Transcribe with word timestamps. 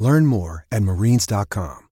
Learn 0.00 0.24
more 0.24 0.66
at 0.72 0.82
marines.com. 0.82 1.86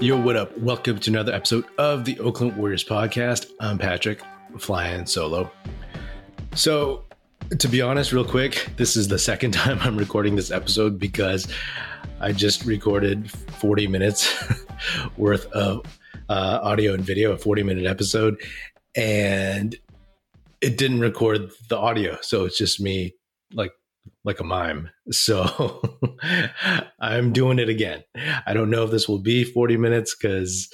Yo, 0.00 0.18
what 0.18 0.34
up? 0.36 0.56
Welcome 0.56 0.98
to 0.98 1.10
another 1.10 1.34
episode 1.34 1.66
of 1.76 2.06
the 2.06 2.18
Oakland 2.20 2.56
Warriors 2.56 2.82
podcast. 2.82 3.50
I'm 3.60 3.76
Patrick, 3.76 4.22
flying 4.58 5.04
solo. 5.04 5.50
So, 6.54 7.04
to 7.58 7.68
be 7.68 7.82
honest, 7.82 8.12
real 8.12 8.24
quick, 8.24 8.70
this 8.78 8.96
is 8.96 9.08
the 9.08 9.18
second 9.18 9.50
time 9.52 9.78
I'm 9.82 9.98
recording 9.98 10.36
this 10.36 10.50
episode 10.50 10.98
because 10.98 11.46
I 12.20 12.32
just 12.32 12.64
recorded 12.64 13.30
40 13.30 13.86
minutes 13.88 14.34
worth 15.18 15.46
of 15.52 15.84
uh, 16.30 16.60
audio 16.62 16.94
and 16.94 17.04
video, 17.04 17.32
a 17.32 17.38
40 17.38 17.62
minute 17.62 17.84
episode, 17.84 18.40
and 18.94 19.76
it 20.62 20.78
didn't 20.78 21.00
record 21.00 21.50
the 21.68 21.76
audio. 21.76 22.16
So 22.22 22.46
it's 22.46 22.56
just 22.56 22.80
me 22.80 23.14
like 23.52 23.72
like 24.26 24.40
a 24.40 24.44
mime. 24.44 24.90
So 25.12 25.80
I'm 27.00 27.32
doing 27.32 27.60
it 27.60 27.68
again. 27.68 28.02
I 28.44 28.52
don't 28.52 28.70
know 28.70 28.84
if 28.84 28.90
this 28.90 29.08
will 29.08 29.20
be 29.20 29.44
40 29.44 29.76
minutes 29.76 30.14
because 30.14 30.68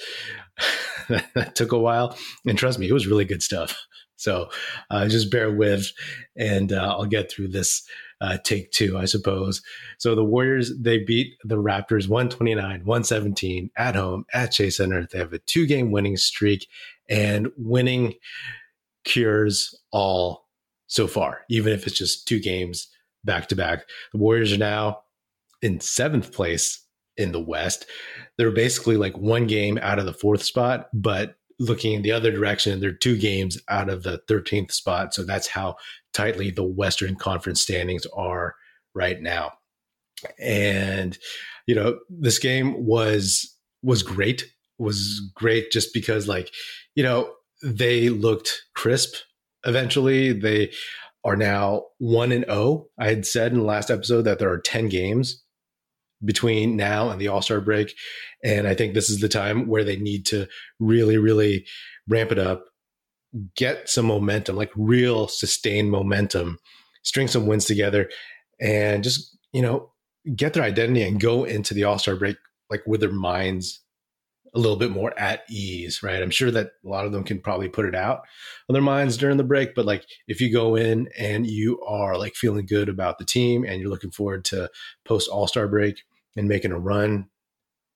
that 1.07 1.55
took 1.55 1.71
a 1.71 1.77
while. 1.77 2.17
And 2.47 2.57
trust 2.57 2.79
me, 2.79 2.89
it 2.89 2.93
was 2.93 3.07
really 3.07 3.25
good 3.25 3.43
stuff. 3.43 3.79
So 4.15 4.49
uh, 4.89 5.07
just 5.07 5.31
bear 5.31 5.51
with, 5.51 5.91
and 6.35 6.73
uh, 6.73 6.95
I'll 6.97 7.05
get 7.05 7.31
through 7.31 7.49
this 7.49 7.87
uh, 8.21 8.37
take 8.43 8.71
two, 8.71 8.97
I 8.97 9.05
suppose. 9.05 9.61
So 9.99 10.15
the 10.15 10.23
Warriors, 10.23 10.71
they 10.79 10.99
beat 10.99 11.33
the 11.43 11.57
Raptors 11.57 12.07
129 12.07 12.85
117 12.85 13.69
at 13.77 13.95
home 13.95 14.25
at 14.33 14.51
Chase 14.51 14.77
Center. 14.77 15.05
They 15.11 15.19
have 15.19 15.33
a 15.33 15.39
two 15.39 15.67
game 15.67 15.91
winning 15.91 16.15
streak, 16.15 16.67
and 17.09 17.51
winning 17.57 18.13
cures 19.03 19.77
all 19.91 20.47
so 20.87 21.05
far, 21.05 21.41
even 21.49 21.73
if 21.73 21.85
it's 21.85 21.97
just 21.97 22.25
two 22.25 22.39
games 22.39 22.87
back 23.23 23.47
to 23.49 23.55
back. 23.55 23.85
The 24.11 24.19
Warriors 24.19 24.53
are 24.53 24.57
now 24.57 24.99
in 25.61 25.79
seventh 25.79 26.31
place 26.33 26.85
in 27.17 27.31
the 27.31 27.41
West. 27.41 27.85
They're 28.37 28.51
basically 28.51 28.97
like 28.97 29.17
one 29.17 29.47
game 29.47 29.79
out 29.81 29.99
of 29.99 30.05
the 30.05 30.13
fourth 30.13 30.43
spot, 30.43 30.89
but 30.93 31.35
looking 31.59 31.93
in 31.93 32.01
the 32.01 32.11
other 32.11 32.31
direction, 32.31 32.79
they're 32.79 32.91
two 32.91 33.17
games 33.17 33.57
out 33.69 33.89
of 33.89 34.03
the 34.03 34.21
13th 34.29 34.71
spot. 34.71 35.13
So 35.13 35.23
that's 35.23 35.47
how 35.47 35.75
tightly 36.13 36.51
the 36.51 36.63
Western 36.63 37.15
Conference 37.15 37.61
standings 37.61 38.05
are 38.15 38.55
right 38.93 39.21
now. 39.21 39.53
And 40.39 41.17
you 41.67 41.75
know, 41.75 41.99
this 42.09 42.39
game 42.39 42.85
was 42.85 43.57
was 43.81 44.03
great. 44.03 44.51
Was 44.79 45.21
great 45.35 45.71
just 45.71 45.93
because 45.93 46.27
like, 46.27 46.51
you 46.95 47.03
know, 47.03 47.31
they 47.63 48.09
looked 48.09 48.63
crisp 48.75 49.15
eventually. 49.65 50.33
They 50.33 50.71
are 51.23 51.35
now 51.35 51.85
1 51.99 52.31
and 52.31 52.45
0. 52.45 52.87
I 52.99 53.07
had 53.07 53.25
said 53.25 53.51
in 53.51 53.59
the 53.59 53.65
last 53.65 53.89
episode 53.89 54.23
that 54.23 54.39
there 54.39 54.51
are 54.51 54.59
10 54.59 54.89
games 54.89 55.43
between 56.23 56.75
now 56.75 57.09
and 57.09 57.19
the 57.19 57.27
All 57.27 57.41
Star 57.41 57.61
break. 57.61 57.93
And 58.43 58.67
I 58.67 58.75
think 58.75 58.93
this 58.93 59.09
is 59.09 59.19
the 59.19 59.29
time 59.29 59.67
where 59.67 59.83
they 59.83 59.97
need 59.97 60.25
to 60.27 60.47
really, 60.79 61.17
really 61.17 61.65
ramp 62.07 62.31
it 62.31 62.39
up, 62.39 62.65
get 63.55 63.89
some 63.89 64.05
momentum, 64.05 64.55
like 64.55 64.71
real 64.75 65.27
sustained 65.27 65.91
momentum, 65.91 66.59
string 67.03 67.27
some 67.27 67.47
wins 67.47 67.65
together, 67.65 68.09
and 68.59 69.03
just, 69.03 69.37
you 69.51 69.61
know, 69.61 69.91
get 70.35 70.53
their 70.53 70.63
identity 70.63 71.03
and 71.03 71.19
go 71.19 71.43
into 71.43 71.73
the 71.73 71.83
All 71.83 71.99
Star 71.99 72.15
break 72.15 72.37
like 72.69 72.83
with 72.87 73.01
their 73.01 73.11
minds 73.11 73.82
a 74.55 74.59
little 74.59 74.77
bit 74.77 74.91
more 74.91 75.17
at 75.17 75.41
ease, 75.49 76.03
right? 76.03 76.21
I'm 76.21 76.29
sure 76.29 76.51
that 76.51 76.71
a 76.85 76.87
lot 76.87 77.05
of 77.05 77.11
them 77.11 77.23
can 77.23 77.39
probably 77.39 77.69
put 77.69 77.85
it 77.85 77.95
out 77.95 78.21
on 78.69 78.73
their 78.73 78.81
minds 78.81 79.17
during 79.17 79.37
the 79.37 79.43
break, 79.43 79.73
but 79.73 79.85
like 79.85 80.05
if 80.27 80.39
you 80.39 80.51
go 80.51 80.75
in 80.75 81.09
and 81.17 81.47
you 81.47 81.81
are 81.83 82.17
like 82.17 82.35
feeling 82.35 82.65
good 82.65 82.87
about 82.87 83.17
the 83.17 83.25
team 83.25 83.63
and 83.63 83.81
you're 83.81 83.89
looking 83.89 84.11
forward 84.11 84.45
to 84.45 84.69
post 85.05 85.27
All 85.27 85.47
Star 85.47 85.67
break, 85.67 86.03
and 86.35 86.47
making 86.47 86.71
a 86.71 86.79
run 86.79 87.27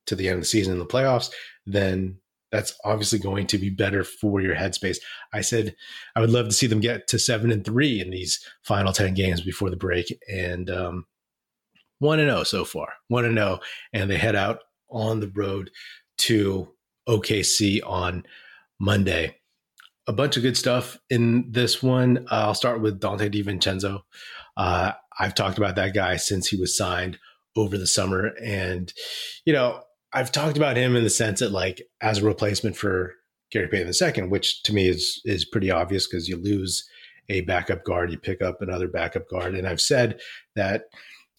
to 0.06 0.16
the 0.16 0.28
end 0.28 0.36
of 0.36 0.42
the 0.42 0.48
season 0.48 0.74
in 0.74 0.80
the 0.80 0.86
playoffs, 0.86 1.32
then 1.66 2.18
that's 2.52 2.74
obviously 2.86 3.20
going 3.20 3.46
to 3.48 3.58
be 3.58 3.70
better 3.70 4.04
for 4.04 4.40
your 4.40 4.56
headspace. 4.56 4.98
I 5.34 5.42
said 5.42 5.76
I 6.16 6.22
would 6.22 6.30
love 6.30 6.48
to 6.48 6.54
see 6.54 6.68
them 6.68 6.80
get 6.80 7.08
to 7.10 7.20
seven 7.20 7.52
and 7.52 7.66
three 7.66 8.00
in 8.00 8.10
these 8.10 8.46
final 8.64 8.94
10 8.94 9.14
games 9.16 9.42
before 9.42 9.70
the 9.70 9.76
break. 9.76 10.18
And 10.32 10.70
um, 10.70 11.06
one 12.00 12.20
and 12.20 12.30
zero 12.30 12.42
oh 12.42 12.44
so 12.44 12.64
far, 12.64 12.94
one 13.10 13.26
and 13.26 13.36
zero, 13.36 13.60
oh, 13.60 13.66
and 13.92 14.10
they 14.10 14.18
head 14.18 14.36
out 14.36 14.62
on 14.90 15.20
the 15.20 15.32
road 15.36 15.72
to 16.18 16.74
OKC 17.08 17.82
on 17.86 18.26
Monday. 18.80 19.36
A 20.08 20.14
bunch 20.14 20.38
of 20.38 20.44
good 20.44 20.58
stuff 20.58 20.98
in 21.10 21.52
this 21.52 21.84
one. 21.84 22.26
I'll 22.30 22.54
start 22.54 22.82
with 22.82 23.00
Donte 23.00 23.32
DiVincenzo. 23.34 24.02
Uh, 24.56 24.94
I've 25.20 25.36
talked 25.36 25.58
about 25.58 25.76
that 25.76 25.94
guy 25.94 26.16
since 26.18 26.48
he 26.48 26.56
was 26.56 26.78
signed 26.78 27.20
over 27.56 27.78
the 27.78 27.88
summer. 27.88 28.34
And, 28.42 28.94
you 29.46 29.54
know, 29.54 29.82
I've 30.14 30.32
talked 30.32 30.58
about 30.58 30.78
him 30.78 30.96
in 30.96 31.04
the 31.04 31.10
sense 31.10 31.40
that 31.40 31.52
like 31.52 31.82
as 32.02 32.20
a 32.20 32.26
replacement 32.26 32.78
for 32.78 33.14
Gary 33.52 33.68
Payton 33.68 33.94
II, 34.02 34.28
which 34.30 34.64
to 34.64 34.74
me 34.74 34.88
is 34.88 35.22
is 35.26 35.46
pretty 35.46 35.72
obvious 35.72 36.08
because 36.08 36.28
you 36.28 36.38
lose 36.38 36.88
a 37.30 37.42
backup 37.42 37.84
guard, 37.84 38.12
you 38.12 38.18
pick 38.18 38.42
up 38.42 38.62
another 38.62 38.88
backup 38.88 39.28
guard. 39.30 39.56
And 39.56 39.68
I've 39.68 39.82
said 39.82 40.20
that, 40.56 40.84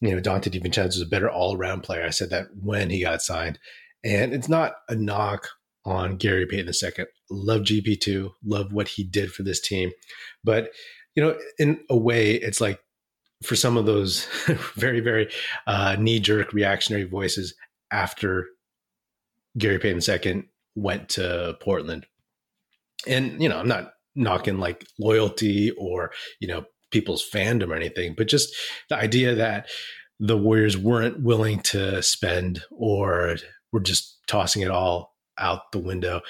you 0.01 0.11
know, 0.11 0.21
Donte 0.21 0.53
DiVincenzo 0.53 0.89
is 0.89 1.01
a 1.01 1.07
better 1.07 1.31
all-around 1.31 1.83
player. 1.83 2.05
I 2.05 2.11
said 2.11 2.31
that 2.31 2.47
when 2.61 2.91
he 2.91 3.03
got 3.03 3.23
signed. 3.23 3.59
And 4.05 4.33
it's 4.33 4.49
not 4.49 4.75
a 4.89 4.95
knock 4.95 5.49
on 5.85 6.17
Gary 6.17 6.47
Payton 6.47 6.73
II. 6.83 7.07
Love 7.31 7.63
GP2, 7.63 8.31
love 8.45 8.73
what 8.73 8.89
he 8.89 9.05
did 9.05 9.33
for 9.33 9.43
this 9.43 9.61
team. 9.61 9.91
But, 10.45 10.71
you 11.15 11.23
know, 11.23 11.37
in 11.59 11.81
a 11.91 11.97
way, 11.97 12.35
it's 12.35 12.61
like 12.61 12.81
for 13.43 13.57
some 13.57 13.77
of 13.77 13.87
those 13.87 14.27
very, 14.75 15.01
very 15.01 15.31
uh, 15.67 15.97
knee 15.99 16.21
jerk 16.21 16.53
reactionary 16.53 17.05
voices 17.05 17.55
after 17.91 18.47
Gary 19.57 19.79
Payton 19.79 20.03
II 20.25 20.45
went 20.75 21.09
to 21.11 21.57
Portland. 21.61 22.07
And, 23.07 23.43
you 23.43 23.49
know, 23.49 23.59
I'm 23.59 23.69
not 23.69 23.93
knocking 24.15 24.59
like 24.59 24.87
loyalty 24.99 25.71
or, 25.73 26.11
you 26.41 26.49
know, 26.49 26.65
people's 26.91 27.29
fandom 27.29 27.71
or 27.71 27.75
anything, 27.75 28.15
but 28.17 28.29
just 28.29 28.55
the 28.89 28.97
idea 28.97 29.35
that 29.35 29.69
the 30.21 30.37
Warriors 30.37 30.77
weren't 30.77 31.23
willing 31.23 31.61
to 31.61 32.03
spend 32.03 32.63
or 32.71 33.37
were 33.73 33.81
just 33.81 34.19
tossing 34.27 34.63
it 34.63 34.71
all 34.71 35.15
out 35.39 35.73
the 35.73 35.79
window. 35.79 36.21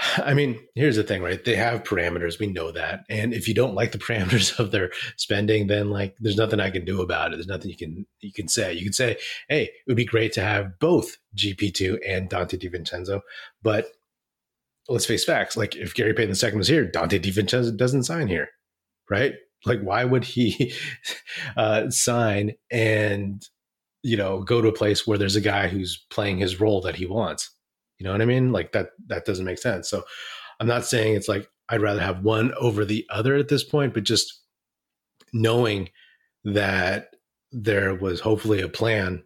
I 0.18 0.34
mean, 0.34 0.58
here's 0.74 0.96
the 0.96 1.02
thing, 1.02 1.22
right? 1.22 1.44
They 1.44 1.56
have 1.56 1.84
parameters. 1.84 2.38
We 2.38 2.46
know 2.46 2.70
that. 2.72 3.04
And 3.08 3.32
if 3.32 3.48
you 3.48 3.54
don't 3.54 3.74
like 3.74 3.92
the 3.92 3.98
parameters 4.06 4.58
of 4.58 4.70
their 4.70 4.90
spending, 5.16 5.66
then 5.66 5.90
like 5.90 6.16
there's 6.20 6.36
nothing 6.36 6.60
I 6.60 6.70
can 6.70 6.84
do 6.84 7.02
about 7.02 7.32
it. 7.32 7.36
There's 7.36 7.46
nothing 7.46 7.70
you 7.70 7.76
can 7.76 8.06
you 8.20 8.32
can 8.32 8.48
say. 8.48 8.72
You 8.72 8.84
can 8.84 8.92
say, 8.92 9.16
hey, 9.48 9.64
it 9.64 9.72
would 9.86 9.96
be 9.96 10.04
great 10.04 10.32
to 10.34 10.42
have 10.42 10.78
both 10.78 11.16
GP2 11.36 11.98
and 12.06 12.28
Donte 12.28 12.60
DiVincenzo. 12.60 13.20
But 13.62 13.86
let's 14.88 15.06
face 15.06 15.24
facts. 15.24 15.56
Like 15.56 15.76
if 15.76 15.94
Gary 15.94 16.14
Payton 16.14 16.36
II 16.42 16.58
was 16.58 16.68
here, 16.68 16.86
Donte 16.86 17.20
DiVincenzo 17.20 17.76
doesn't 17.76 18.04
sign 18.04 18.28
here. 18.28 18.48
Right? 19.08 19.34
Like 19.66 19.80
why 19.80 20.04
would 20.04 20.24
he 20.24 20.72
uh, 21.56 21.90
sign 21.90 22.54
and 22.70 23.46
you 24.02 24.16
know 24.16 24.42
go 24.42 24.60
to 24.60 24.68
a 24.68 24.72
place 24.72 25.06
where 25.06 25.18
there's 25.18 25.36
a 25.36 25.40
guy 25.40 25.68
who's 25.68 26.04
playing 26.10 26.38
his 26.38 26.60
role 26.60 26.80
that 26.82 26.96
he 26.96 27.06
wants? 27.06 27.50
You 27.98 28.04
know 28.04 28.12
what 28.12 28.22
I 28.22 28.26
mean? 28.26 28.52
Like 28.52 28.72
that 28.72 28.90
that 29.06 29.24
doesn't 29.24 29.44
make 29.44 29.58
sense. 29.58 29.88
So 29.88 30.04
I'm 30.58 30.66
not 30.66 30.84
saying 30.84 31.14
it's 31.14 31.28
like 31.28 31.48
I'd 31.68 31.82
rather 31.82 32.00
have 32.00 32.24
one 32.24 32.52
over 32.54 32.84
the 32.84 33.06
other 33.10 33.36
at 33.36 33.48
this 33.48 33.64
point, 33.64 33.94
but 33.94 34.04
just 34.04 34.40
knowing 35.32 35.90
that 36.44 37.14
there 37.52 37.94
was 37.94 38.20
hopefully 38.20 38.60
a 38.60 38.68
plan 38.68 39.22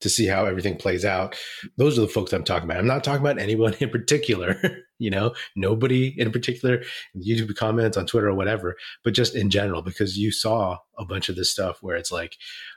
to 0.00 0.08
see 0.08 0.26
how 0.26 0.44
everything 0.44 0.76
plays 0.76 1.04
out. 1.04 1.36
Those 1.76 1.96
are 1.96 2.02
the 2.02 2.08
folks 2.08 2.32
I'm 2.32 2.44
talking 2.44 2.68
about. 2.68 2.78
I'm 2.78 2.86
not 2.86 3.04
talking 3.04 3.20
about 3.20 3.38
anyone 3.38 3.74
in 3.80 3.88
particular, 3.88 4.60
you 4.98 5.10
know, 5.10 5.32
nobody 5.56 6.14
in 6.20 6.32
particular, 6.32 6.82
YouTube 7.16 7.54
comments 7.56 7.96
on 7.96 8.06
Twitter 8.06 8.28
or 8.28 8.34
whatever, 8.34 8.76
but 9.04 9.14
just 9.14 9.34
in 9.34 9.48
general, 9.48 9.80
because 9.80 10.18
you 10.18 10.32
saw 10.32 10.78
a 10.98 11.04
bunch 11.04 11.28
of 11.28 11.36
this 11.36 11.50
stuff 11.50 11.78
where 11.82 11.96
it's 11.96 12.12
like, 12.12 12.36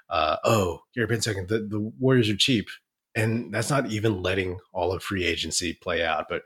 uh, 0.10 0.38
oh, 0.44 0.80
Gary 0.94 1.08
Payton, 1.08 1.48
the, 1.48 1.60
the 1.60 1.80
Warriors 2.00 2.30
are 2.30 2.38
cheap 2.38 2.68
and 3.16 3.54
that's 3.54 3.70
not 3.70 3.90
even 3.90 4.22
letting 4.22 4.60
all 4.74 4.92
of 4.92 5.02
free 5.02 5.24
agency 5.24 5.74
play 5.74 6.04
out. 6.04 6.26
But 6.30 6.44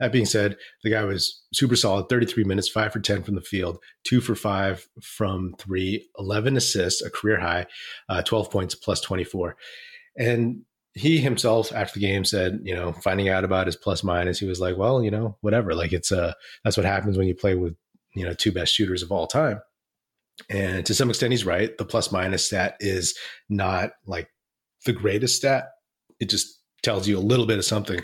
that 0.00 0.12
being 0.12 0.26
said, 0.26 0.56
the 0.82 0.90
guy 0.90 1.04
was 1.04 1.42
super 1.52 1.76
solid 1.76 2.08
33 2.08 2.44
minutes, 2.44 2.68
five 2.68 2.92
for 2.92 3.00
10 3.00 3.24
from 3.24 3.34
the 3.34 3.40
field, 3.40 3.78
two 4.04 4.20
for 4.20 4.34
five 4.34 4.88
from 5.02 5.54
three, 5.58 6.08
11 6.18 6.56
assists, 6.56 7.02
a 7.02 7.10
career 7.10 7.38
high, 7.38 7.66
uh, 8.08 8.22
12 8.22 8.50
points 8.50 8.74
plus 8.74 9.00
24. 9.00 9.56
And 10.16 10.62
he 10.94 11.18
himself 11.18 11.72
after 11.72 12.00
the 12.00 12.06
game 12.06 12.24
said, 12.24 12.60
you 12.62 12.74
know, 12.74 12.92
finding 12.92 13.28
out 13.28 13.44
about 13.44 13.66
his 13.66 13.76
plus 13.76 14.02
minus, 14.02 14.38
he 14.38 14.46
was 14.46 14.60
like, 14.60 14.76
well, 14.76 15.02
you 15.02 15.10
know, 15.10 15.36
whatever. 15.42 15.74
Like 15.74 15.92
it's 15.92 16.10
uh 16.10 16.32
that's 16.64 16.76
what 16.76 16.86
happens 16.86 17.16
when 17.16 17.28
you 17.28 17.36
play 17.36 17.54
with, 17.54 17.76
you 18.14 18.24
know, 18.24 18.32
two 18.32 18.50
best 18.50 18.74
shooters 18.74 19.02
of 19.02 19.12
all 19.12 19.28
time. 19.28 19.60
And 20.50 20.86
to 20.86 20.94
some 20.94 21.10
extent 21.10 21.32
he's 21.32 21.44
right. 21.44 21.76
The 21.76 21.84
plus 21.84 22.12
minus 22.12 22.46
stat 22.46 22.76
is 22.80 23.16
not 23.48 23.90
like 24.06 24.28
the 24.84 24.92
greatest 24.92 25.36
stat. 25.36 25.68
It 26.20 26.30
just 26.30 26.60
tells 26.82 27.08
you 27.08 27.18
a 27.18 27.20
little 27.20 27.46
bit 27.46 27.58
of 27.58 27.64
something. 27.64 28.00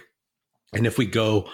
And 0.72 0.86
if 0.86 0.98
we 0.98 1.06
go 1.06 1.48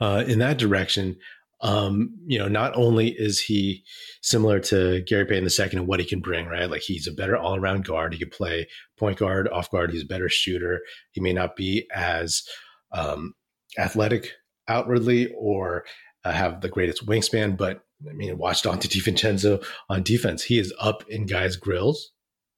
uh, 0.00 0.24
in 0.26 0.38
that 0.38 0.58
direction, 0.58 1.16
um, 1.60 2.18
you 2.26 2.38
know, 2.38 2.48
not 2.48 2.74
only 2.74 3.10
is 3.10 3.40
he 3.40 3.84
similar 4.20 4.58
to 4.60 5.02
Gary 5.02 5.24
Payton 5.24 5.48
II 5.48 5.78
and 5.78 5.86
what 5.86 6.00
he 6.00 6.06
can 6.06 6.20
bring, 6.20 6.46
right? 6.46 6.68
Like 6.68 6.82
he's 6.82 7.06
a 7.06 7.12
better 7.12 7.36
all 7.36 7.56
around 7.56 7.84
guard. 7.84 8.12
He 8.12 8.18
could 8.18 8.32
play 8.32 8.66
point 8.98 9.18
guard, 9.18 9.48
off 9.48 9.70
guard. 9.70 9.92
He's 9.92 10.02
a 10.02 10.06
better 10.06 10.28
shooter. 10.28 10.80
He 11.12 11.20
may 11.20 11.32
not 11.32 11.54
be 11.54 11.86
as 11.94 12.42
um, 12.90 13.34
athletic 13.78 14.32
outwardly 14.66 15.32
or 15.38 15.84
uh, 16.24 16.32
have 16.32 16.60
the 16.60 16.68
greatest 16.68 17.06
wingspan, 17.06 17.56
but 17.56 17.82
I 18.08 18.12
mean, 18.12 18.36
watch 18.38 18.62
Donte 18.62 18.88
DiVincenzo 18.88 19.64
on 19.88 20.02
defense. 20.02 20.42
He 20.44 20.58
is 20.58 20.72
up 20.80 21.04
in 21.08 21.26
guys' 21.26 21.56
grills 21.56 22.12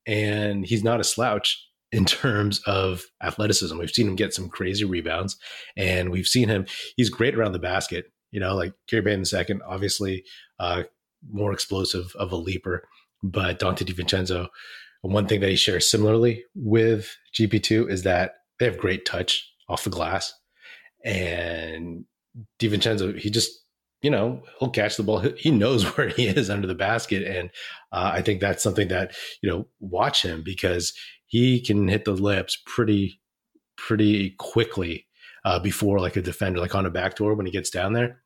and 0.05 0.65
he's 0.65 0.83
not 0.83 0.99
a 0.99 1.03
slouch 1.03 1.63
in 1.91 2.05
terms 2.05 2.61
of 2.65 3.03
athleticism. 3.23 3.77
We've 3.77 3.89
seen 3.89 4.07
him 4.07 4.15
get 4.15 4.33
some 4.33 4.49
crazy 4.49 4.85
rebounds 4.85 5.37
and 5.77 6.09
we've 6.09 6.27
seen 6.27 6.49
him, 6.49 6.65
he's 6.97 7.09
great 7.09 7.35
around 7.35 7.53
the 7.53 7.59
basket 7.59 8.05
you 8.35 8.41
know, 8.41 8.53
like 8.53 8.73
Gary 8.89 9.01
Payton 9.01 9.23
second, 9.23 9.61
obviously 9.65 10.25
uh, 10.59 10.83
more 11.31 11.53
explosive 11.53 12.13
of 12.19 12.33
a 12.33 12.35
leaper, 12.35 12.85
but 13.23 13.59
Donte 13.59 13.85
DiVincenzo. 13.85 14.49
One 15.03 15.25
thing 15.25 15.39
that 15.39 15.49
he 15.49 15.55
shares 15.55 15.89
similarly 15.89 16.43
with 16.53 17.15
GP2 17.33 17.89
is 17.89 18.03
that 18.03 18.33
they 18.59 18.65
have 18.65 18.77
great 18.77 19.05
touch 19.05 19.49
off 19.69 19.85
the 19.85 19.89
glass, 19.89 20.33
and 21.05 22.03
DiVincenzo 22.59 23.17
he 23.17 23.29
just 23.29 23.51
you 24.05 24.11
know 24.11 24.43
he'll 24.59 24.69
catch 24.69 24.97
the 24.97 25.03
ball. 25.03 25.19
He 25.37 25.51
knows 25.51 25.83
where 25.97 26.09
he 26.09 26.27
is 26.27 26.49
under 26.49 26.67
the 26.67 26.75
basket, 26.75 27.23
and 27.23 27.49
uh, 27.91 28.11
I 28.13 28.21
think 28.21 28.39
that's 28.39 28.63
something 28.63 28.87
that 28.89 29.15
you 29.41 29.49
know 29.49 29.67
watch 29.79 30.23
him 30.23 30.43
because 30.45 30.93
he 31.25 31.59
can 31.59 31.87
hit 31.87 32.05
the 32.05 32.13
lips 32.13 32.61
pretty 32.65 33.19
pretty 33.77 34.35
quickly 34.37 35.07
uh, 35.43 35.59
before 35.59 35.99
like 35.99 36.15
a 36.15 36.21
defender, 36.21 36.59
like 36.59 36.75
on 36.75 36.85
a 36.85 36.91
backdoor 36.91 37.35
when 37.35 37.45
he 37.45 37.51
gets 37.51 37.69
down 37.69 37.93
there 37.93 38.21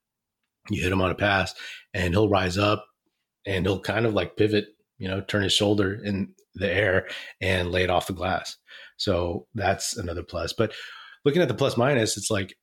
you 0.70 0.82
hit 0.82 0.92
him 0.92 1.02
on 1.02 1.12
a 1.12 1.16
pass 1.16 1.54
and 1.94 2.14
he'll 2.14 2.30
rise 2.30 2.58
up 2.58 2.86
and 3.46 3.66
he'll 3.66 3.80
kind 3.80 4.06
of 4.06 4.14
like 4.14 4.38
pivot, 4.38 4.68
you 4.98 5.08
know, 5.08 5.22
turn 5.22 5.44
his 5.44 5.54
shoulder 5.54 6.00
in 6.04 6.34
the 6.56 6.72
air 6.72 7.08
and 7.42 7.72
lay 7.72 7.84
it 7.84 7.90
off 7.90 8.08
the 8.08 8.14
glass. 8.14 8.58
So 8.98 9.48
that's 9.56 9.98
another 9.98 10.24
plus. 10.24 10.54
But 10.54 10.74
looking 11.26 11.42
at 11.42 11.48
the 11.48 11.54
plus 11.54 11.78
minus, 11.78 12.18
it's 12.18 12.30
like 12.30 12.56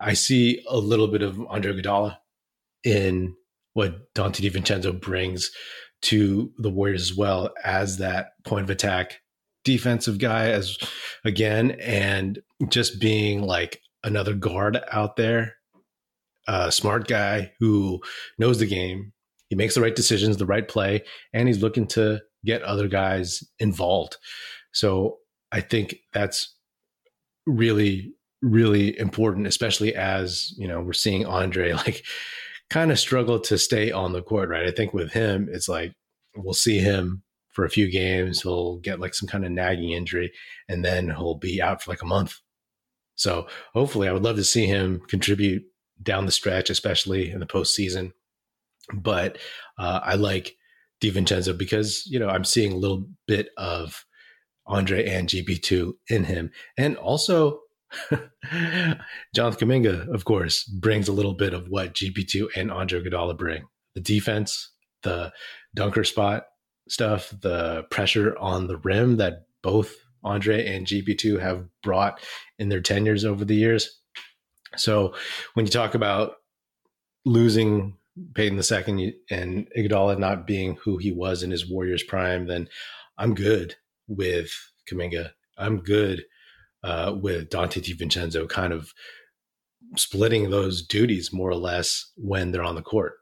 I 0.00 0.12
see 0.12 0.62
a 0.68 0.76
little 0.76 1.08
bit 1.08 1.22
of 1.22 1.40
Andre 1.48 1.72
Iguodala 1.72 2.18
in 2.84 3.34
what 3.72 4.12
Donte 4.14 4.48
DiVincenzo 4.48 5.00
brings 5.00 5.50
to 6.02 6.52
the 6.58 6.70
Warriors 6.70 7.10
as 7.10 7.16
well 7.16 7.50
as 7.64 7.96
that 7.98 8.32
point 8.44 8.64
of 8.64 8.70
attack 8.70 9.20
defensive 9.64 10.18
guy 10.18 10.50
as 10.50 10.76
again 11.24 11.70
and 11.80 12.40
just 12.68 13.00
being 13.00 13.42
like 13.42 13.80
another 14.04 14.34
guard 14.34 14.78
out 14.92 15.16
there 15.16 15.54
a 16.46 16.70
smart 16.70 17.08
guy 17.08 17.52
who 17.58 18.00
knows 18.38 18.58
the 18.58 18.66
game. 18.66 19.12
He 19.48 19.56
makes 19.56 19.74
the 19.74 19.80
right 19.80 19.94
decisions, 19.94 20.36
the 20.36 20.46
right 20.46 20.66
play, 20.66 21.04
and 21.32 21.48
he's 21.48 21.62
looking 21.62 21.86
to 21.88 22.20
get 22.44 22.62
other 22.62 22.88
guys 22.88 23.42
involved. 23.58 24.16
So 24.72 25.18
I 25.52 25.60
think 25.60 25.96
that's 26.12 26.54
really, 27.46 28.12
really 28.42 28.98
important, 28.98 29.46
especially 29.46 29.94
as, 29.94 30.52
you 30.56 30.66
know, 30.66 30.80
we're 30.80 30.92
seeing 30.92 31.24
Andre 31.24 31.72
like 31.86 32.04
kind 32.74 32.90
of 32.90 32.98
struggle 32.98 33.38
to 33.38 33.56
stay 33.56 33.92
on 33.92 34.12
the 34.12 34.20
court, 34.20 34.48
right? 34.48 34.66
I 34.66 34.72
think 34.72 34.92
with 34.92 35.12
him, 35.12 35.48
it's 35.48 35.68
like 35.68 35.94
we'll 36.36 36.54
see 36.54 36.78
him 36.78 37.22
for 37.52 37.64
a 37.64 37.70
few 37.70 37.88
games. 37.88 38.42
He'll 38.42 38.78
get 38.78 38.98
like 38.98 39.14
some 39.14 39.28
kind 39.28 39.44
of 39.44 39.52
nagging 39.52 39.92
injury 39.92 40.32
and 40.68 40.84
then 40.84 41.08
he'll 41.08 41.36
be 41.36 41.62
out 41.62 41.80
for 41.80 41.92
like 41.92 42.02
a 42.02 42.06
month. 42.06 42.40
So 43.14 43.46
hopefully 43.74 44.08
I 44.08 44.12
would 44.12 44.24
love 44.24 44.34
to 44.36 44.44
see 44.44 44.66
him 44.66 45.00
contribute 45.06 45.62
down 46.02 46.26
the 46.26 46.32
stretch, 46.32 46.68
especially 46.68 47.30
in 47.30 47.38
the 47.38 47.46
postseason. 47.46 48.10
But 48.92 49.38
uh, 49.78 50.00
I 50.02 50.16
like 50.16 50.56
DiVincenzo 51.00 51.56
because 51.56 52.04
you 52.06 52.18
know 52.18 52.28
I'm 52.28 52.44
seeing 52.44 52.72
a 52.72 52.76
little 52.76 53.06
bit 53.28 53.50
of 53.56 54.04
Andre 54.66 55.08
and 55.08 55.28
GP2 55.28 55.92
in 56.10 56.24
him, 56.24 56.50
and 56.76 56.96
also 56.96 57.60
Jonathan 59.34 59.68
Kuminga, 59.68 60.08
of 60.14 60.24
course, 60.24 60.64
brings 60.64 61.08
a 61.08 61.12
little 61.12 61.34
bit 61.34 61.54
of 61.54 61.68
what 61.68 61.94
GP2 61.94 62.48
and 62.56 62.70
Andre 62.70 63.02
Iguodala 63.02 63.36
bring: 63.36 63.64
the 63.94 64.00
defense, 64.00 64.70
the 65.02 65.32
dunker 65.74 66.04
spot 66.04 66.46
stuff, 66.88 67.32
the 67.40 67.84
pressure 67.90 68.36
on 68.38 68.66
the 68.66 68.76
rim 68.78 69.16
that 69.16 69.46
both 69.62 69.94
Andre 70.22 70.66
and 70.66 70.86
GP2 70.86 71.40
have 71.40 71.66
brought 71.82 72.20
in 72.58 72.68
their 72.68 72.80
tenures 72.80 73.24
over 73.24 73.44
the 73.44 73.54
years. 73.54 74.00
So 74.76 75.14
when 75.54 75.66
you 75.66 75.70
talk 75.70 75.94
about 75.94 76.36
losing 77.24 77.96
Payton 78.34 78.58
II 78.58 79.16
and 79.30 79.68
Iguodala 79.76 80.18
not 80.18 80.46
being 80.46 80.76
who 80.76 80.98
he 80.98 81.12
was 81.12 81.42
in 81.42 81.50
his 81.50 81.68
Warriors 81.68 82.02
prime, 82.02 82.46
then 82.46 82.68
I'm 83.18 83.34
good 83.34 83.76
with 84.08 84.50
Kuminga. 84.88 85.30
I'm 85.56 85.78
good 85.78 86.24
uh, 86.84 87.14
with 87.20 87.48
Donte 87.48 87.82
DiVincenzo 87.82 88.48
kind 88.48 88.72
of 88.72 88.92
splitting 89.96 90.50
those 90.50 90.82
duties 90.82 91.32
more 91.32 91.50
or 91.50 91.56
less 91.56 92.12
when 92.16 92.52
they're 92.52 92.62
on 92.62 92.74
the 92.74 92.82
court. 92.82 93.14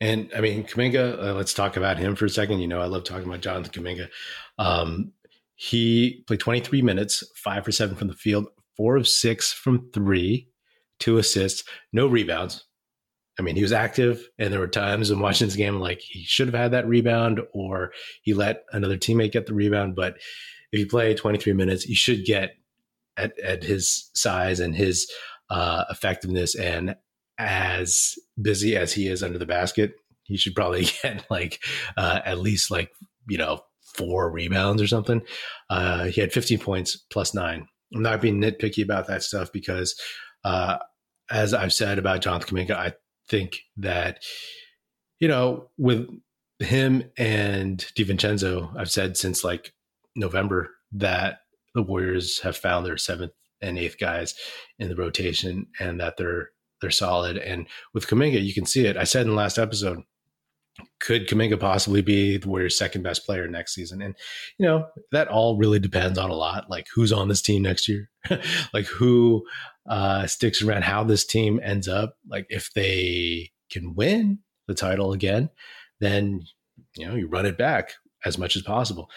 And 0.00 0.30
I 0.36 0.40
mean, 0.40 0.64
Kuminga, 0.64 1.20
uh, 1.20 1.34
let's 1.34 1.52
talk 1.52 1.76
about 1.76 1.98
him 1.98 2.14
for 2.14 2.26
a 2.26 2.30
second. 2.30 2.60
You 2.60 2.68
know, 2.68 2.80
I 2.80 2.86
love 2.86 3.04
talking 3.04 3.26
about 3.26 3.40
Jonathan 3.40 3.82
Kuminga. 3.82 4.08
Um, 4.56 5.12
he 5.56 6.22
played 6.28 6.38
23 6.38 6.82
minutes, 6.82 7.24
five 7.34 7.64
for 7.64 7.72
seven 7.72 7.96
from 7.96 8.06
the 8.06 8.14
field, 8.14 8.46
four 8.76 8.96
of 8.96 9.08
six 9.08 9.52
from 9.52 9.90
three, 9.92 10.48
two 11.00 11.18
assists, 11.18 11.64
no 11.92 12.06
rebounds. 12.06 12.64
I 13.40 13.42
mean, 13.42 13.56
he 13.56 13.62
was 13.62 13.72
active, 13.72 14.28
and 14.38 14.52
there 14.52 14.60
were 14.60 14.68
times 14.68 15.10
in 15.10 15.18
watching 15.18 15.48
this 15.48 15.56
game 15.56 15.80
like 15.80 16.00
he 16.00 16.22
should 16.24 16.48
have 16.48 16.54
had 16.54 16.72
that 16.72 16.88
rebound, 16.88 17.40
or 17.52 17.92
he 18.22 18.34
let 18.34 18.64
another 18.72 18.96
teammate 18.96 19.32
get 19.32 19.46
the 19.46 19.54
rebound. 19.54 19.96
But 19.96 20.16
if 20.70 20.78
you 20.78 20.86
play 20.86 21.14
23 21.14 21.52
minutes, 21.52 21.86
you 21.88 21.96
should 21.96 22.24
get 22.24 22.54
at, 23.18 23.38
at 23.40 23.64
his 23.64 24.10
size 24.14 24.60
and 24.60 24.74
his 24.74 25.10
uh, 25.50 25.84
effectiveness, 25.90 26.54
and 26.54 26.96
as 27.38 28.14
busy 28.40 28.76
as 28.76 28.92
he 28.92 29.08
is 29.08 29.22
under 29.22 29.38
the 29.38 29.46
basket, 29.46 29.92
he 30.24 30.36
should 30.36 30.54
probably 30.54 30.86
get 31.02 31.26
like 31.30 31.62
uh, 31.96 32.20
at 32.24 32.38
least 32.38 32.70
like 32.70 32.90
you 33.28 33.38
know 33.38 33.60
four 33.96 34.30
rebounds 34.30 34.80
or 34.80 34.86
something. 34.86 35.22
Uh, 35.68 36.04
he 36.04 36.20
had 36.20 36.32
15 36.32 36.58
points 36.58 36.96
plus 37.10 37.34
nine. 37.34 37.66
I'm 37.94 38.02
not 38.02 38.20
being 38.20 38.40
nitpicky 38.40 38.84
about 38.84 39.06
that 39.08 39.22
stuff 39.22 39.50
because 39.52 39.98
uh, 40.44 40.78
as 41.30 41.54
I've 41.54 41.72
said 41.72 41.98
about 41.98 42.20
Jonathan 42.20 42.56
Kuminga, 42.56 42.72
I 42.72 42.92
think 43.28 43.60
that, 43.78 44.22
you 45.20 45.28
know, 45.28 45.70
with 45.76 46.08
him 46.58 47.04
and 47.16 47.78
DiVincenzo, 47.96 48.76
I've 48.76 48.90
said 48.90 49.16
since 49.16 49.44
like 49.44 49.72
November 50.16 50.70
that 50.92 51.40
the 51.78 51.82
Warriors 51.84 52.40
have 52.40 52.56
found 52.56 52.84
their 52.84 52.96
seventh 52.96 53.30
and 53.60 53.78
eighth 53.78 54.00
guys 54.00 54.34
in 54.80 54.88
the 54.88 54.96
rotation 54.96 55.68
and 55.78 56.00
that 56.00 56.16
they're 56.16 56.50
they're 56.80 56.90
solid. 56.90 57.36
And 57.36 57.66
with 57.94 58.08
Kuminga, 58.08 58.44
you 58.44 58.52
can 58.52 58.66
see 58.66 58.84
it. 58.86 58.96
I 58.96 59.04
said 59.04 59.22
in 59.22 59.28
the 59.28 59.36
last 59.36 59.58
episode, 59.58 60.02
could 61.00 61.28
Kuminga 61.28 61.58
possibly 61.58 62.02
be 62.02 62.36
the 62.36 62.48
Warriors' 62.48 62.76
second 62.76 63.02
best 63.02 63.24
player 63.24 63.46
next 63.46 63.74
season? 63.74 64.02
And 64.02 64.16
you 64.58 64.66
know 64.66 64.88
that 65.12 65.28
all 65.28 65.56
really 65.56 65.78
depends 65.78 66.18
on 66.18 66.30
a 66.30 66.34
lot, 66.34 66.68
like 66.68 66.88
who's 66.92 67.12
on 67.12 67.28
this 67.28 67.42
team 67.42 67.62
next 67.62 67.86
year, 67.88 68.10
like 68.74 68.86
who 68.86 69.44
uh, 69.88 70.26
sticks 70.26 70.60
around, 70.60 70.82
how 70.82 71.04
this 71.04 71.24
team 71.24 71.60
ends 71.62 71.86
up. 71.86 72.16
Like 72.28 72.46
if 72.48 72.72
they 72.74 73.52
can 73.70 73.94
win 73.94 74.40
the 74.66 74.74
title 74.74 75.12
again, 75.12 75.48
then 76.00 76.42
you 76.96 77.06
know 77.06 77.14
you 77.14 77.28
run 77.28 77.46
it 77.46 77.56
back 77.56 77.92
as 78.24 78.36
much 78.36 78.56
as 78.56 78.62
possible. 78.62 79.08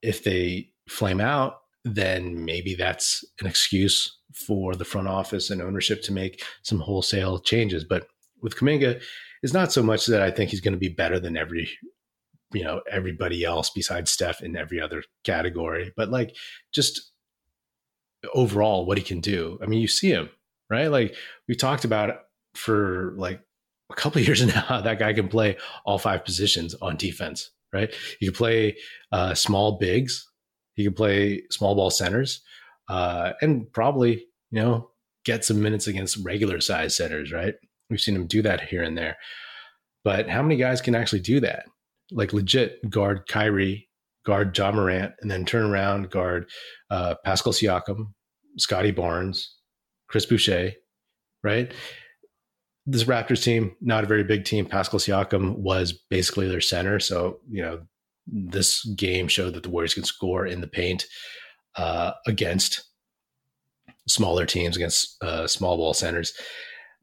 If 0.00 0.24
they 0.24 0.70
flame 0.88 1.20
out, 1.20 1.60
then 1.84 2.44
maybe 2.44 2.74
that's 2.74 3.24
an 3.40 3.46
excuse 3.46 4.18
for 4.32 4.74
the 4.74 4.84
front 4.84 5.08
office 5.08 5.50
and 5.50 5.62
ownership 5.62 6.02
to 6.02 6.12
make 6.12 6.42
some 6.62 6.80
wholesale 6.80 7.38
changes. 7.38 7.84
But 7.84 8.06
with 8.42 8.56
Kuminga, 8.56 9.00
it's 9.42 9.52
not 9.52 9.72
so 9.72 9.82
much 9.82 10.06
that 10.06 10.22
I 10.22 10.30
think 10.30 10.50
he's 10.50 10.60
going 10.60 10.72
to 10.74 10.78
be 10.78 10.88
better 10.88 11.20
than 11.20 11.36
every 11.36 11.68
you 12.52 12.62
know 12.62 12.80
everybody 12.90 13.44
else 13.44 13.70
besides 13.70 14.10
Steph 14.10 14.40
in 14.40 14.56
every 14.56 14.80
other 14.80 15.02
category, 15.24 15.92
but 15.96 16.08
like 16.08 16.34
just 16.72 17.12
overall 18.32 18.86
what 18.86 18.96
he 18.96 19.04
can 19.04 19.20
do. 19.20 19.58
I 19.62 19.66
mean, 19.66 19.80
you 19.80 19.88
see 19.88 20.10
him, 20.10 20.30
right? 20.70 20.86
Like 20.86 21.14
we 21.48 21.54
talked 21.54 21.84
about 21.84 22.20
for 22.54 23.12
like 23.16 23.40
a 23.90 23.94
couple 23.94 24.20
years 24.22 24.44
now, 24.44 24.80
that 24.80 24.98
guy 24.98 25.12
can 25.12 25.28
play 25.28 25.56
all 25.84 25.98
five 25.98 26.24
positions 26.24 26.74
on 26.76 26.96
defense, 26.96 27.50
right? 27.72 27.92
He 28.20 28.26
can 28.26 28.34
play 28.34 28.76
uh, 29.12 29.34
small 29.34 29.78
bigs, 29.78 30.26
he 30.74 30.84
can 30.84 30.94
play 30.94 31.42
small 31.50 31.74
ball 31.74 31.90
centers, 31.90 32.42
uh, 32.88 33.32
and 33.40 33.72
probably 33.72 34.26
you 34.50 34.62
know 34.62 34.90
get 35.24 35.44
some 35.44 35.62
minutes 35.62 35.86
against 35.86 36.18
regular 36.24 36.60
size 36.60 36.96
centers, 36.96 37.32
right? 37.32 37.54
We've 37.90 38.00
seen 38.00 38.16
him 38.16 38.26
do 38.26 38.42
that 38.42 38.62
here 38.62 38.82
and 38.82 38.96
there, 38.96 39.16
but 40.04 40.28
how 40.28 40.42
many 40.42 40.56
guys 40.56 40.80
can 40.80 40.94
actually 40.94 41.20
do 41.20 41.40
that? 41.40 41.66
Like 42.10 42.32
legit 42.32 42.90
guard 42.90 43.26
Kyrie, 43.28 43.88
guard 44.24 44.56
Ja 44.56 44.72
Morant, 44.72 45.12
and 45.20 45.30
then 45.30 45.44
turn 45.44 45.64
around 45.64 46.10
guard 46.10 46.50
uh, 46.90 47.14
Pascal 47.24 47.52
Siakam, 47.52 48.12
Scottie 48.58 48.90
Barnes, 48.90 49.56
Chris 50.08 50.26
Boucher, 50.26 50.72
right? 51.42 51.72
This 52.86 53.04
Raptors 53.04 53.42
team, 53.42 53.74
not 53.80 54.04
a 54.04 54.06
very 54.06 54.24
big 54.24 54.44
team. 54.44 54.66
Pascal 54.66 55.00
Siakam 55.00 55.56
was 55.56 55.92
basically 56.10 56.48
their 56.48 56.60
center. 56.60 57.00
So, 57.00 57.38
you 57.50 57.62
know, 57.62 57.80
this 58.26 58.84
game 58.84 59.28
showed 59.28 59.54
that 59.54 59.62
the 59.62 59.70
Warriors 59.70 59.94
can 59.94 60.04
score 60.04 60.46
in 60.46 60.60
the 60.60 60.66
paint 60.66 61.06
uh, 61.76 62.12
against 62.26 62.84
smaller 64.08 64.46
teams, 64.46 64.76
against 64.76 65.22
uh, 65.22 65.46
small 65.46 65.76
ball 65.76 65.94
centers. 65.94 66.34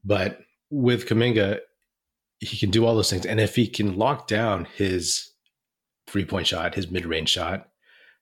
But 0.04 0.40
with 0.70 1.08
Kuminga, 1.08 1.60
he 2.40 2.58
can 2.58 2.72
do 2.72 2.86
all 2.86 2.96
those 2.96 3.10
things. 3.10 3.26
And 3.26 3.40
if 3.40 3.56
he 3.56 3.68
can 3.68 3.98
lock 3.98 4.28
down 4.28 4.66
his 4.76 5.32
three 6.08 6.26
point 6.26 6.48
shot, 6.48 6.76
his 6.76 6.90
mid 6.90 7.06
range 7.06 7.30
shot, 7.30 7.68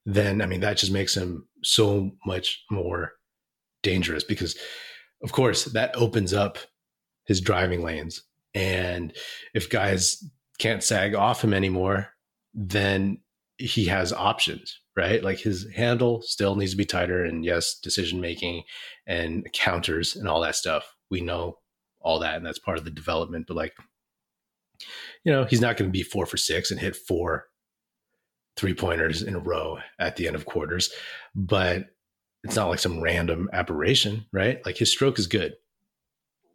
then 0.06 0.42
I 0.42 0.46
mean, 0.46 0.60
that 0.62 0.78
just 0.78 0.92
makes 0.92 1.16
him 1.16 1.48
so 1.64 2.12
much 2.26 2.64
more 2.70 3.14
dangerous 3.82 4.24
because, 4.24 4.58
of 5.24 5.32
course, 5.32 5.66
that 5.66 5.96
opens 5.96 6.34
up 6.34 6.58
his 7.26 7.40
driving 7.42 7.84
lanes. 7.84 8.24
And 8.54 9.14
if 9.54 9.70
guys 9.70 10.24
can't 10.58 10.84
sag 10.84 11.16
off 11.16 11.44
him 11.44 11.54
anymore, 11.54 12.10
then 12.54 13.20
he 13.58 13.86
has 13.86 14.14
options, 14.14 14.80
right? 14.96 15.24
Like 15.24 15.40
his 15.40 15.68
handle 15.76 16.22
still 16.22 16.56
needs 16.56 16.72
to 16.72 16.78
be 16.78 16.86
tighter. 16.86 17.24
And 17.24 17.44
yes, 17.44 17.78
decision 17.78 18.22
making 18.22 18.64
and 19.06 19.48
counters 19.54 20.16
and 20.16 20.28
all 20.28 20.42
that 20.42 20.56
stuff. 20.56 20.96
We 21.12 21.22
know 21.22 21.58
all 22.00 22.20
that. 22.20 22.38
And 22.38 22.46
that's 22.46 22.60
part 22.60 22.78
of 22.78 22.86
the 22.86 22.92
development. 22.92 23.48
But 23.48 23.58
like, 23.58 23.74
you 25.26 25.32
know, 25.32 25.44
he's 25.44 25.62
not 25.62 25.76
going 25.76 25.90
to 25.90 25.98
be 25.98 26.04
four 26.04 26.26
for 26.26 26.38
six 26.38 26.72
and 26.72 26.80
hit 26.80 26.96
four 26.96 27.48
three 28.56 28.74
pointers 28.74 29.22
in 29.22 29.36
a 29.36 29.40
row 29.40 29.80
at 30.00 30.16
the 30.16 30.28
end 30.28 30.36
of 30.36 30.46
quarters. 30.46 30.90
But 31.36 31.88
it's 32.44 32.56
not 32.56 32.70
like 32.70 32.80
some 32.80 33.02
random 33.02 33.50
aberration, 33.52 34.26
right? 34.32 34.66
Like 34.66 34.78
his 34.78 34.92
stroke 34.92 35.20
is 35.20 35.28
good. 35.28 35.56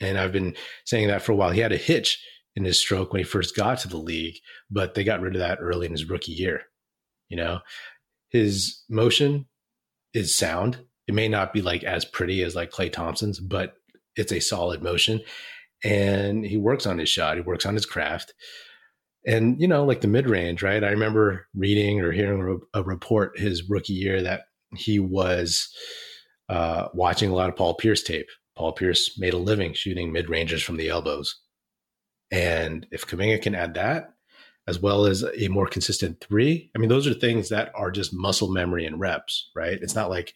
And 0.00 0.18
I've 0.18 0.32
been 0.32 0.56
saying 0.84 1.08
that 1.08 1.22
for 1.22 1.32
a 1.32 1.36
while. 1.36 1.50
He 1.50 1.60
had 1.60 1.72
a 1.72 1.78
hitch 1.78 2.22
in 2.56 2.64
his 2.64 2.78
stroke 2.78 3.12
when 3.12 3.20
he 3.20 3.24
first 3.24 3.56
got 3.56 3.78
to 3.78 3.88
the 3.88 3.96
league, 3.96 4.36
but 4.70 4.94
they 4.94 5.04
got 5.04 5.20
rid 5.20 5.34
of 5.34 5.40
that 5.40 5.58
early 5.60 5.86
in 5.86 5.92
his 5.92 6.08
rookie 6.08 6.32
year. 6.32 6.62
You 7.28 7.36
know, 7.36 7.60
his 8.30 8.82
motion 8.88 9.46
is 10.12 10.36
sound. 10.36 10.78
It 11.06 11.14
may 11.14 11.28
not 11.28 11.52
be 11.52 11.62
like 11.62 11.84
as 11.84 12.04
pretty 12.04 12.42
as 12.42 12.54
like 12.54 12.70
Klay 12.70 12.92
Thompson's, 12.92 13.40
but 13.40 13.74
it's 14.16 14.32
a 14.32 14.40
solid 14.40 14.82
motion. 14.82 15.20
And 15.82 16.44
he 16.44 16.56
works 16.56 16.86
on 16.86 16.98
his 16.98 17.08
shot. 17.08 17.36
He 17.36 17.42
works 17.42 17.66
on 17.66 17.74
his 17.74 17.86
craft. 17.86 18.32
And, 19.26 19.60
you 19.60 19.66
know, 19.66 19.84
like 19.84 20.00
the 20.00 20.08
mid 20.08 20.28
range, 20.28 20.62
right? 20.62 20.84
I 20.84 20.90
remember 20.90 21.46
reading 21.54 22.00
or 22.00 22.12
hearing 22.12 22.60
a 22.74 22.82
report 22.82 23.38
his 23.38 23.68
rookie 23.68 23.94
year 23.94 24.22
that 24.22 24.42
he 24.76 24.98
was 24.98 25.68
uh, 26.48 26.88
watching 26.94 27.30
a 27.30 27.34
lot 27.34 27.48
of 27.48 27.56
Paul 27.56 27.74
Pierce 27.74 28.02
tape. 28.02 28.28
Paul 28.56 28.72
Pierce 28.72 29.18
made 29.18 29.34
a 29.34 29.38
living 29.38 29.72
shooting 29.72 30.12
mid 30.12 30.28
rangers 30.28 30.62
from 30.62 30.76
the 30.76 30.88
elbows. 30.88 31.40
And 32.34 32.86
if 32.90 33.06
Kuminga 33.06 33.40
can 33.40 33.54
add 33.54 33.74
that, 33.74 34.14
as 34.66 34.80
well 34.80 35.06
as 35.06 35.24
a 35.38 35.48
more 35.48 35.68
consistent 35.68 36.20
three, 36.20 36.70
I 36.74 36.80
mean, 36.80 36.88
those 36.88 37.06
are 37.06 37.14
things 37.14 37.48
that 37.50 37.70
are 37.76 37.92
just 37.92 38.12
muscle 38.12 38.50
memory 38.50 38.86
and 38.86 38.98
reps, 38.98 39.50
right? 39.54 39.78
It's 39.80 39.94
not 39.94 40.10
like 40.10 40.34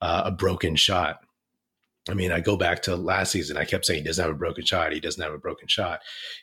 uh, 0.00 0.22
a 0.24 0.32
broken 0.32 0.74
shot. 0.74 1.20
I 2.10 2.14
mean, 2.14 2.32
I 2.32 2.40
go 2.40 2.56
back 2.56 2.82
to 2.82 2.96
last 2.96 3.30
season. 3.30 3.56
I 3.56 3.66
kept 3.66 3.84
saying 3.84 4.00
he 4.00 4.06
doesn't 4.06 4.24
have 4.24 4.34
a 4.34 4.38
broken 4.38 4.64
shot. 4.64 4.92
He 4.92 4.98
doesn't 4.98 5.22
have 5.22 5.32
a 5.32 5.38
broken 5.38 5.68
shot 5.68 6.00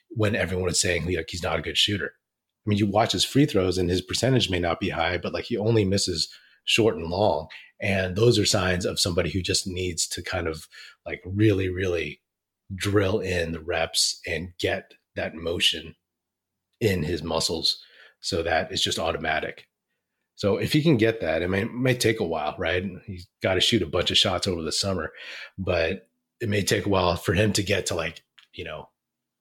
when 0.10 0.34
everyone 0.34 0.66
was 0.66 0.80
saying 0.80 1.06
like 1.14 1.28
he's 1.30 1.44
not 1.44 1.60
a 1.60 1.64
good 1.64 1.78
shooter. 1.78 2.14
I 2.66 2.70
mean, 2.70 2.78
you 2.78 2.88
watch 2.88 3.12
his 3.12 3.26
free 3.26 3.46
throws 3.46 3.78
and 3.78 3.90
his 3.90 4.02
percentage 4.02 4.50
may 4.50 4.60
not 4.60 4.80
be 4.80 4.90
high, 4.90 5.18
but 5.18 5.34
like 5.34 5.46
he 5.46 5.58
only 5.58 5.84
misses 5.84 6.30
short 6.64 6.96
and 6.96 7.08
long. 7.08 7.48
And 7.82 8.16
those 8.16 8.40
are 8.40 8.46
signs 8.46 8.86
of 8.86 9.00
somebody 9.00 9.32
who 9.32 9.42
just 9.42 9.68
needs 9.68 10.08
to 10.10 10.22
kind 10.22 10.48
of 10.48 10.68
like 11.06 11.22
really, 11.26 11.68
really 11.68 12.22
drill 12.74 13.20
in 13.20 13.52
the 13.52 13.60
reps 13.60 14.20
and 14.26 14.54
get 14.60 14.94
that 15.16 15.36
motion 15.36 15.96
in 16.82 17.04
his 17.04 17.24
muscles 17.24 17.82
so 18.20 18.42
that 18.44 18.72
it's 18.72 18.82
just 18.82 19.00
automatic. 19.00 19.68
So 20.36 20.58
if 20.58 20.74
he 20.74 20.82
can 20.82 20.98
get 20.98 21.22
that, 21.22 21.44
I 21.44 21.48
mean, 21.48 21.62
it 21.64 21.74
may 21.74 21.96
take 21.96 22.20
a 22.20 22.26
while, 22.26 22.56
right? 22.58 22.84
He's 23.06 23.28
got 23.42 23.54
to 23.54 23.62
shoot 23.62 23.82
a 23.82 23.88
bunch 23.88 24.12
of 24.12 24.18
shots 24.18 24.48
over 24.48 24.62
the 24.62 24.72
summer, 24.72 25.14
but 25.58 26.10
it 26.42 26.50
may 26.50 26.62
take 26.62 26.86
a 26.86 26.90
while 26.90 27.16
for 27.16 27.34
him 27.34 27.54
to 27.54 27.64
get 27.64 27.86
to 27.88 27.96
like, 27.96 28.22
you 28.54 28.66
know, 28.66 28.90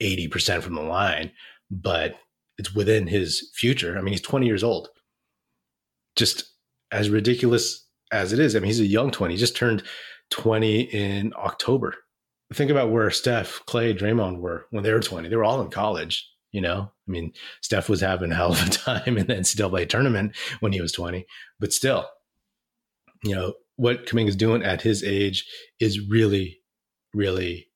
80% 0.01 0.63
from 0.63 0.75
the 0.75 0.83
line, 0.83 1.33
but 1.71 2.15
it's 2.59 2.75
within 2.75 3.09
his 3.09 3.51
future. 3.55 3.99
I 3.99 4.03
mean, 4.03 4.13
he's 4.13 4.21
20 4.21 4.47
years 4.47 4.63
old. 4.63 4.89
Just 6.15 6.53
as 6.93 7.11
ridiculous 7.11 7.89
as 8.13 8.33
it 8.33 8.39
is, 8.39 8.55
I 8.55 8.61
mean, 8.61 8.67
he's 8.67 8.81
a 8.81 8.87
young 8.87 9.11
20. 9.11 9.35
He 9.35 9.41
just 9.41 9.57
turned 9.57 9.83
20 10.31 10.83
in 10.83 11.33
October. 11.37 11.97
Think 12.53 12.71
about 12.71 12.91
where 12.91 13.11
Steph, 13.11 13.63
Klay, 13.67 13.99
Draymond 13.99 14.39
were 14.39 14.67
when 14.71 14.85
they 14.85 14.93
were 14.93 15.01
20. 15.01 15.29
They 15.29 15.37
were 15.37 15.45
all 15.45 15.61
in 15.63 15.71
college, 15.71 16.29
you 16.53 16.61
know? 16.61 16.91
I 17.07 17.11
mean, 17.11 17.33
Steph 17.63 17.89
was 17.89 18.01
having 18.01 18.33
a 18.33 18.35
hell 18.35 18.53
of 18.53 18.67
a 18.67 18.71
time 18.71 19.19
in 19.19 19.27
the 19.27 19.35
NCAA 19.35 19.89
tournament 19.89 20.37
when 20.61 20.73
he 20.73 20.81
was 20.81 20.93
20, 20.93 21.27
but 21.59 21.73
still, 21.73 22.09
you 23.23 23.35
know, 23.35 23.55
what 23.77 24.07
Kuminga 24.07 24.29
is 24.29 24.37
doing 24.37 24.63
at 24.63 24.83
his 24.83 25.03
age 25.03 25.47
is 25.81 26.09
really, 26.09 26.61
really, 27.13 27.69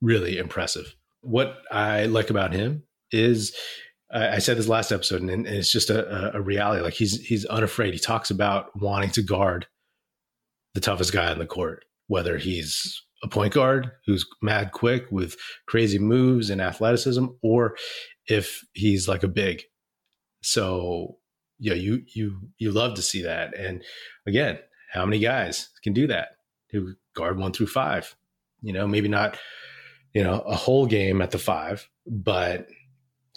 really 0.00 0.38
impressive. 0.38 0.94
What 1.20 1.58
I 1.70 2.06
like 2.06 2.30
about 2.30 2.52
him 2.52 2.84
is 3.10 3.54
I 4.14 4.38
said 4.38 4.56
this 4.56 4.68
last 4.68 4.92
episode, 4.92 5.22
and 5.22 5.46
it's 5.46 5.72
just 5.72 5.90
a, 5.90 6.36
a, 6.36 6.40
reality. 6.40 6.82
Like 6.82 6.94
he's 6.94 7.20
he's 7.20 7.44
unafraid. 7.46 7.94
He 7.94 7.98
talks 7.98 8.30
about 8.30 8.70
wanting 8.80 9.10
to 9.10 9.22
guard 9.22 9.66
the 10.74 10.80
toughest 10.80 11.12
guy 11.12 11.30
on 11.32 11.38
the 11.38 11.46
court, 11.46 11.84
whether 12.06 12.38
he's 12.38 13.02
a 13.24 13.28
point 13.28 13.54
guard 13.54 13.90
who's 14.06 14.26
mad 14.42 14.70
quick 14.72 15.06
with 15.10 15.36
crazy 15.66 15.98
moves 15.98 16.50
and 16.50 16.60
athleticism, 16.60 17.26
or 17.42 17.76
if 18.28 18.64
he's 18.74 19.08
like 19.08 19.22
a 19.22 19.28
big. 19.28 19.62
So 20.42 21.16
yeah, 21.58 21.74
you 21.74 22.02
you 22.14 22.38
you 22.58 22.70
love 22.70 22.94
to 22.94 23.02
see 23.02 23.22
that. 23.22 23.56
And 23.56 23.82
again, 24.26 24.58
how 24.92 25.06
many 25.06 25.18
guys 25.18 25.70
can 25.82 25.94
do 25.94 26.06
that? 26.08 26.36
Who 26.70 26.94
guard 27.16 27.38
one 27.38 27.52
through 27.52 27.68
five? 27.68 28.14
You 28.60 28.74
know, 28.74 28.86
maybe 28.86 29.08
not, 29.08 29.38
you 30.12 30.22
know, 30.22 30.40
a 30.40 30.54
whole 30.54 30.86
game 30.86 31.22
at 31.22 31.30
the 31.30 31.38
five, 31.38 31.88
but 32.06 32.68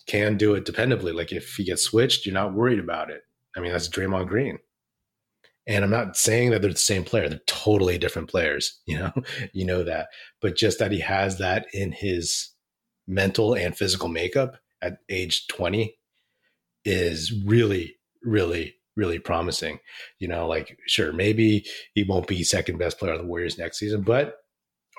can 0.05 0.37
do 0.37 0.53
it 0.53 0.65
dependably. 0.65 1.15
Like 1.15 1.31
if 1.31 1.55
he 1.55 1.63
gets 1.63 1.83
switched, 1.83 2.25
you're 2.25 2.33
not 2.33 2.53
worried 2.53 2.79
about 2.79 3.09
it. 3.09 3.21
I 3.55 3.61
mean, 3.61 3.71
that's 3.71 3.89
Draymond 3.89 4.27
Green. 4.27 4.59
And 5.67 5.83
I'm 5.83 5.91
not 5.91 6.15
saying 6.15 6.51
that 6.51 6.61
they're 6.61 6.71
the 6.71 6.77
same 6.77 7.03
player. 7.03 7.27
They're 7.27 7.39
totally 7.45 7.97
different 7.97 8.29
players, 8.29 8.79
you 8.85 8.97
know, 8.97 9.11
you 9.53 9.65
know 9.65 9.83
that. 9.83 10.07
But 10.41 10.55
just 10.55 10.79
that 10.79 10.91
he 10.91 10.99
has 11.01 11.37
that 11.37 11.67
in 11.73 11.91
his 11.91 12.51
mental 13.07 13.53
and 13.53 13.77
physical 13.77 14.09
makeup 14.09 14.57
at 14.81 14.99
age 15.09 15.47
20 15.47 15.95
is 16.85 17.33
really, 17.45 17.97
really, 18.23 18.75
really 18.95 19.19
promising. 19.19 19.79
You 20.19 20.27
know, 20.27 20.47
like 20.47 20.77
sure, 20.87 21.11
maybe 21.11 21.65
he 21.93 22.03
won't 22.03 22.27
be 22.27 22.43
second 22.43 22.77
best 22.77 22.99
player 22.99 23.13
on 23.13 23.19
the 23.19 23.25
Warriors 23.25 23.57
next 23.57 23.79
season, 23.79 24.01
but 24.01 24.35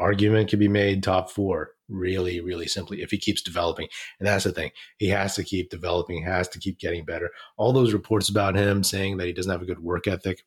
argument 0.01 0.49
could 0.49 0.59
be 0.59 0.69
made 0.69 1.03
top 1.03 1.31
four 1.31 1.73
really, 1.89 2.41
really 2.41 2.67
simply 2.67 3.03
if 3.03 3.11
he 3.11 3.19
keeps 3.19 3.43
developing. 3.43 3.89
And 4.19 4.27
that's 4.27 4.45
the 4.45 4.53
thing. 4.53 4.71
He 4.99 5.09
has 5.09 5.35
to 5.37 5.45
keep 5.45 5.71
developing, 5.71 6.23
has 6.23 6.49
to 6.49 6.59
keep 6.59 6.79
getting 6.79 7.05
better. 7.05 7.31
All 7.57 7.73
those 7.73 7.93
reports 7.93 8.29
about 8.29 8.57
him 8.57 8.85
saying 8.85 9.17
that 9.17 9.27
he 9.27 9.33
doesn't 9.33 9.51
have 9.51 9.63
a 9.63 9.67
good 9.67 9.83
work 9.83 10.07
ethic. 10.07 10.43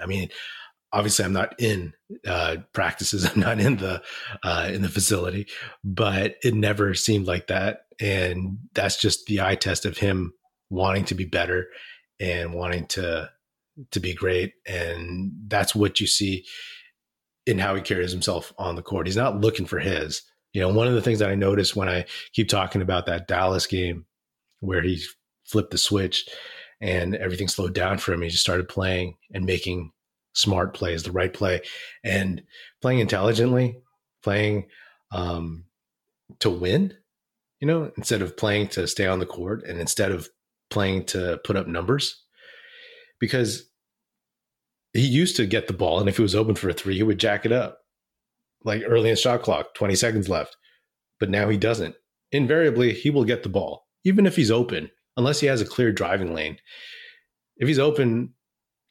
I 0.00 0.06
mean, 0.06 0.30
obviously 0.92 1.24
I'm 1.24 1.32
not 1.32 1.54
in 1.60 1.92
uh, 2.26 2.56
practices. 2.72 3.28
I'm 3.34 3.40
not 3.40 3.60
in 3.60 3.76
the 3.76 4.02
uh, 4.42 4.70
in 4.72 4.82
the 4.82 4.88
facility, 4.88 5.46
but 5.84 6.36
it 6.42 6.54
never 6.54 6.94
seemed 6.94 7.26
like 7.26 7.48
that. 7.48 7.82
And 8.00 8.58
that's 8.74 9.00
just 9.00 9.26
the 9.26 9.40
eye 9.40 9.56
test 9.56 9.86
of 9.86 9.98
him 9.98 10.32
wanting 10.70 11.04
to 11.06 11.14
be 11.14 11.24
better 11.24 11.68
and 12.20 12.54
wanting 12.54 12.86
to 12.86 13.30
to 13.90 14.00
be 14.00 14.14
great. 14.14 14.54
And 14.66 15.32
that's 15.48 15.74
what 15.74 16.00
you 16.00 16.06
see 16.06 16.44
in 17.46 17.58
how 17.58 17.74
he 17.74 17.82
carries 17.82 18.10
himself 18.10 18.52
on 18.58 18.74
the 18.74 18.82
court. 18.82 19.06
He's 19.06 19.16
not 19.16 19.40
looking 19.40 19.66
for 19.66 19.78
his. 19.78 20.22
You 20.52 20.62
know, 20.62 20.72
one 20.72 20.88
of 20.88 20.94
the 20.94 21.02
things 21.02 21.18
that 21.18 21.28
I 21.28 21.34
noticed 21.34 21.76
when 21.76 21.88
I 21.88 22.06
keep 22.32 22.48
talking 22.48 22.80
about 22.80 23.06
that 23.06 23.28
Dallas 23.28 23.66
game 23.66 24.06
where 24.60 24.82
he 24.82 25.02
flipped 25.44 25.70
the 25.70 25.78
switch 25.78 26.28
and 26.80 27.14
everything 27.16 27.48
slowed 27.48 27.74
down 27.74 27.98
for 27.98 28.12
him, 28.12 28.22
he 28.22 28.28
just 28.28 28.42
started 28.42 28.68
playing 28.68 29.16
and 29.32 29.44
making 29.44 29.92
smart 30.34 30.74
plays, 30.74 31.02
the 31.02 31.12
right 31.12 31.32
play, 31.32 31.62
and 32.04 32.42
playing 32.82 33.00
intelligently. 33.00 33.80
playing 34.22 34.66
um, 35.12 35.64
to 36.40 36.50
win, 36.50 36.92
you 37.60 37.66
know, 37.68 37.92
instead 37.96 38.22
of 38.22 38.36
playing 38.36 38.66
to 38.68 38.86
stay 38.88 39.06
on 39.06 39.20
the 39.20 39.26
court 39.26 39.64
and 39.64 39.78
instead 39.78 40.10
of 40.10 40.28
playing 40.70 41.04
to 41.04 41.40
put 41.44 41.56
up 41.56 41.66
numbers. 41.66 42.22
Because 43.18 43.70
he 44.92 45.06
used 45.06 45.36
to 45.36 45.46
get 45.46 45.68
the 45.68 45.72
ball, 45.72 46.00
and 46.00 46.08
if 46.08 46.18
it 46.18 46.22
was 46.22 46.34
open 46.34 46.54
for 46.54 46.68
a 46.68 46.72
three, 46.72 46.96
he 46.96 47.02
would 47.02 47.18
jack 47.18 47.46
it 47.46 47.52
up 47.52 47.78
like 48.64 48.82
early 48.84 49.10
in 49.10 49.16
shot 49.16 49.42
clock, 49.42 49.74
20 49.74 49.94
seconds 49.94 50.28
left. 50.28 50.56
But 51.18 51.30
now 51.30 51.48
he 51.48 51.56
doesn't. 51.56 51.94
Invariably, 52.32 52.92
he 52.92 53.10
will 53.10 53.24
get 53.24 53.42
the 53.42 53.48
ball, 53.48 53.86
even 54.04 54.26
if 54.26 54.36
he's 54.36 54.50
open, 54.50 54.90
unless 55.16 55.40
he 55.40 55.46
has 55.46 55.60
a 55.60 55.66
clear 55.66 55.92
driving 55.92 56.34
lane. 56.34 56.58
If 57.56 57.68
he's 57.68 57.78
open 57.78 58.34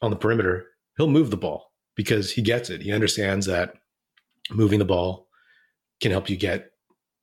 on 0.01 0.09
the 0.09 0.17
perimeter, 0.17 0.67
he'll 0.97 1.07
move 1.07 1.31
the 1.31 1.37
ball 1.37 1.71
because 1.95 2.31
he 2.31 2.41
gets 2.41 2.69
it. 2.69 2.81
He 2.81 2.91
understands 2.91 3.45
that 3.45 3.75
moving 4.51 4.79
the 4.79 4.85
ball 4.85 5.27
can 6.01 6.11
help 6.11 6.29
you 6.29 6.37
get 6.37 6.71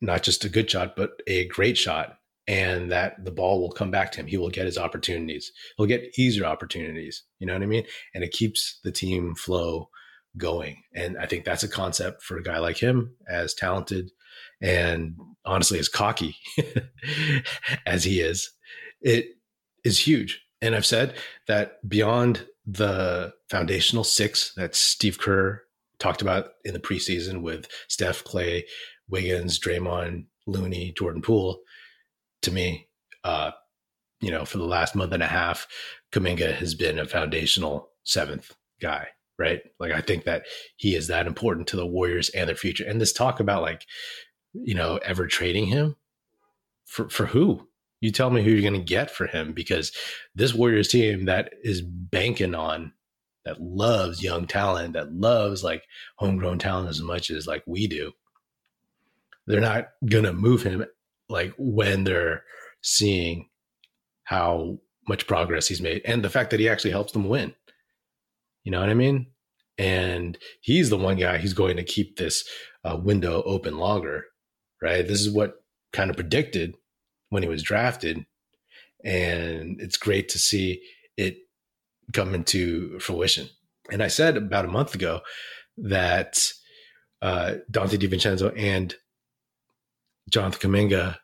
not 0.01 0.23
just 0.23 0.45
a 0.45 0.49
good 0.49 0.71
shot, 0.71 0.97
but 0.97 1.13
a 1.27 1.47
great 1.49 1.79
shot, 1.79 2.19
and 2.49 2.91
that 2.91 3.25
the 3.25 3.31
ball 3.31 3.61
will 3.61 3.71
come 3.71 3.91
back 3.91 4.11
to 4.13 4.21
him. 4.21 4.27
He 4.27 4.37
will 4.37 4.51
get 4.51 4.67
his 4.67 4.79
opportunities. 4.79 5.53
He'll 5.77 5.87
get 5.87 6.19
easier 6.19 6.45
opportunities. 6.45 7.23
You 7.39 7.47
know 7.47 7.53
what 7.53 7.63
I 7.63 7.67
mean? 7.67 7.85
And 8.15 8.25
it 8.25 8.33
keeps 8.33 8.81
the 8.83 8.91
team 8.91 9.35
flow 9.37 9.89
going. 10.37 10.83
And 10.95 11.17
I 11.19 11.27
think 11.27 11.45
that's 11.45 11.63
a 11.63 11.69
concept 11.69 12.23
for 12.23 12.37
a 12.37 12.43
guy 12.43 12.59
like 12.59 12.79
him, 12.79 13.15
as 13.29 13.55
talented 13.55 14.11
and 14.61 15.15
honestly 15.45 15.79
as 15.79 15.89
cocky 15.89 16.37
as 17.87 18.05
he 18.05 18.21
is. 18.21 18.51
It 19.03 19.37
is 19.85 19.99
huge. 19.99 20.43
And 20.61 20.75
I've 20.75 20.87
said 20.87 21.15
that 21.49 21.87
beyond 21.89 22.47
the 22.65 23.35
foundational 23.51 24.05
six 24.05 24.55
that 24.55 24.75
Steve 24.75 25.19
Kerr 25.19 25.63
talked 25.99 26.23
about 26.23 26.51
in 26.65 26.73
the 26.73 26.81
preseason 26.81 27.43
with 27.43 27.67
Steph, 27.89 28.25
Klay, 28.25 28.63
Wiggins, 29.09 29.59
Draymond, 29.59 30.27
Looney, 30.47 30.93
Jordan 30.97 31.23
Poole, 31.23 31.61
to 32.43 32.51
me, 32.51 32.89
uh, 33.25 33.53
you 34.21 34.31
know, 34.31 34.45
for 34.45 34.59
the 34.59 34.65
last 34.65 34.95
month 34.95 35.13
and 35.13 35.23
a 35.23 35.27
half, 35.27 35.67
Kuminga 36.13 36.55
has 36.55 36.75
been 36.75 36.99
a 36.99 37.07
foundational 37.07 37.91
seventh 38.05 38.55
guy, 38.81 39.09
right? 39.39 39.61
Like 39.81 39.93
I 39.93 40.01
think 40.01 40.25
that 40.25 40.45
he 40.77 40.95
is 40.95 41.09
that 41.09 41.27
important 41.27 41.67
to 41.69 41.77
the 41.77 41.87
Warriors 41.87 42.29
and 42.31 42.49
their 42.49 42.57
future. 42.57 42.85
And 42.87 43.01
this 43.01 43.13
talk 43.13 43.41
about 43.41 43.63
like, 43.63 43.87
you 44.53 44.75
know, 44.75 44.99
ever 45.05 45.27
trading 45.27 45.67
him 45.67 45.97
for 46.85 47.09
for 47.09 47.27
who? 47.27 47.69
You 48.03 48.11
tell 48.11 48.31
me 48.31 48.43
who 48.43 48.51
you're 48.51 48.69
going 48.69 48.75
to 48.75 48.85
get 48.85 49.13
for 49.13 49.29
him 49.29 49.53
because 49.53 49.93
this 50.35 50.53
Warriors 50.53 50.89
team 50.89 51.27
that 51.27 51.53
is 51.63 51.81
banking 51.81 52.53
on 52.53 52.93
that 53.45 53.63
loves 53.63 54.23
young 54.23 54.47
talent, 54.49 54.95
that 54.95 55.15
loves 55.15 55.63
like 55.63 55.85
homegrown 56.17 56.59
talent 56.59 56.91
as 56.91 57.01
much 57.01 57.31
as 57.31 57.47
like 57.47 57.63
we 57.65 57.87
do. 57.87 58.11
They're 59.47 59.61
not 59.61 59.91
going 60.05 60.25
to 60.25 60.33
move 60.33 60.65
him 60.65 60.85
like 61.29 61.55
when 61.57 62.03
they're 62.03 62.43
seeing 62.83 63.49
how 64.25 64.81
much 65.09 65.29
progress 65.29 65.69
he's 65.69 65.81
made 65.81 66.03
and 66.05 66.25
the 66.25 66.31
fact 66.31 66.51
that 66.51 66.61
he 66.61 66.69
actually 66.69 66.91
helps 66.91 67.13
them 67.13 67.29
win. 67.29 67.55
You 68.65 68.73
know 68.73 68.81
what 68.81 68.91
I 68.91 68.95
mean? 68.95 69.27
And 69.79 70.37
he's 70.61 70.91
the 70.91 70.99
one 70.99 71.17
guy 71.17 71.39
who's 71.39 71.55
going 71.55 71.77
to 71.77 71.85
keep 71.85 72.17
this 72.17 72.49
uh, 72.85 72.97
window 72.97 73.43
open 73.45 73.79
longer, 73.79 74.25
right? 74.83 75.07
This 75.07 75.21
is 75.21 75.31
what 75.31 75.63
kind 75.93 76.11
of 76.11 76.17
predicted 76.17 76.75
when 77.33 77.43
he 77.43 77.49
was 77.49 77.63
drafted. 77.63 78.27
And 79.03 79.81
it's 79.81 79.97
great 79.97 80.29
to 80.29 80.39
see 80.39 80.83
it 81.17 81.39
come 82.13 82.35
into 82.35 82.99
fruition. 82.99 83.49
And 83.91 84.03
I 84.03 84.09
said 84.09 84.37
about 84.37 84.67
a 84.67 84.69
month 84.69 84.95
ago 84.95 85.23
that 85.79 86.53
uh, 87.23 87.55
Donte 87.71 87.99
DiVincenzo 87.99 88.53
and 88.55 88.95
Jonathan 90.31 90.71
Kuminga 90.71 91.17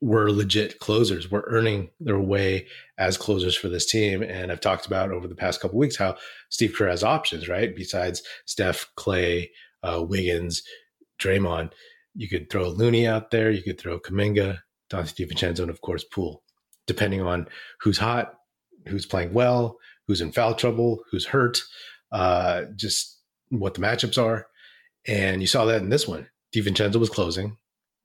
were 0.00 0.30
legit 0.30 0.78
closers, 0.78 1.28
were 1.28 1.44
earning 1.48 1.90
their 1.98 2.20
way 2.20 2.68
as 2.96 3.16
closers 3.16 3.56
for 3.56 3.68
this 3.68 3.86
team. 3.86 4.22
And 4.22 4.52
I've 4.52 4.60
talked 4.60 4.86
about 4.86 5.10
over 5.10 5.26
the 5.26 5.34
past 5.34 5.60
couple 5.60 5.78
weeks 5.78 5.96
how 5.96 6.16
Steve 6.48 6.74
Kerr 6.78 6.88
has 6.88 7.02
options, 7.02 7.48
right? 7.48 7.74
Besides 7.74 8.22
Steph, 8.46 8.88
Klay, 8.96 9.48
uh, 9.82 10.04
Wiggins, 10.08 10.62
Draymond, 11.20 11.72
you 12.14 12.28
could 12.28 12.48
throw 12.50 12.68
Looney 12.68 13.04
out 13.04 13.32
there, 13.32 13.50
you 13.50 13.64
could 13.64 13.80
throw 13.80 13.98
Kuminga, 13.98 14.60
Donte 14.90 15.14
DiVincenzo, 15.14 15.60
and 15.60 15.70
of 15.70 15.80
course 15.80 16.04
Poole, 16.04 16.42
depending 16.86 17.20
on 17.20 17.48
who's 17.80 17.98
hot, 17.98 18.34
who's 18.86 19.06
playing 19.06 19.32
well, 19.32 19.78
who's 20.06 20.20
in 20.20 20.32
foul 20.32 20.54
trouble, 20.54 21.02
who's 21.10 21.26
hurt, 21.26 21.60
uh, 22.12 22.62
just 22.76 23.20
what 23.50 23.74
the 23.74 23.80
matchups 23.80 24.22
are. 24.22 24.46
And 25.06 25.40
you 25.40 25.46
saw 25.46 25.64
that 25.66 25.82
in 25.82 25.90
this 25.90 26.08
one. 26.08 26.28
DiVincenzo 26.54 26.96
was 26.96 27.10
closing, 27.10 27.56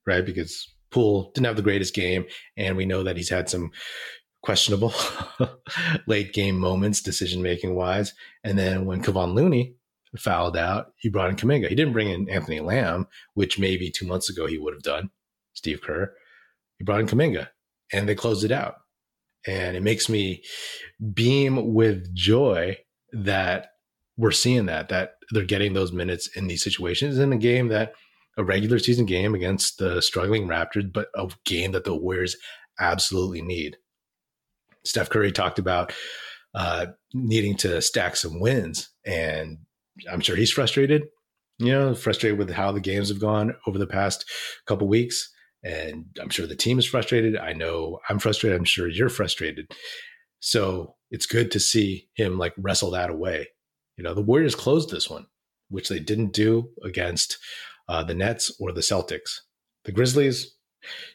right? 0.06 0.24
Because 0.24 0.68
Poole 0.90 1.32
didn't 1.34 1.46
have 1.46 1.56
the 1.56 1.62
greatest 1.62 1.94
game. 1.94 2.24
And 2.56 2.76
we 2.76 2.86
know 2.86 3.02
that 3.02 3.16
he's 3.16 3.30
had 3.30 3.48
some 3.48 3.72
questionable 4.42 4.92
late 6.06 6.32
game 6.32 6.58
moments, 6.58 7.02
decision 7.02 7.42
making 7.42 7.74
wise. 7.74 8.12
And 8.44 8.58
then 8.58 8.84
when 8.84 9.02
Kevon 9.02 9.34
Looney 9.34 9.74
fouled 10.18 10.56
out, 10.56 10.92
he 10.96 11.08
brought 11.08 11.30
in 11.30 11.36
Kuminga. 11.36 11.68
He 11.68 11.74
didn't 11.74 11.94
bring 11.94 12.10
in 12.10 12.28
Anthony 12.28 12.60
Lamb, 12.60 13.08
which 13.32 13.58
maybe 13.58 13.90
two 13.90 14.06
months 14.06 14.28
ago 14.28 14.46
he 14.46 14.58
would 14.58 14.74
have 14.74 14.82
done, 14.82 15.10
Steve 15.54 15.80
Kerr. 15.82 16.14
He 16.78 16.84
brought 16.84 17.00
in 17.00 17.06
Kuminga 17.06 17.48
and 17.92 18.08
they 18.08 18.14
closed 18.14 18.44
it 18.44 18.52
out. 18.52 18.76
And 19.46 19.76
it 19.76 19.82
makes 19.82 20.08
me 20.08 20.42
beam 21.12 21.74
with 21.74 22.14
joy 22.14 22.78
that 23.12 23.68
we're 24.16 24.30
seeing 24.30 24.66
that, 24.66 24.88
that 24.88 25.14
they're 25.30 25.44
getting 25.44 25.74
those 25.74 25.92
minutes 25.92 26.28
in 26.36 26.46
these 26.46 26.62
situations 26.62 27.18
in 27.18 27.32
a 27.32 27.36
game 27.36 27.68
that 27.68 27.92
a 28.36 28.44
regular 28.44 28.78
season 28.78 29.06
game 29.06 29.34
against 29.34 29.78
the 29.78 30.00
struggling 30.00 30.48
Raptors, 30.48 30.92
but 30.92 31.08
a 31.14 31.28
game 31.44 31.72
that 31.72 31.84
the 31.84 31.94
Warriors 31.94 32.36
absolutely 32.80 33.42
need. 33.42 33.76
Steph 34.84 35.10
Curry 35.10 35.32
talked 35.32 35.58
about 35.58 35.92
uh, 36.54 36.86
needing 37.12 37.56
to 37.58 37.80
stack 37.80 38.16
some 38.16 38.40
wins, 38.40 38.90
and 39.04 39.58
I'm 40.10 40.20
sure 40.20 40.36
he's 40.36 40.50
frustrated. 40.50 41.04
You 41.58 41.72
know, 41.72 41.94
frustrated 41.94 42.38
with 42.38 42.50
how 42.50 42.72
the 42.72 42.80
games 42.80 43.08
have 43.08 43.20
gone 43.20 43.54
over 43.66 43.78
the 43.78 43.86
past 43.86 44.24
couple 44.66 44.88
weeks 44.88 45.32
and 45.64 46.04
I'm 46.20 46.28
sure 46.28 46.46
the 46.46 46.54
team 46.54 46.78
is 46.78 46.86
frustrated. 46.86 47.36
I 47.36 47.54
know 47.54 47.98
I'm 48.08 48.18
frustrated. 48.18 48.58
I'm 48.58 48.64
sure 48.64 48.86
you're 48.86 49.08
frustrated. 49.08 49.72
So 50.40 50.94
it's 51.10 51.26
good 51.26 51.50
to 51.52 51.60
see 51.60 52.08
him 52.14 52.38
like 52.38 52.52
wrestle 52.58 52.90
that 52.90 53.10
away. 53.10 53.48
You 53.96 54.04
know, 54.04 54.14
the 54.14 54.22
Warriors 54.22 54.54
closed 54.54 54.90
this 54.90 55.08
one, 55.08 55.26
which 55.70 55.88
they 55.88 55.98
didn't 55.98 56.32
do 56.32 56.68
against 56.84 57.38
uh, 57.88 58.04
the 58.04 58.14
Nets 58.14 58.54
or 58.60 58.72
the 58.72 58.82
Celtics. 58.82 59.40
The 59.84 59.92
Grizzlies, 59.92 60.54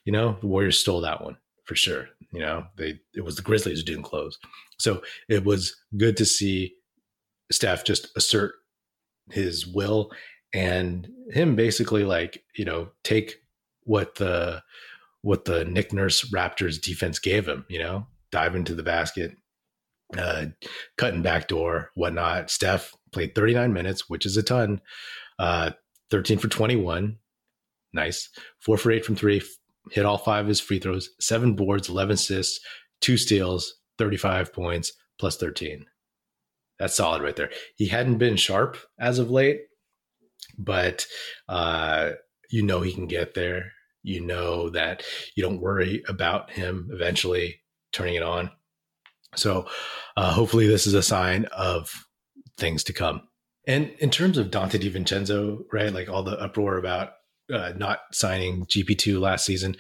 you 0.04 0.12
know, 0.12 0.38
the 0.42 0.48
Warriors 0.48 0.80
stole 0.80 1.02
that 1.02 1.24
one 1.24 1.38
for 1.66 1.76
sure. 1.76 2.10
You 2.34 2.40
know, 2.40 2.66
they 2.76 3.00
it 3.14 3.24
was 3.24 3.36
the 3.36 3.44
Grizzlies 3.44 3.80
who 3.80 3.86
didn't 3.86 4.04
close. 4.04 4.40
So 4.80 5.04
it 5.28 5.46
was 5.46 5.76
good 5.98 6.18
to 6.18 6.26
see 6.26 6.74
Steph 7.52 7.84
just 7.84 8.08
assert 8.16 8.54
his 9.32 9.68
will 9.68 10.12
and 10.54 11.08
him 11.30 11.56
basically 11.56 12.04
like, 12.04 12.44
you 12.56 12.66
know, 12.66 12.90
take 13.04 13.38
what 13.90 14.16
the 14.16 14.62
what 15.22 15.46
the 15.46 15.66
Nick 15.66 15.92
Nurse 15.92 16.24
Raptors 16.32 16.80
defense 16.80 17.18
gave 17.18 17.48
him. 17.48 17.66
You 17.70 17.80
know, 17.80 18.08
dive 18.32 18.56
into 18.56 18.76
the 18.76 18.84
basket, 18.84 19.32
uh, 20.16 20.46
cutting 20.96 21.24
back 21.24 21.48
door, 21.48 21.90
whatnot. 21.96 22.52
Steph 22.52 22.94
played 23.12 23.34
39 23.34 23.74
minutes, 23.74 24.08
which 24.08 24.28
is 24.28 24.38
a 24.38 24.44
ton. 24.44 24.80
Uh, 25.40 25.72
13 26.12 26.38
for 26.38 26.48
21, 26.48 27.18
nice. 27.94 28.30
Four 28.60 28.78
for 28.78 28.92
eight 28.92 29.06
from 29.06 29.16
three, 29.16 29.42
hit 29.92 30.06
all 30.06 30.18
five 30.18 30.46
of 30.46 30.50
his 30.50 30.60
free 30.60 30.80
throws, 30.80 31.10
seven 31.20 31.56
boards, 31.56 31.90
11 31.90 32.14
assists, 32.14 32.60
two 33.02 33.18
steals, 33.18 33.76
35 33.98 34.54
points, 34.54 34.94
plus 35.20 35.38
13. 35.38 35.86
That's 36.78 36.96
solid 36.96 37.22
right 37.22 37.36
there. 37.36 37.50
He 37.76 37.88
hadn't 37.88 38.20
been 38.20 38.38
sharp 38.38 38.78
as 39.00 39.20
of 39.20 39.32
late, 39.32 39.62
but 40.58 41.08
uh, 41.48 42.12
you 42.50 42.64
know 42.64 42.82
he 42.82 42.94
can 42.94 43.08
get 43.08 43.34
there 43.34 43.72
you 44.04 44.22
know 44.22 44.70
that 44.70 45.04
you 45.36 45.44
don't 45.44 45.62
worry 45.62 46.04
about 46.08 46.52
him 46.52 46.90
eventually 46.92 47.62
turning 47.92 48.16
it 48.16 48.24
on. 48.24 48.52
So 49.36 49.68
uh, 50.18 50.32
hopefully 50.32 50.68
this 50.68 50.88
is 50.88 50.94
a 50.94 51.04
sign 51.04 51.46
of 51.46 52.06
things 52.58 52.84
to 52.86 52.94
come. 52.94 53.24
And 53.68 53.92
in 54.00 54.10
terms 54.10 54.38
of 54.38 54.50
Donte 54.50 54.80
DiVincenzo, 54.80 55.64
right, 55.72 55.94
like 55.94 56.10
all 56.10 56.24
the 56.24 56.40
uproar 56.40 56.78
about 56.78 57.12
uh, 57.54 57.74
not 57.76 58.00
signing 58.12 58.66
GP2 58.66 59.20
last 59.20 59.46
season, 59.46 59.76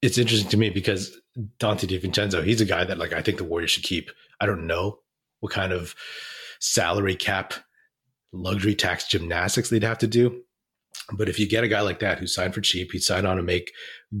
it's 0.00 0.18
interesting 0.18 0.50
to 0.50 0.56
me 0.56 0.70
because 0.70 1.18
Donte 1.58 1.88
DiVincenzo, 1.88 2.44
he's 2.44 2.60
a 2.60 2.66
guy 2.66 2.84
that 2.84 2.98
like 2.98 3.12
I 3.12 3.22
think 3.22 3.38
the 3.38 3.44
Warriors 3.44 3.70
should 3.70 3.82
keep. 3.82 4.10
I 4.40 4.46
don't 4.46 4.66
know 4.66 5.00
what 5.40 5.52
kind 5.52 5.72
of 5.72 5.94
salary 6.60 7.16
cap 7.16 7.54
luxury 8.32 8.74
tax 8.74 9.06
gymnastics 9.06 9.68
they'd 9.68 9.84
have 9.84 9.98
to 9.98 10.06
do 10.06 10.42
but 11.12 11.28
if 11.28 11.38
you 11.38 11.48
get 11.48 11.64
a 11.64 11.68
guy 11.68 11.80
like 11.80 11.98
that 12.00 12.18
who 12.18 12.26
signed 12.26 12.54
for 12.54 12.60
cheap, 12.60 12.92
he 12.92 12.98
signed 12.98 13.26
on 13.26 13.36
to 13.36 13.42
make 13.42 13.72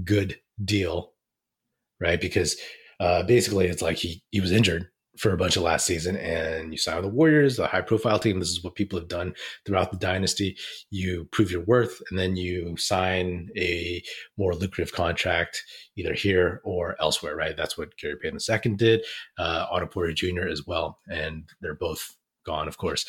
good 0.04 0.38
deal, 0.64 1.12
right? 2.00 2.20
Because 2.20 2.56
uh, 3.00 3.22
basically 3.22 3.66
it's 3.66 3.82
like 3.82 3.96
he 3.96 4.22
he 4.30 4.40
was 4.40 4.52
injured 4.52 4.88
for 5.18 5.32
a 5.32 5.36
bunch 5.36 5.56
of 5.56 5.62
last 5.62 5.86
season 5.86 6.16
and 6.16 6.72
you 6.72 6.78
sign 6.78 6.96
with 6.96 7.04
the 7.04 7.10
Warriors, 7.10 7.56
the 7.56 7.66
high 7.66 7.80
profile 7.80 8.18
team. 8.18 8.38
This 8.38 8.50
is 8.50 8.64
what 8.64 8.74
people 8.74 8.98
have 8.98 9.08
done 9.08 9.34
throughout 9.64 9.92
the 9.92 9.98
dynasty. 9.98 10.56
You 10.90 11.28
prove 11.30 11.50
your 11.50 11.62
worth 11.62 12.02
and 12.10 12.18
then 12.18 12.36
you 12.36 12.76
sign 12.76 13.48
a 13.56 14.02
more 14.36 14.54
lucrative 14.54 14.92
contract 14.92 15.62
either 15.96 16.14
here 16.14 16.60
or 16.64 16.96
elsewhere, 17.00 17.36
right? 17.36 17.56
That's 17.56 17.78
what 17.78 17.96
Gary 17.96 18.16
Payton 18.20 18.40
II 18.48 18.74
did, 18.74 19.04
uh, 19.38 19.66
Otto 19.70 19.86
Porter 19.86 20.12
Jr. 20.12 20.48
as 20.48 20.66
well. 20.66 20.98
And 21.08 21.48
they're 21.60 21.74
both 21.74 22.16
gone, 22.44 22.66
of 22.66 22.76
course. 22.76 23.06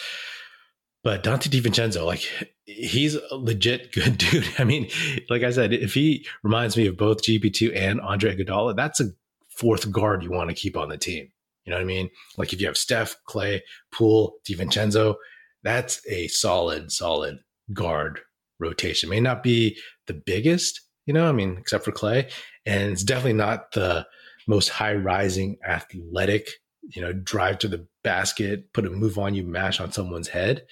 But 1.06 1.24
Donte 1.24 1.50
DiVincenzo, 1.50 2.04
like 2.04 2.28
he's 2.66 3.14
a 3.14 3.36
legit 3.36 3.94
good 3.94 4.18
dude. 4.32 4.48
I 4.58 4.64
mean, 4.64 4.90
like 5.30 5.44
I 5.44 5.52
said, 5.52 5.72
if 5.72 5.94
he 5.94 6.26
reminds 6.42 6.76
me 6.76 6.88
of 6.88 6.98
both 6.98 7.22
GP2 7.22 7.74
and 7.76 8.02
Andre 8.02 8.36
Iguodala, 8.36 8.76
that's 8.76 9.00
a 9.00 9.12
fourth 9.48 9.92
guard 9.92 10.24
you 10.24 10.32
want 10.32 10.50
to 10.50 10.56
keep 10.56 10.76
on 10.76 10.90
the 10.90 10.98
team. 10.98 11.32
You 11.64 11.72
know 11.72 11.78
what 11.78 11.84
I 11.84 11.86
mean? 11.86 12.10
Like 12.38 12.54
if 12.54 12.60
you 12.60 12.66
have 12.66 12.76
Steph, 12.76 13.18
Klay, 13.30 13.62
Poole, 13.92 14.38
DiVincenzo, 14.50 15.16
that's 15.62 16.02
a 16.10 16.28
solid, 16.28 16.92
solid 16.92 17.38
guard 17.72 18.22
rotation. 18.60 19.08
May 19.08 19.20
not 19.20 19.44
be 19.44 19.78
the 20.08 20.14
biggest, 20.14 20.82
you 21.06 21.14
know, 21.14 21.30
I 21.30 21.34
mean, 21.34 21.58
except 21.60 21.86
for 21.86 21.92
Klay. 21.92 22.32
And 22.66 22.92
it's 22.92 23.04
definitely 23.04 23.34
not 23.34 23.74
the 23.74 24.08
most 24.48 24.70
high 24.70 24.96
rising 24.96 25.58
athletic, 25.68 26.50
you 26.82 27.02
know, 27.04 27.14
drive 27.14 27.60
to 27.60 27.68
the 27.68 27.88
basket, 28.04 28.72
put 28.74 28.86
a 28.86 28.90
move 28.90 29.18
on 29.18 29.36
you, 29.36 29.44
mash 29.44 29.80
on 29.80 29.92
someone's 29.92 30.30
head. 30.30 30.66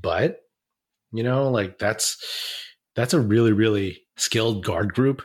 But, 0.00 0.40
you 1.12 1.22
know, 1.22 1.50
like 1.50 1.78
that's 1.78 2.16
that's 2.94 3.14
a 3.14 3.20
really, 3.20 3.52
really 3.52 4.02
skilled 4.16 4.64
guard 4.64 4.94
group. 4.94 5.22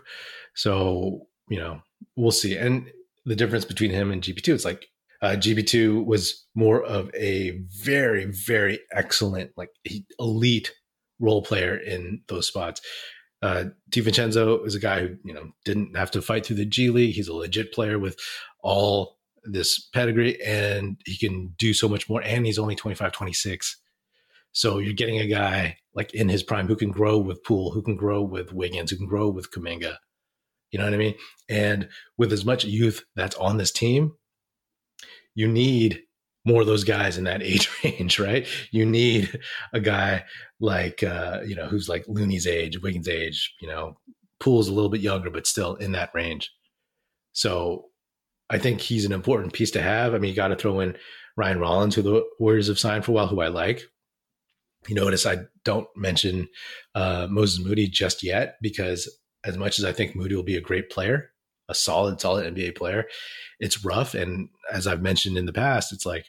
So, 0.56 1.28
you 1.50 1.60
know, 1.60 1.82
we'll 2.16 2.32
see. 2.32 2.56
And 2.56 2.90
the 3.26 3.36
difference 3.36 3.66
between 3.66 3.92
him 3.92 4.12
and 4.12 4.22
GP2, 4.22 4.54
it's 4.54 4.66
like 4.66 4.88
uh, 5.22 5.36
GP2 5.38 6.06
was 6.06 6.46
more 6.56 6.84
of 6.84 7.10
a 7.14 7.62
very, 7.84 8.26
very 8.26 8.80
excellent, 8.92 9.52
like 9.56 9.70
elite 10.20 10.74
role 11.20 11.42
player 11.42 11.78
in 11.78 12.22
those 12.28 12.48
spots. 12.48 12.82
Uh, 13.42 13.66
DiVincenzo 13.90 14.66
is 14.66 14.76
a 14.76 14.80
guy 14.80 15.02
who, 15.02 15.16
you 15.24 15.34
know, 15.34 15.52
didn't 15.66 15.96
have 15.96 16.12
to 16.12 16.22
fight 16.22 16.46
through 16.46 16.58
the 16.58 16.66
G 16.66 16.90
League. 16.90 17.16
He's 17.16 17.28
a 17.28 17.34
legit 17.34 17.74
player 17.74 17.98
with 17.98 18.18
all 18.62 19.18
this 19.44 19.80
pedigree 19.94 20.42
and 20.44 21.00
he 21.06 21.18
can 21.18 21.54
do 21.58 21.74
so 21.74 21.90
much 21.90 22.08
more. 22.08 22.22
And 22.22 22.46
he's 22.46 22.60
only 22.60 22.76
25, 22.76 23.12
26. 23.12 23.78
So 24.52 24.80
you're 24.80 24.94
getting 24.94 25.20
a 25.20 25.28
guy 25.28 25.78
like 25.94 26.14
in 26.14 26.30
his 26.30 26.44
prime 26.44 26.68
who 26.68 26.76
can 26.76 26.92
grow 26.92 27.18
with 27.18 27.44
Poole, 27.44 27.72
who 27.72 27.82
can 27.82 27.96
grow 27.96 28.22
with 28.22 28.54
Wiggins, 28.54 28.92
who 28.92 28.98
can 28.98 29.08
grow 29.08 29.30
with 29.30 29.52
Kuminga. 29.52 29.96
You 30.72 30.80
know 30.80 30.86
what 30.86 30.94
I 30.94 30.98
mean? 30.98 31.16
And 31.50 31.90
with 32.18 32.32
as 32.32 32.46
much 32.46 32.64
youth 32.64 33.04
that's 33.16 33.36
on 33.36 33.58
this 33.58 33.72
team, 33.72 34.14
you 35.36 35.48
need 35.48 36.04
more 36.46 36.62
of 36.62 36.68
those 36.68 36.84
guys 36.84 37.18
in 37.18 37.26
that 37.26 37.44
age 37.44 37.70
range, 37.84 38.20
right? 38.20 38.48
You 38.72 38.86
need 38.86 39.40
a 39.74 39.80
guy 39.80 40.24
like 40.60 41.04
uh, 41.04 41.42
you 41.46 41.56
know 41.56 41.68
who's 41.68 41.90
like 41.90 42.06
Looney's 42.08 42.48
age, 42.48 42.82
Wiggins' 42.82 43.10
age. 43.10 43.54
You 43.62 43.68
know, 43.68 43.98
Poole's 44.40 44.68
a 44.68 44.74
little 44.74 44.90
bit 44.90 45.02
younger, 45.02 45.30
but 45.30 45.48
still 45.48 45.76
in 45.76 45.92
that 45.94 46.12
range. 46.14 46.52
So 47.34 47.86
I 48.50 48.58
think 48.58 48.82
he's 48.82 49.06
an 49.06 49.14
important 49.14 49.54
piece 49.54 49.72
to 49.72 49.82
have. 49.82 50.14
I 50.14 50.18
mean, 50.18 50.30
you 50.30 50.36
got 50.36 50.50
to 50.50 50.56
throw 50.56 50.80
in 50.82 50.98
Ryan 51.38 51.60
Rollins, 51.60 51.96
who 51.96 52.02
the 52.02 52.24
Warriors 52.40 52.68
have 52.68 52.80
signed 52.80 53.06
for 53.06 53.12
a 53.12 53.16
while, 53.16 53.28
who 53.28 53.42
I 53.42 53.48
like. 53.48 53.84
You 54.88 54.96
notice 54.96 55.26
I 55.26 55.40
don't 55.64 55.88
mention 55.96 56.50
uh, 56.96 57.28
Moses 57.30 57.64
Moody 57.64 57.88
just 57.88 58.24
yet 58.24 58.58
because 58.62 59.10
as 59.44 59.58
much 59.58 59.80
as 59.80 59.86
I 59.86 59.92
think 59.92 60.16
Moody 60.16 60.36
will 60.36 60.44
be 60.44 60.58
a 60.58 60.62
great 60.62 60.90
player, 60.90 61.32
a 61.70 61.76
solid, 61.76 62.20
solid 62.20 62.54
NBA 62.54 62.76
player, 62.76 63.06
it's 63.60 63.86
rough. 63.86 64.14
And 64.14 64.50
as 64.72 64.88
I've 64.88 65.02
mentioned 65.02 65.38
in 65.38 65.46
the 65.46 65.54
past, 65.54 65.94
it's 65.94 66.06
like 66.06 66.26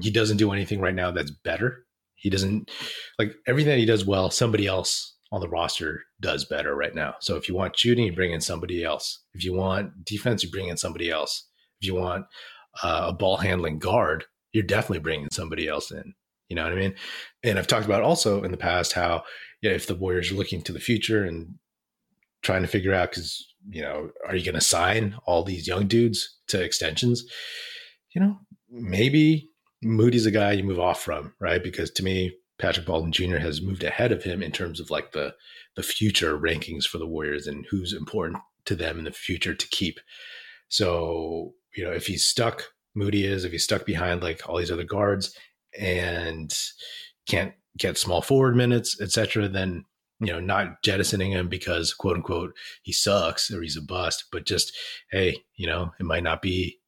he 0.00 0.10
doesn't 0.10 0.36
do 0.36 0.52
anything 0.52 0.80
right 0.80 0.94
now 0.94 1.10
that's 1.10 1.30
better. 1.30 1.84
He 2.14 2.30
doesn't 2.30 2.70
like 3.18 3.34
everything 3.46 3.70
that 3.70 3.78
he 3.78 3.86
does 3.86 4.04
well, 4.04 4.30
somebody 4.30 4.66
else 4.66 5.16
on 5.30 5.40
the 5.40 5.48
roster 5.48 6.02
does 6.20 6.44
better 6.44 6.74
right 6.74 6.94
now. 6.94 7.14
So 7.20 7.36
if 7.36 7.48
you 7.48 7.54
want 7.54 7.78
shooting, 7.78 8.06
you 8.06 8.12
bring 8.12 8.32
in 8.32 8.40
somebody 8.40 8.82
else. 8.82 9.22
If 9.34 9.44
you 9.44 9.54
want 9.54 10.04
defense, 10.04 10.42
you 10.42 10.50
bring 10.50 10.68
in 10.68 10.76
somebody 10.76 11.10
else. 11.10 11.46
If 11.80 11.86
you 11.86 11.94
want 11.94 12.26
uh, 12.82 13.06
a 13.08 13.12
ball 13.12 13.36
handling 13.36 13.78
guard, 13.78 14.24
you're 14.52 14.64
definitely 14.64 15.00
bringing 15.00 15.28
somebody 15.30 15.68
else 15.68 15.90
in. 15.90 16.14
You 16.48 16.56
know 16.56 16.64
what 16.64 16.72
I 16.72 16.76
mean? 16.76 16.94
And 17.42 17.58
I've 17.58 17.66
talked 17.66 17.86
about 17.86 18.02
also 18.02 18.42
in 18.42 18.50
the 18.50 18.56
past 18.56 18.92
how 18.92 19.24
yeah, 19.60 19.72
if 19.72 19.86
the 19.86 19.94
Warriors 19.94 20.30
are 20.30 20.36
looking 20.36 20.62
to 20.62 20.72
the 20.72 20.80
future 20.80 21.24
and 21.24 21.54
trying 22.42 22.62
to 22.62 22.68
figure 22.68 22.94
out 22.94 23.10
because 23.10 23.44
you 23.70 23.82
know, 23.82 24.10
are 24.26 24.36
you 24.36 24.44
going 24.44 24.54
to 24.54 24.60
sign 24.60 25.16
all 25.26 25.42
these 25.42 25.66
young 25.66 25.86
dudes 25.86 26.38
to 26.48 26.62
extensions? 26.62 27.24
You 28.14 28.20
know, 28.20 28.38
maybe 28.70 29.50
Moody's 29.82 30.26
a 30.26 30.30
guy 30.30 30.52
you 30.52 30.64
move 30.64 30.80
off 30.80 31.02
from, 31.02 31.34
right? 31.40 31.62
Because 31.62 31.90
to 31.92 32.04
me, 32.04 32.34
Patrick 32.58 32.86
Baldwin 32.86 33.12
Jr. 33.12 33.36
has 33.36 33.62
moved 33.62 33.84
ahead 33.84 34.10
of 34.10 34.24
him 34.24 34.42
in 34.42 34.52
terms 34.52 34.80
of 34.80 34.90
like 34.90 35.12
the 35.12 35.34
the 35.76 35.82
future 35.82 36.36
rankings 36.36 36.84
for 36.84 36.98
the 36.98 37.06
Warriors 37.06 37.46
and 37.46 37.64
who's 37.70 37.92
important 37.92 38.42
to 38.64 38.74
them 38.74 38.98
in 38.98 39.04
the 39.04 39.12
future 39.12 39.54
to 39.54 39.68
keep. 39.68 40.00
So, 40.68 41.54
you 41.76 41.84
know, 41.84 41.92
if 41.92 42.06
he's 42.06 42.24
stuck, 42.24 42.64
Moody 42.94 43.24
is, 43.24 43.44
if 43.44 43.52
he's 43.52 43.62
stuck 43.62 43.86
behind 43.86 44.22
like 44.22 44.48
all 44.48 44.56
these 44.58 44.72
other 44.72 44.84
guards 44.84 45.36
and 45.78 46.52
can't 47.28 47.54
get 47.76 47.98
small 47.98 48.22
forward 48.22 48.56
minutes, 48.56 49.00
etc., 49.00 49.48
then 49.48 49.84
you 50.20 50.32
know, 50.32 50.40
not 50.40 50.82
jettisoning 50.82 51.30
him 51.30 51.48
because 51.48 51.94
quote 51.94 52.16
unquote 52.16 52.52
he 52.82 52.92
sucks 52.92 53.52
or 53.52 53.62
he's 53.62 53.76
a 53.76 53.82
bust, 53.82 54.24
but 54.32 54.46
just 54.46 54.76
hey, 55.12 55.36
you 55.56 55.66
know, 55.66 55.92
it 56.00 56.04
might 56.04 56.24
not 56.24 56.42
be 56.42 56.78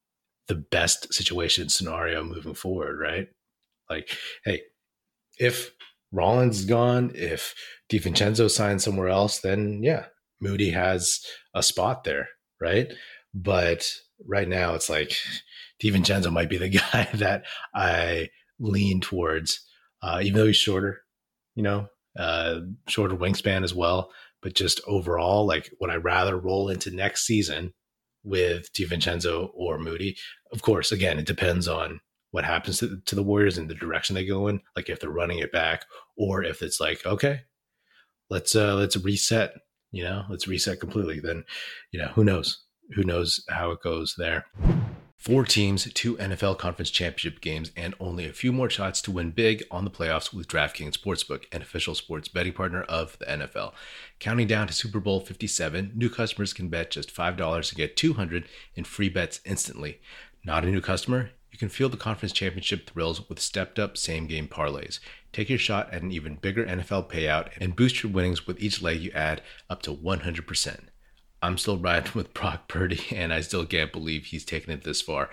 the 0.49 0.57
best 0.57 1.15
situation 1.15 1.69
scenario 1.69 2.25
moving 2.25 2.55
forward, 2.55 2.99
right? 2.99 3.29
Like, 3.89 4.17
hey, 4.45 4.63
if 5.39 5.71
Rollins 6.13 6.61
is 6.61 6.65
gone, 6.65 7.13
if 7.15 7.55
DiVincenzo 7.91 8.51
signs 8.51 8.83
somewhere 8.83 9.09
else, 9.09 9.39
then 9.39 9.81
yeah, 9.83 10.07
Moody 10.41 10.71
has 10.71 11.25
a 11.55 11.63
spot 11.63 12.03
there, 12.03 12.29
right? 12.61 12.93
But 13.33 13.93
right 14.27 14.49
now 14.49 14.75
it's 14.75 14.91
like 14.91 15.15
DiVincenzo 15.83 16.33
might 16.33 16.51
be 16.51 16.59
the 16.59 16.69
guy 16.93 17.09
that 17.15 17.45
I 17.75 18.31
lean 18.61 19.01
towards, 19.01 19.61
uh, 20.03 20.21
even 20.23 20.39
though 20.39 20.47
he's 20.47 20.57
shorter, 20.57 21.01
you 21.55 21.63
know, 21.63 21.89
uh, 22.19 22.61
shorter 22.87 23.17
wingspan 23.17 23.65
as 23.65 23.75
well. 23.75 24.13
But 24.43 24.55
just 24.55 24.81
overall, 24.87 25.47
like, 25.47 25.71
would 25.81 25.91
I 25.91 25.97
rather 25.97 26.39
roll 26.39 26.69
into 26.69 26.91
next 26.91 27.27
season 27.27 27.75
with 28.23 28.73
DiVincenzo 28.73 29.51
or 29.55 29.79
Moody? 29.79 30.17
Of 30.53 30.63
course, 30.63 30.93
again, 30.93 31.19
it 31.19 31.27
depends 31.27 31.69
on 31.69 32.01
what 32.31 32.45
happens 32.45 32.79
to, 32.79 33.01
to 33.07 33.15
the 33.15 33.23
Warriors 33.23 33.59
and 33.59 33.69
the 33.69 33.75
direction 33.75 34.15
they 34.15 34.25
go 34.25 34.49
in. 34.49 34.61
Like 34.77 34.89
if 34.89 35.01
they're 35.01 35.11
running 35.11 35.41
it 35.41 35.53
back, 35.53 35.85
or 36.17 36.43
if 36.43 36.63
it's 36.63 36.81
like, 36.81 37.05
okay, 37.05 37.41
let's 38.31 38.55
uh 38.55 38.77
let's 38.77 38.97
reset. 38.97 39.53
You 39.93 40.05
know, 40.05 40.25
let's 40.31 40.47
reset 40.47 40.81
completely. 40.81 41.21
Then, 41.21 41.45
you 41.91 42.01
know, 42.01 42.09
who 42.09 42.25
knows? 42.25 42.63
Who 42.95 43.03
knows 43.03 43.45
how 43.49 43.73
it 43.73 43.83
goes 43.83 44.15
there? 44.17 44.47
Four 45.21 45.45
teams, 45.45 45.85
two 45.93 46.17
NFL 46.17 46.57
conference 46.57 46.91
championship 46.91 47.43
games, 47.43 47.73
and 47.77 47.95
only 48.01 48.27
a 48.27 48.33
few 48.33 48.55
more 48.55 48.71
shots 48.71 49.03
to 49.03 49.11
win 49.11 49.33
big 49.33 49.63
on 49.71 49.85
the 49.85 49.91
playoffs 49.91 50.33
with 50.33 50.49
DraftKings 50.49 50.97
Sportsbook, 50.97 51.45
an 51.53 51.61
official 51.61 51.95
sports 51.95 52.27
betting 52.27 52.55
partner 52.55 52.85
of 52.85 53.19
the 53.19 53.27
NFL. 53.27 53.75
Counting 54.19 54.47
down 54.47 54.67
to 54.67 54.73
Super 54.73 54.99
Bowl 54.99 55.21
57, 55.21 55.93
new 55.95 56.09
customers 56.09 56.55
can 56.55 56.69
bet 56.71 56.91
just 56.91 57.15
$5 57.15 57.69
to 57.69 57.75
get 57.75 57.99
200 57.99 58.47
in 58.75 58.85
free 58.85 59.11
bets 59.11 59.41
instantly. 59.45 60.01
Not 60.43 60.65
a 60.65 60.71
new 60.71 60.81
customer? 60.81 61.33
You 61.53 61.59
can 61.59 61.69
feel 61.69 61.91
the 61.91 61.99
conference 61.99 62.33
championship 62.33 62.89
thrills 62.89 63.29
with 63.29 63.41
stepped 63.41 63.79
up 63.79 63.99
same 63.99 64.27
game 64.27 64.49
parlays. 64.49 65.01
Take 65.35 65.51
your 65.51 65.59
shot 65.59 65.93
at 65.93 66.01
an 66.01 66.13
even 66.13 66.37
bigger 66.37 66.65
NFL 66.65 67.11
payout 67.11 67.51
and 67.61 67.77
boost 67.77 68.03
your 68.03 68.11
winnings 68.11 68.47
with 68.47 68.59
each 68.59 68.81
leg 68.81 69.01
you 69.01 69.11
add 69.11 69.43
up 69.69 69.83
to 69.83 69.93
100%. 69.95 70.81
I'm 71.43 71.59
still 71.59 71.79
riding 71.79 72.13
with 72.15 72.35
Brock 72.35 72.69
Purdy, 72.69 73.01
and 73.17 73.33
I 73.33 73.41
still 73.41 73.67
can't 73.67 73.93
believe 73.93 74.27
he's 74.27 74.45
taken 74.45 74.73
it 74.73 74.85
this 74.85 75.03
far. 75.03 75.31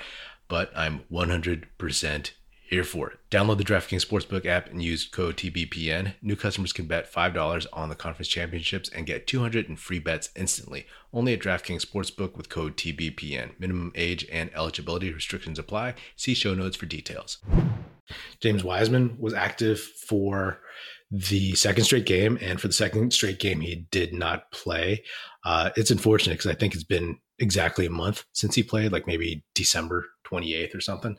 But 0.48 0.72
I'm 0.76 1.02
100% 1.12 2.32
here 2.70 2.84
for 2.84 3.10
it. 3.12 3.20
Download 3.32 3.58
the 3.58 3.63
DraftKings 3.63 4.06
Sportsbook 4.06 4.46
app 4.46 4.70
and 4.70 4.82
use 4.82 5.06
code 5.06 5.38
TBPN. 5.38 6.13
New 6.22 6.36
customers 6.36 6.74
can 6.74 6.86
bet 6.86 7.12
$5 7.12 7.65
on 7.72 7.89
the 7.89 7.96
conference 7.96 8.28
championships 8.28 8.89
and 8.89 9.06
get 9.06 9.26
200 9.26 9.67
in 9.67 9.78
free 9.78 10.00
bets 10.00 10.30
instantly. 10.36 10.86
Only 11.13 11.34
at 11.34 11.39
DraftKings 11.39 11.86
Sportsbook 11.86 12.36
with 12.36 12.50
code 12.50 12.76
TBPN. 12.76 13.52
Minimum 13.58 13.93
age 13.96 14.28
and 14.32 14.50
eligibility 14.54 15.12
restrictions 15.13 15.58
apply. 15.58 15.96
See 16.17 16.34
show 16.34 16.54
notes 16.54 16.76
for 16.76 16.86
details. 16.86 17.38
James 18.39 18.63
Wiseman 18.63 19.17
was 19.20 19.34
active 19.34 19.80
for 19.80 20.60
the 21.10 21.56
second 21.56 21.86
straight 21.86 22.06
game, 22.06 22.38
and 22.41 22.60
for 22.60 22.67
the 22.67 22.74
second 22.74 23.13
straight 23.13 23.39
game, 23.39 23.62
he 23.62 23.88
did 23.91 24.13
not 24.13 24.52
play. 24.52 25.04
Uh, 25.46 25.70
it's 25.78 25.91
unfortunate 25.91 26.34
because 26.34 26.52
I 26.52 26.56
think 26.56 26.74
it's 26.74 26.84
been 26.84 27.20
exactly 27.39 27.86
a 27.86 27.91
month 27.91 28.26
since 28.34 28.56
he 28.56 28.63
played, 28.63 28.91
like 28.91 29.08
maybe 29.08 29.46
December 29.56 30.06
28th 30.26 30.76
or 30.76 30.82
something. 30.82 31.17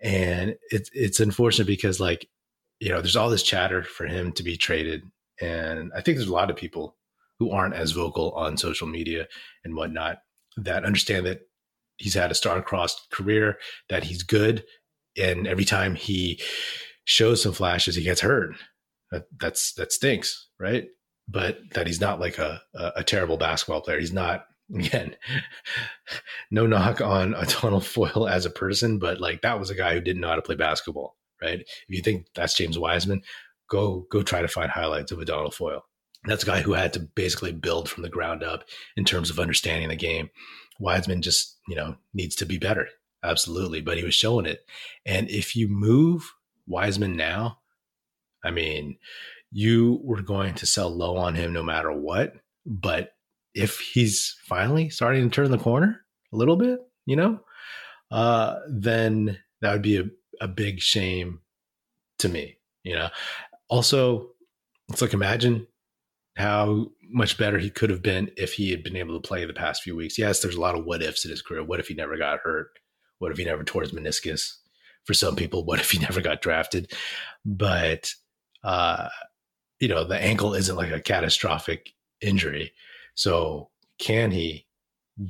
And 0.00 0.56
it's 0.70 0.90
it's 0.92 1.18
unfortunate 1.18 1.66
because 1.66 1.98
like 1.98 2.28
you 2.78 2.90
know 2.90 3.00
there's 3.00 3.16
all 3.16 3.30
this 3.30 3.42
chatter 3.42 3.82
for 3.82 4.06
him 4.06 4.30
to 4.32 4.44
be 4.44 4.56
traded, 4.56 5.02
and 5.40 5.90
I 5.96 6.00
think 6.00 6.16
there's 6.16 6.28
a 6.28 6.32
lot 6.32 6.50
of 6.50 6.56
people 6.56 6.96
who 7.40 7.50
aren't 7.50 7.74
as 7.74 7.92
vocal 7.92 8.30
on 8.32 8.56
social 8.56 8.86
media 8.86 9.26
and 9.64 9.74
whatnot 9.74 10.18
that 10.56 10.84
understand 10.84 11.26
that 11.26 11.40
he's 11.96 12.14
had 12.14 12.30
a 12.30 12.34
star-crossed 12.34 13.10
career, 13.10 13.58
that 13.88 14.04
he's 14.04 14.22
good, 14.22 14.64
and 15.16 15.48
every 15.48 15.64
time 15.64 15.96
he 15.96 16.40
shows 17.04 17.42
some 17.42 17.52
flashes, 17.52 17.96
he 17.96 18.02
gets 18.02 18.20
hurt. 18.20 18.54
That, 19.10 19.24
that's 19.38 19.72
that 19.74 19.92
stinks, 19.92 20.48
right? 20.58 20.88
But 21.28 21.58
that 21.74 21.86
he's 21.86 22.00
not 22.00 22.20
like 22.20 22.38
a, 22.38 22.62
a, 22.74 22.92
a 22.96 23.04
terrible 23.04 23.36
basketball 23.36 23.80
player. 23.80 24.00
He's 24.00 24.12
not 24.12 24.44
again, 24.74 25.16
no 26.50 26.66
knock 26.66 27.00
on 27.00 27.34
Adonal 27.34 27.80
Foyle 27.80 28.28
as 28.28 28.44
a 28.44 28.50
person, 28.50 28.98
but 28.98 29.20
like 29.20 29.42
that 29.42 29.58
was 29.58 29.70
a 29.70 29.74
guy 29.74 29.94
who 29.94 30.00
didn't 30.00 30.20
know 30.20 30.28
how 30.28 30.36
to 30.36 30.42
play 30.42 30.56
basketball, 30.56 31.16
right? 31.42 31.60
If 31.60 31.84
you 31.88 32.02
think 32.02 32.26
that's 32.34 32.54
James 32.54 32.78
Wiseman, 32.78 33.22
go 33.70 34.06
go 34.10 34.22
try 34.22 34.42
to 34.42 34.48
find 34.48 34.70
highlights 34.70 35.12
of 35.12 35.20
Adonal 35.20 35.50
Foyle. 35.50 35.84
That's 36.24 36.42
a 36.42 36.46
guy 36.46 36.60
who 36.60 36.72
had 36.72 36.92
to 36.94 37.00
basically 37.00 37.52
build 37.52 37.88
from 37.88 38.02
the 38.02 38.08
ground 38.08 38.42
up 38.42 38.64
in 38.96 39.04
terms 39.04 39.30
of 39.30 39.38
understanding 39.38 39.88
the 39.88 39.96
game. 39.96 40.30
Wiseman 40.80 41.22
just, 41.22 41.58
you 41.68 41.76
know, 41.76 41.96
needs 42.12 42.34
to 42.36 42.46
be 42.46 42.58
better. 42.58 42.88
Absolutely. 43.22 43.80
But 43.80 43.98
he 43.98 44.04
was 44.04 44.14
showing 44.14 44.46
it. 44.46 44.60
And 45.06 45.30
if 45.30 45.54
you 45.54 45.68
move 45.68 46.32
Wiseman 46.66 47.16
now, 47.16 47.58
I 48.44 48.50
mean, 48.50 48.98
you 49.50 50.00
were 50.02 50.22
going 50.22 50.54
to 50.54 50.66
sell 50.66 50.90
low 50.90 51.16
on 51.16 51.34
him 51.34 51.52
no 51.52 51.62
matter 51.62 51.92
what. 51.92 52.34
But 52.66 53.12
if 53.54 53.78
he's 53.78 54.36
finally 54.44 54.90
starting 54.90 55.28
to 55.28 55.34
turn 55.34 55.50
the 55.50 55.58
corner 55.58 56.04
a 56.32 56.36
little 56.36 56.56
bit, 56.56 56.80
you 57.06 57.16
know, 57.16 57.40
uh, 58.10 58.56
then 58.70 59.38
that 59.60 59.72
would 59.72 59.82
be 59.82 59.98
a, 59.98 60.04
a 60.40 60.48
big 60.48 60.80
shame 60.80 61.40
to 62.18 62.28
me, 62.28 62.58
you 62.84 62.94
know. 62.94 63.08
Also, 63.68 64.30
it's 64.90 65.02
like 65.02 65.12
imagine 65.12 65.66
how 66.36 66.86
much 67.10 67.38
better 67.38 67.58
he 67.58 67.70
could 67.70 67.90
have 67.90 68.02
been 68.02 68.30
if 68.36 68.54
he 68.54 68.70
had 68.70 68.82
been 68.82 68.96
able 68.96 69.18
to 69.18 69.26
play 69.26 69.44
the 69.44 69.52
past 69.52 69.82
few 69.82 69.96
weeks. 69.96 70.18
Yes, 70.18 70.40
there's 70.40 70.54
a 70.54 70.60
lot 70.60 70.78
of 70.78 70.84
what 70.84 71.02
ifs 71.02 71.24
in 71.24 71.30
his 71.30 71.42
career. 71.42 71.64
What 71.64 71.80
if 71.80 71.88
he 71.88 71.94
never 71.94 72.16
got 72.16 72.40
hurt? 72.44 72.68
What 73.18 73.32
if 73.32 73.38
he 73.38 73.44
never 73.44 73.64
tore 73.64 73.82
his 73.82 73.92
meniscus? 73.92 74.54
For 75.04 75.14
some 75.14 75.36
people, 75.36 75.64
what 75.64 75.80
if 75.80 75.90
he 75.90 75.98
never 76.00 76.20
got 76.20 76.42
drafted? 76.42 76.92
But 77.44 78.12
uh, 78.64 79.08
you 79.80 79.88
know, 79.88 80.04
the 80.04 80.20
ankle 80.20 80.54
isn't 80.54 80.76
like 80.76 80.90
a 80.90 81.00
catastrophic 81.00 81.90
injury. 82.20 82.72
So 83.14 83.70
can 83.98 84.30
he 84.30 84.66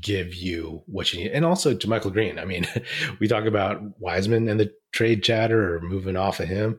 give 0.01 0.35
you 0.35 0.83
what 0.87 1.13
you 1.13 1.25
need? 1.25 1.33
And 1.33 1.45
also 1.45 1.75
JaMychal 1.75 2.13
Green. 2.13 2.39
I 2.39 2.45
mean, 2.45 2.67
we 3.21 3.29
talk 3.29 3.45
about 3.45 3.81
Wiseman 3.99 4.49
and 4.49 4.59
the 4.59 4.73
trade 4.93 5.23
chatter 5.23 5.75
or 5.75 5.81
moving 5.81 6.17
off 6.17 6.41
of 6.41 6.49
him. 6.49 6.79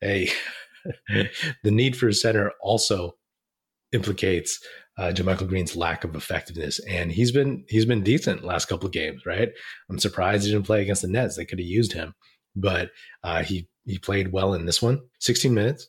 Hey, 0.00 0.30
the 1.08 1.70
need 1.70 1.96
for 1.96 2.08
a 2.08 2.14
center 2.14 2.52
also 2.60 3.16
implicates 3.92 4.60
uh, 4.98 5.12
JaMychal 5.12 5.48
Green's 5.48 5.76
lack 5.76 6.04
of 6.04 6.14
effectiveness, 6.14 6.80
and 6.88 7.12
he's 7.12 7.30
been 7.30 7.64
he's 7.68 7.84
been 7.84 8.02
decent 8.02 8.44
last 8.44 8.66
couple 8.66 8.86
of 8.86 8.92
games. 8.92 9.26
Right, 9.26 9.50
I'm 9.90 9.98
surprised 9.98 10.44
he 10.44 10.52
didn't 10.52 10.66
play 10.66 10.82
against 10.82 11.02
the 11.02 11.08
Nets. 11.08 11.36
They 11.36 11.44
could 11.44 11.58
have 11.58 11.66
used 11.66 11.92
him, 11.92 12.14
but 12.56 12.90
uh, 13.22 13.42
he 13.42 13.68
he 13.84 13.98
played 13.98 14.32
well 14.32 14.54
in 14.54 14.66
this 14.66 14.82
one. 14.82 15.00
16 15.20 15.54
minutes, 15.54 15.88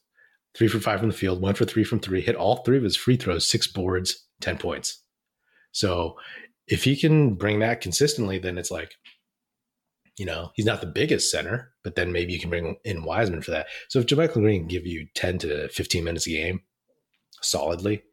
three 0.55 0.67
for 0.67 0.79
five 0.79 0.99
from 0.99 1.09
the 1.09 1.15
field, 1.15 1.41
one 1.41 1.55
for 1.55 1.65
three 1.65 1.83
from 1.83 1.99
three, 1.99 2.21
hit 2.21 2.35
all 2.35 2.57
three 2.57 2.77
of 2.77 2.83
his 2.83 2.95
free 2.95 3.17
throws, 3.17 3.47
six 3.47 3.67
boards, 3.67 4.27
10 4.41 4.57
points. 4.57 5.01
So 5.71 6.15
if 6.67 6.83
he 6.83 6.95
can 6.95 7.35
bring 7.35 7.59
that 7.59 7.81
consistently, 7.81 8.37
then 8.37 8.57
it's 8.57 8.69
like, 8.71 8.91
you 10.17 10.25
know, 10.25 10.51
he's 10.55 10.65
not 10.65 10.81
the 10.81 10.87
biggest 10.87 11.31
center, 11.31 11.73
but 11.83 11.95
then 11.95 12.11
maybe 12.11 12.33
you 12.33 12.39
can 12.39 12.49
bring 12.49 12.75
in 12.83 13.03
Wiseman 13.03 13.41
for 13.41 13.51
that. 13.51 13.67
So 13.89 13.99
if 13.99 14.05
JaMychal 14.05 14.33
Green 14.33 14.61
can 14.61 14.67
give 14.67 14.85
you 14.85 15.07
10 15.15 15.39
to 15.39 15.69
15 15.69 16.03
minutes 16.03 16.27
a 16.27 16.31
game 16.31 16.61
solidly, 17.41 18.03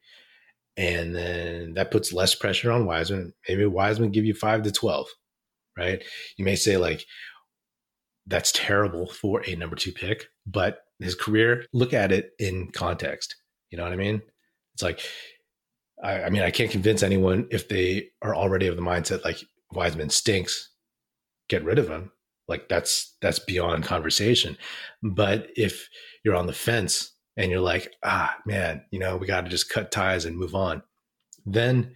and 0.76 1.14
then 1.14 1.74
that 1.74 1.90
puts 1.90 2.12
less 2.12 2.34
pressure 2.34 2.72
on 2.72 2.86
Wiseman, 2.86 3.32
maybe 3.48 3.64
Wiseman 3.64 4.10
give 4.10 4.24
you 4.24 4.34
five 4.34 4.62
to 4.62 4.72
12, 4.72 5.06
right? 5.78 6.02
You 6.36 6.44
may 6.44 6.56
say 6.56 6.76
like, 6.76 7.04
that's 8.26 8.52
terrible 8.52 9.06
for 9.06 9.42
a 9.46 9.54
number 9.54 9.76
two 9.76 9.92
pick, 9.92 10.26
but 10.46 10.78
his 11.00 11.14
career, 11.14 11.66
look 11.72 11.92
at 11.92 12.12
it 12.12 12.30
in 12.38 12.70
context. 12.70 13.36
You 13.70 13.78
know 13.78 13.84
what 13.84 13.92
I 13.92 13.96
mean? 13.96 14.22
It's 14.74 14.82
like, 14.82 15.00
I, 16.02 16.24
I 16.24 16.30
mean, 16.30 16.42
I 16.42 16.50
can't 16.50 16.70
convince 16.70 17.02
anyone 17.02 17.46
if 17.50 17.68
they 17.68 18.08
are 18.22 18.34
already 18.34 18.66
of 18.66 18.76
the 18.76 18.82
mindset 18.82 19.24
like 19.24 19.38
Wiseman 19.72 20.10
stinks, 20.10 20.70
get 21.48 21.64
rid 21.64 21.78
of 21.78 21.88
him. 21.88 22.12
Like 22.46 22.68
that's 22.68 23.16
that's 23.22 23.38
beyond 23.38 23.84
conversation. 23.84 24.56
But 25.02 25.48
if 25.56 25.88
you're 26.24 26.36
on 26.36 26.46
the 26.46 26.52
fence 26.52 27.12
and 27.36 27.50
you're 27.50 27.60
like, 27.60 27.92
ah, 28.04 28.36
man, 28.46 28.84
you 28.90 28.98
know, 28.98 29.16
we 29.16 29.26
got 29.26 29.42
to 29.42 29.50
just 29.50 29.70
cut 29.70 29.90
ties 29.90 30.24
and 30.24 30.36
move 30.36 30.54
on, 30.54 30.82
then 31.46 31.94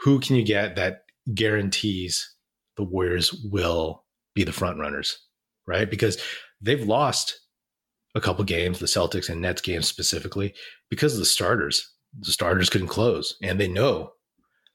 who 0.00 0.18
can 0.20 0.36
you 0.36 0.44
get 0.44 0.76
that 0.76 1.02
guarantees 1.34 2.34
the 2.76 2.82
Warriors 2.82 3.32
will 3.50 4.04
be 4.34 4.44
the 4.44 4.52
front 4.52 4.78
runners, 4.78 5.18
right? 5.70 5.88
Because 5.88 6.20
they've 6.60 6.86
lost 6.86 7.40
a 8.14 8.20
couple 8.20 8.44
games, 8.44 8.80
the 8.80 8.86
Celtics 8.86 9.30
and 9.30 9.40
Nets 9.40 9.62
games 9.62 9.86
specifically, 9.86 10.52
because 10.90 11.14
of 11.14 11.20
the 11.20 11.24
starters. 11.24 11.94
The 12.18 12.32
starters 12.32 12.68
couldn't 12.68 12.88
close, 12.88 13.36
and 13.40 13.60
they 13.60 13.68
know 13.68 14.14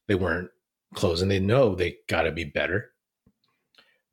they 0.07 0.15
weren't 0.15 0.49
closing. 0.93 1.27
They 1.27 1.41
know 1.41 1.75
they 1.75 1.97
got 2.07 2.21
to 2.21 2.31
be 2.31 2.45
better, 2.45 2.91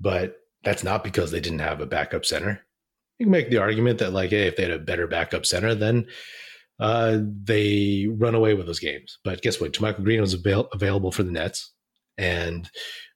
but 0.01 0.38
that's 0.64 0.83
not 0.83 1.05
because 1.05 1.31
they 1.31 1.38
didn't 1.40 1.61
have 1.61 1.81
a 1.81 1.87
backup 1.87 2.25
center. 2.25 2.66
You 3.18 3.27
can 3.27 3.31
make 3.31 3.49
the 3.49 3.59
argument 3.59 4.01
that, 4.01 4.12
like, 4.12 4.31
hey, 4.31 4.49
if 4.49 4.57
they 4.57 4.64
had 4.64 4.73
a 4.73 4.79
better 4.81 5.07
backup 5.07 5.47
center, 5.47 5.77
then 5.77 6.09
uh, 6.81 7.18
they 7.45 8.09
run 8.11 8.35
away 8.35 8.55
with 8.55 8.66
those 8.66 8.81
games. 8.81 9.18
But 9.23 9.40
guess 9.40 9.61
what? 9.61 9.81
Michael 9.81 10.03
Green 10.03 10.21
was 10.21 10.35
avail- 10.35 10.68
available 10.73 11.12
for 11.12 11.23
the 11.23 11.31
Nets, 11.31 11.73
and 12.18 12.68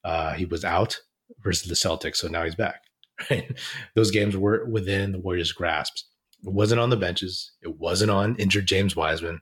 uh, 0.05 0.35
he 0.35 0.45
was 0.45 0.65
out 0.65 1.01
versus 1.43 1.69
the 1.69 1.75
Celtics, 1.75 2.19
so 2.19 2.29
now 2.29 2.45
he's 2.45 2.55
back. 2.55 2.86
right? 3.31 3.51
Those 3.95 4.11
games 4.11 4.37
were 4.37 4.67
within 4.67 5.13
the 5.13 5.19
Warriors' 5.19 5.53
grasp. 5.53 5.97
It 6.45 6.53
wasn't 6.53 6.81
on 6.81 6.91
the 6.91 6.97
benches. 6.97 7.53
It 7.63 7.79
wasn't 7.79 8.11
on 8.11 8.37
injured 8.37 8.67
James 8.67 8.95
Wiseman. 8.95 9.41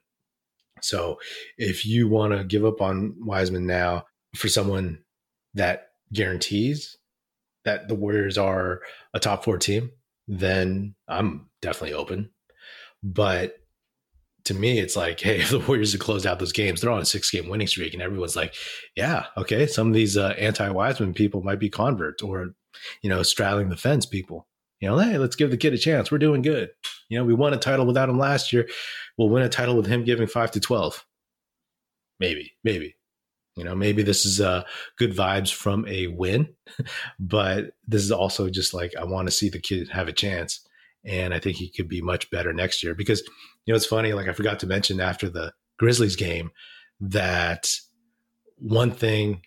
So 0.81 1.19
if 1.59 1.87
you 1.87 2.09
want 2.09 2.33
to 2.35 2.45
give 2.45 2.65
up 2.65 2.81
on 2.81 3.15
Wiseman 3.19 3.67
now 3.67 4.05
for 4.37 4.49
someone 4.49 4.99
that 5.55 5.89
guarantees 6.13 6.97
that 7.65 7.89
the 7.89 7.95
Warriors 7.95 8.39
are 8.39 8.81
a 9.15 9.21
top 9.21 9.45
four 9.45 9.59
team, 9.59 9.91
then 10.29 10.95
I'm 11.09 11.49
definitely 11.63 11.95
open. 11.95 12.31
But 13.03 13.57
to 14.45 14.55
me, 14.55 14.79
it's 14.79 14.97
like, 14.97 15.21
hey, 15.21 15.39
if 15.41 15.51
the 15.51 15.61
Warriors 15.61 15.93
have 15.93 16.01
closed 16.01 16.27
out 16.27 16.39
those 16.39 16.53
games, 16.53 16.81
they're 16.81 16.91
on 16.91 17.03
a 17.03 17.07
six 17.07 17.31
game 17.31 17.49
winning 17.49 17.67
streak, 17.67 17.95
and 17.95 18.03
everyone's 18.03 18.37
like, 18.37 18.55
yeah, 18.97 19.27
okay, 19.37 19.67
some 19.67 19.89
of 19.89 19.95
these 19.95 20.17
uh, 20.17 20.35
anti 20.39 20.69
Wiseman 20.69 21.15
people 21.15 21.43
might 21.43 21.59
be 21.59 21.71
converts, 21.71 22.23
or 22.23 22.55
you 23.03 23.11
know, 23.11 23.23
straddling 23.23 23.69
the 23.69 23.77
fence 23.77 24.07
people. 24.07 24.47
You 24.81 24.89
know, 24.89 24.99
hey, 24.99 25.19
let's 25.19 25.37
give 25.37 25.51
the 25.51 25.57
kid 25.57 25.73
a 25.73 25.79
chance. 25.79 26.11
We're 26.11 26.19
doing 26.19 26.43
good. 26.43 26.71
You 27.09 27.19
know, 27.19 27.25
we 27.25 27.35
won 27.35 27.55
a 27.55 27.59
title 27.59 27.87
without 27.87 28.09
him 28.09 28.19
last 28.19 28.53
year. 28.53 28.69
We'll 29.17 29.31
win 29.31 29.43
a 29.43 29.49
title 29.49 29.77
with 29.77 29.87
him 29.87 30.05
giving 30.05 30.27
five 30.27 30.51
to 30.53 30.61
12. 30.61 31.05
Maybe, 32.21 32.53
maybe. 32.65 32.97
You 33.57 33.65
know, 33.65 33.75
maybe 33.75 34.03
this 34.03 34.27
is 34.27 34.41
uh, 34.41 34.65
good 34.99 35.15
vibes 35.17 35.53
from 35.53 35.87
a 35.87 36.09
win, 36.09 36.49
but 37.21 37.67
this 37.87 38.03
is 38.03 38.11
also 38.11 38.51
just 38.51 38.75
like, 38.75 38.93
I 38.99 39.05
want 39.05 39.29
to 39.29 39.33
see 39.33 39.49
the 39.49 39.61
kid 39.61 39.89
have 39.91 40.09
a 40.09 40.13
chance. 40.13 40.61
And 41.05 41.33
I 41.33 41.39
think 41.39 41.57
he 41.57 41.71
could 41.71 41.89
be 41.89 42.01
much 42.01 42.31
better 42.31 42.53
next 42.53 42.83
year 42.83 42.95
because, 42.95 43.21
you 43.65 43.73
know, 43.73 43.77
it's 43.77 43.87
funny. 43.87 44.13
Like, 44.13 44.29
I 44.29 44.33
forgot 44.33 44.59
to 44.61 44.67
mention 44.67 45.01
after 45.01 45.29
the 45.29 45.53
Grizzlies 45.79 46.17
game 46.17 46.51
that 47.01 47.71
one 48.57 48.91
thing 48.91 49.43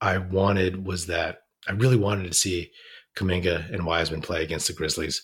I 0.00 0.18
wanted 0.18 0.86
was 0.86 1.06
that 1.06 1.38
I 1.68 1.72
really 1.72 1.96
wanted 1.96 2.26
to 2.28 2.34
see 2.34 2.70
Kuminga 3.16 3.72
and 3.72 3.86
Wiseman 3.86 4.20
play 4.20 4.42
against 4.42 4.66
the 4.66 4.72
Grizzlies 4.72 5.22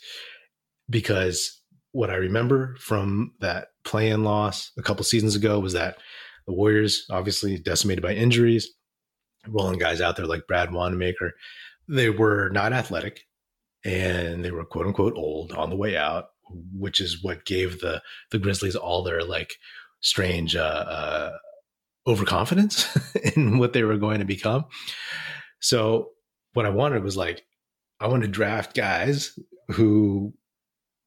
because 0.88 1.60
what 1.92 2.10
I 2.10 2.14
remember 2.14 2.76
from 2.78 3.32
that 3.40 3.68
play-in 3.84 4.24
loss 4.24 4.72
a 4.78 4.82
couple 4.82 5.04
seasons 5.04 5.36
ago 5.36 5.60
was 5.60 5.74
that 5.74 5.98
the 6.46 6.52
Warriors, 6.52 7.06
obviously 7.10 7.58
decimated 7.58 8.02
by 8.02 8.14
injuries, 8.14 8.68
rolling 9.46 9.78
guys 9.78 10.00
out 10.00 10.16
there 10.16 10.26
like 10.26 10.46
Brad 10.48 10.72
Wanamaker, 10.72 11.32
they 11.88 12.10
were 12.10 12.48
not 12.50 12.72
athletic 12.72 13.20
and 13.84 14.44
they 14.44 14.50
were 14.50 14.64
quote 14.64 14.86
unquote 14.86 15.14
old 15.16 15.52
on 15.52 15.70
the 15.70 15.76
way 15.76 15.96
out, 15.96 16.26
which 16.72 17.00
is 17.00 17.22
what 17.22 17.44
gave 17.44 17.80
the 17.80 18.02
the 18.30 18.38
Grizzlies 18.38 18.76
all 18.76 19.02
their 19.02 19.22
like 19.22 19.56
strange 20.00 20.56
uh, 20.56 20.60
uh, 20.60 21.30
overconfidence 22.06 22.96
in 23.36 23.58
what 23.58 23.72
they 23.72 23.82
were 23.82 23.96
going 23.96 24.18
to 24.18 24.24
become. 24.24 24.64
So 25.60 26.10
what 26.54 26.66
I 26.66 26.70
wanted 26.70 27.02
was 27.02 27.16
like, 27.16 27.44
I 28.00 28.08
want 28.08 28.22
to 28.22 28.28
draft 28.28 28.74
guys 28.74 29.38
who 29.68 30.34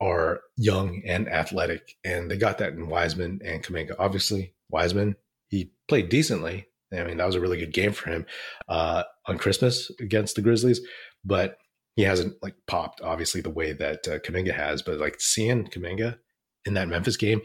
are 0.01 0.41
young 0.57 1.01
and 1.05 1.29
athletic. 1.29 1.95
And 2.03 2.29
they 2.29 2.37
got 2.37 2.57
that 2.59 2.73
in 2.73 2.87
Wiseman 2.87 3.41
and 3.43 3.63
Kuminga. 3.63 3.95
Obviously, 3.99 4.53
Wiseman, 4.69 5.15
he 5.47 5.71
played 5.87 6.09
decently. 6.09 6.67
I 6.93 7.03
mean, 7.03 7.17
that 7.17 7.25
was 7.25 7.35
a 7.35 7.41
really 7.41 7.57
good 7.57 7.73
game 7.73 7.91
for 7.91 8.09
him 8.09 8.25
uh, 8.69 9.03
on 9.27 9.37
Christmas 9.37 9.91
against 9.99 10.35
the 10.35 10.41
Grizzlies, 10.41 10.81
but 11.23 11.57
he 11.95 12.03
hasn't 12.03 12.35
like 12.41 12.55
popped 12.67 13.01
obviously 13.01 13.41
the 13.41 13.49
way 13.49 13.73
that 13.73 14.07
uh, 14.07 14.19
Kuminga 14.19 14.53
has. 14.53 14.81
But 14.81 14.99
like 14.99 15.19
seeing 15.19 15.65
Kuminga 15.65 16.17
in 16.65 16.73
that 16.75 16.87
Memphis 16.87 17.17
game 17.17 17.41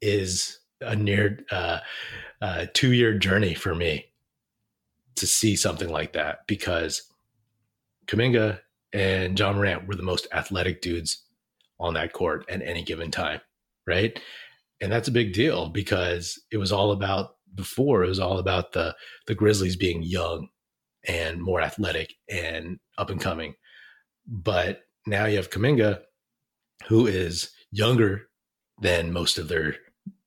is 0.00 0.58
a 0.80 0.96
near 0.96 1.40
uh, 1.50 1.78
uh, 2.40 2.66
two 2.72 2.92
year 2.92 3.16
journey 3.16 3.54
for 3.54 3.74
me 3.74 4.06
to 5.16 5.26
see 5.26 5.54
something 5.56 5.90
like 5.90 6.14
that 6.14 6.46
because 6.46 7.09
Kuminga 8.10 8.60
and 8.92 9.38
Ja 9.38 9.52
Morant 9.52 9.86
were 9.86 9.94
the 9.94 10.02
most 10.02 10.26
athletic 10.32 10.82
dudes 10.82 11.24
on 11.78 11.94
that 11.94 12.12
court 12.12 12.44
at 12.48 12.60
any 12.62 12.82
given 12.82 13.10
time, 13.10 13.40
right? 13.86 14.18
And 14.80 14.90
that's 14.90 15.08
a 15.08 15.12
big 15.12 15.32
deal 15.32 15.68
because 15.68 16.40
it 16.50 16.56
was 16.56 16.72
all 16.72 16.90
about 16.90 17.36
before 17.54 18.02
it 18.02 18.08
was 18.08 18.18
all 18.18 18.38
about 18.38 18.72
the 18.72 18.94
the 19.26 19.34
Grizzlies 19.34 19.76
being 19.76 20.02
young 20.02 20.48
and 21.06 21.40
more 21.40 21.60
athletic 21.60 22.14
and 22.28 22.78
up 22.98 23.10
and 23.10 23.20
coming. 23.20 23.54
But 24.26 24.82
now 25.06 25.26
you 25.26 25.36
have 25.36 25.50
Kuminga, 25.50 26.00
who 26.88 27.06
is 27.06 27.50
younger 27.70 28.28
than 28.80 29.12
most 29.12 29.38
of 29.38 29.48
their 29.48 29.76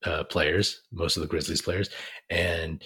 uh, 0.04 0.24
players, 0.26 0.82
most 0.92 1.18
of 1.18 1.22
the 1.22 1.28
Grizzlies 1.28 1.62
players, 1.62 1.90
and 2.30 2.82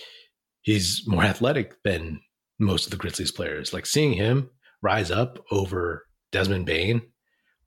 he's 0.62 1.04
more 1.08 1.24
athletic 1.24 1.76
than 1.84 2.22
most 2.60 2.86
of 2.86 2.92
the 2.92 2.98
Grizzlies 2.98 3.32
players. 3.32 3.74
Like 3.74 3.86
seeing 3.86 4.14
him 4.14 4.50
rise 4.82 5.12
up 5.12 5.44
over 5.52 6.06
Desmond 6.32 6.66
Bane 6.66 7.02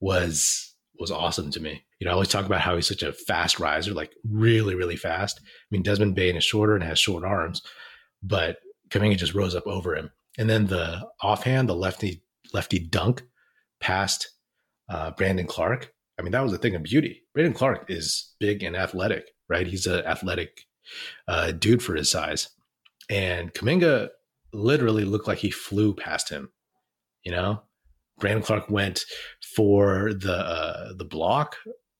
was 0.00 0.74
was 0.98 1.10
awesome 1.10 1.50
to 1.50 1.60
me. 1.60 1.82
You 1.98 2.04
know, 2.04 2.10
I 2.10 2.14
always 2.14 2.28
talk 2.28 2.46
about 2.46 2.60
how 2.60 2.76
he's 2.76 2.86
such 2.86 3.02
a 3.02 3.12
fast 3.12 3.58
riser, 3.58 3.94
like 3.94 4.12
really, 4.28 4.74
really 4.74 4.96
fast. 4.96 5.40
I 5.42 5.66
mean, 5.70 5.82
Desmond 5.82 6.14
Bane 6.14 6.36
is 6.36 6.44
shorter 6.44 6.74
and 6.74 6.84
has 6.84 6.98
short 6.98 7.24
arms, 7.24 7.62
but 8.22 8.58
Kuminga 8.90 9.16
just 9.16 9.34
rose 9.34 9.54
up 9.54 9.66
over 9.66 9.96
him. 9.96 10.10
And 10.38 10.48
then 10.48 10.66
the 10.66 11.06
offhand, 11.22 11.68
the 11.68 11.74
lefty 11.74 12.22
lefty 12.52 12.78
dunk 12.78 13.22
past 13.80 14.30
uh, 14.88 15.10
Brandon 15.12 15.46
Clarke. 15.46 15.92
I 16.18 16.22
mean, 16.22 16.32
that 16.32 16.42
was 16.42 16.52
a 16.52 16.58
thing 16.58 16.74
of 16.74 16.82
beauty. 16.82 17.22
Brandon 17.32 17.54
Clarke 17.54 17.86
is 17.88 18.34
big 18.38 18.62
and 18.62 18.76
athletic, 18.76 19.30
right? 19.48 19.66
He's 19.66 19.86
an 19.86 20.04
athletic 20.04 20.66
uh, 21.28 21.52
dude 21.52 21.82
for 21.82 21.94
his 21.94 22.10
size. 22.10 22.50
And 23.08 23.52
Kuminga 23.54 24.10
literally 24.52 25.04
looked 25.04 25.28
like 25.28 25.38
he 25.38 25.50
flew 25.50 25.94
past 25.94 26.28
him. 26.28 26.50
You 27.24 27.32
know, 27.32 27.62
Brandon 28.18 28.42
Clarke 28.42 28.70
went 28.70 29.04
for 29.56 30.12
the 30.14 30.34
uh, 30.34 30.92
the 30.96 31.04
block 31.04 31.56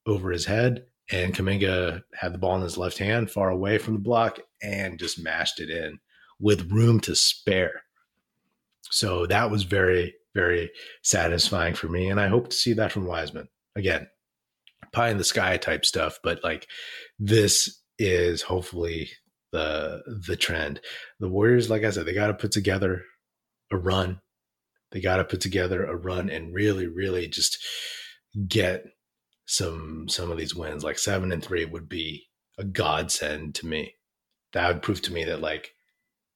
over 0.07 0.31
his 0.31 0.47
head, 0.47 0.87
and 1.11 1.35
Kuminga 1.35 2.03
had 2.15 2.33
the 2.33 2.39
ball 2.39 2.57
in 2.57 2.63
his 2.63 2.79
left 2.79 2.99
hand, 2.99 3.31
far 3.31 3.51
away 3.51 3.79
from 3.79 3.95
the 3.95 4.01
block, 4.01 4.39
and 4.63 4.99
just 4.99 5.23
mashed 5.23 5.61
it 5.61 5.71
in 5.71 5.99
with 6.39 6.71
room 6.71 7.01
to 7.01 7.15
spare. 7.15 7.83
So 8.91 9.27
that 9.27 9.51
was 9.51 9.63
very, 9.63 10.15
very 10.35 10.71
satisfying 11.03 11.75
for 11.75 11.89
me. 11.89 12.09
And 12.11 12.21
I 12.21 12.29
hope 12.29 12.49
to 12.49 12.57
see 12.57 12.73
that 12.75 12.93
from 12.93 13.07
Wiseman. 13.07 13.49
Again, 13.77 14.09
pie 14.93 15.11
in 15.11 15.19
the 15.19 15.25
sky 15.25 15.57
type 15.57 15.85
stuff, 15.85 16.19
but 16.23 16.43
like 16.43 16.67
this 17.19 17.81
is 17.99 18.43
hopefully 18.43 19.11
the 19.53 20.03
the 20.27 20.37
trend. 20.37 20.81
The 21.21 21.29
Warriors, 21.29 21.71
like 21.71 21.85
I 21.85 21.91
said, 21.91 22.07
they 22.07 22.15
got 22.15 22.29
to 22.29 22.35
put 22.35 22.53
together 22.53 23.03
a 23.71 23.77
run. 23.77 24.21
They 24.93 25.01
got 25.01 25.17
to 25.17 25.25
put 25.25 25.41
together 25.41 25.85
a 25.85 25.97
run 25.97 26.29
and 26.29 26.55
really, 26.55 26.87
really 26.87 27.29
just 27.29 27.59
get 28.49 28.85
some 29.47 30.09
some 30.09 30.31
of 30.31 30.39
these 30.39 30.55
wins. 30.55 30.85
Like 30.85 30.99
seven 30.99 31.33
and 31.33 31.43
three 31.43 31.65
would 31.65 31.89
be 31.89 32.29
a 32.59 32.65
godsend 32.65 33.55
to 33.57 33.67
me. 33.67 33.95
That 34.53 34.69
would 34.69 34.83
prove 34.83 35.03
to 35.03 35.13
me 35.13 35.25
that 35.25 35.41
like 35.41 35.73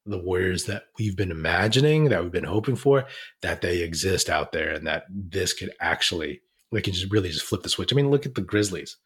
the 0.07 0.19
warriors 0.19 0.65
that 0.65 0.85
we've 0.99 1.17
been 1.17 1.31
imagining, 1.31 2.09
that 2.09 2.23
we've 2.23 2.33
been 2.33 2.45
hoping 2.45 2.77
for, 2.77 3.07
that 3.43 3.63
they 3.63 3.83
exist 3.83 4.29
out 4.29 4.53
there 4.53 4.71
and 4.71 4.87
that 4.87 5.05
this 5.11 5.53
could 5.53 5.71
actually, 5.81 6.43
they 6.73 6.83
can 6.83 6.93
just 6.93 7.11
really 7.11 7.31
just 7.31 7.47
flip 7.47 7.63
the 7.63 7.69
switch. 7.69 7.93
I 7.93 7.97
mean, 7.97 8.11
look 8.11 8.27
at 8.27 8.35
the 8.35 8.43
Grizzlies. 8.43 8.97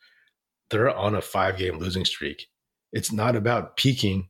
They're 0.71 0.95
on 0.95 1.15
a 1.15 1.23
five 1.23 1.57
game 1.57 1.79
losing 1.79 2.05
streak. 2.05 2.47
It's 2.93 3.13
not 3.13 3.37
about 3.37 3.77
peaking 3.77 4.29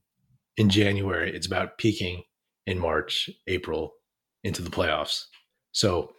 in 0.57 0.69
January, 0.69 1.35
it's 1.35 1.47
about 1.47 1.79
peaking 1.79 2.25
in 2.67 2.81
March, 2.81 3.31
April 3.47 3.93
into 4.49 4.63
the 4.63 4.71
playoffs. 4.71 5.25
So, 5.73 6.13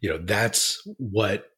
you 0.00 0.08
know, 0.08 0.18
that's 0.18 0.80
what 0.96 1.50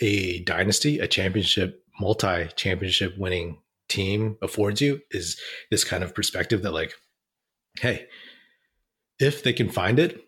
a 0.00 0.42
dynasty, 0.44 0.98
a 0.98 1.06
championship, 1.06 1.82
multi 2.00 2.48
championship 2.56 3.14
winning 3.18 3.58
team 3.88 4.36
affords 4.42 4.80
you 4.80 5.00
is 5.10 5.38
this 5.70 5.84
kind 5.84 6.02
of 6.02 6.14
perspective 6.14 6.62
that 6.62 6.72
like 6.72 6.94
hey, 7.80 8.06
if 9.18 9.42
they 9.42 9.52
can 9.52 9.68
find 9.68 9.98
it, 9.98 10.20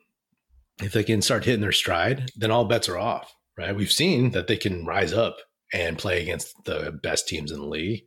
if 0.83 0.93
they 0.93 1.05
can 1.05 1.23
start 1.23 1.45
hitting 1.45 1.61
their 1.61 1.73
stride, 1.73 2.31
then 2.37 2.51
all 2.51 2.65
bets 2.65 2.89
are 2.89 2.99
off, 2.99 3.35
right? 3.57 3.75
We've 3.75 3.93
seen 3.93 4.33
that 4.33 4.47
they 4.47 4.57
can 4.57 4.85
rise 4.85 5.13
up 5.13 5.37
and 5.73 5.99
play 5.99 6.23
against 6.23 6.55
the 6.65 6.99
best 7.03 7.29
teams 7.29 7.51
in 7.51 7.59
the 7.59 7.67
league, 7.67 8.05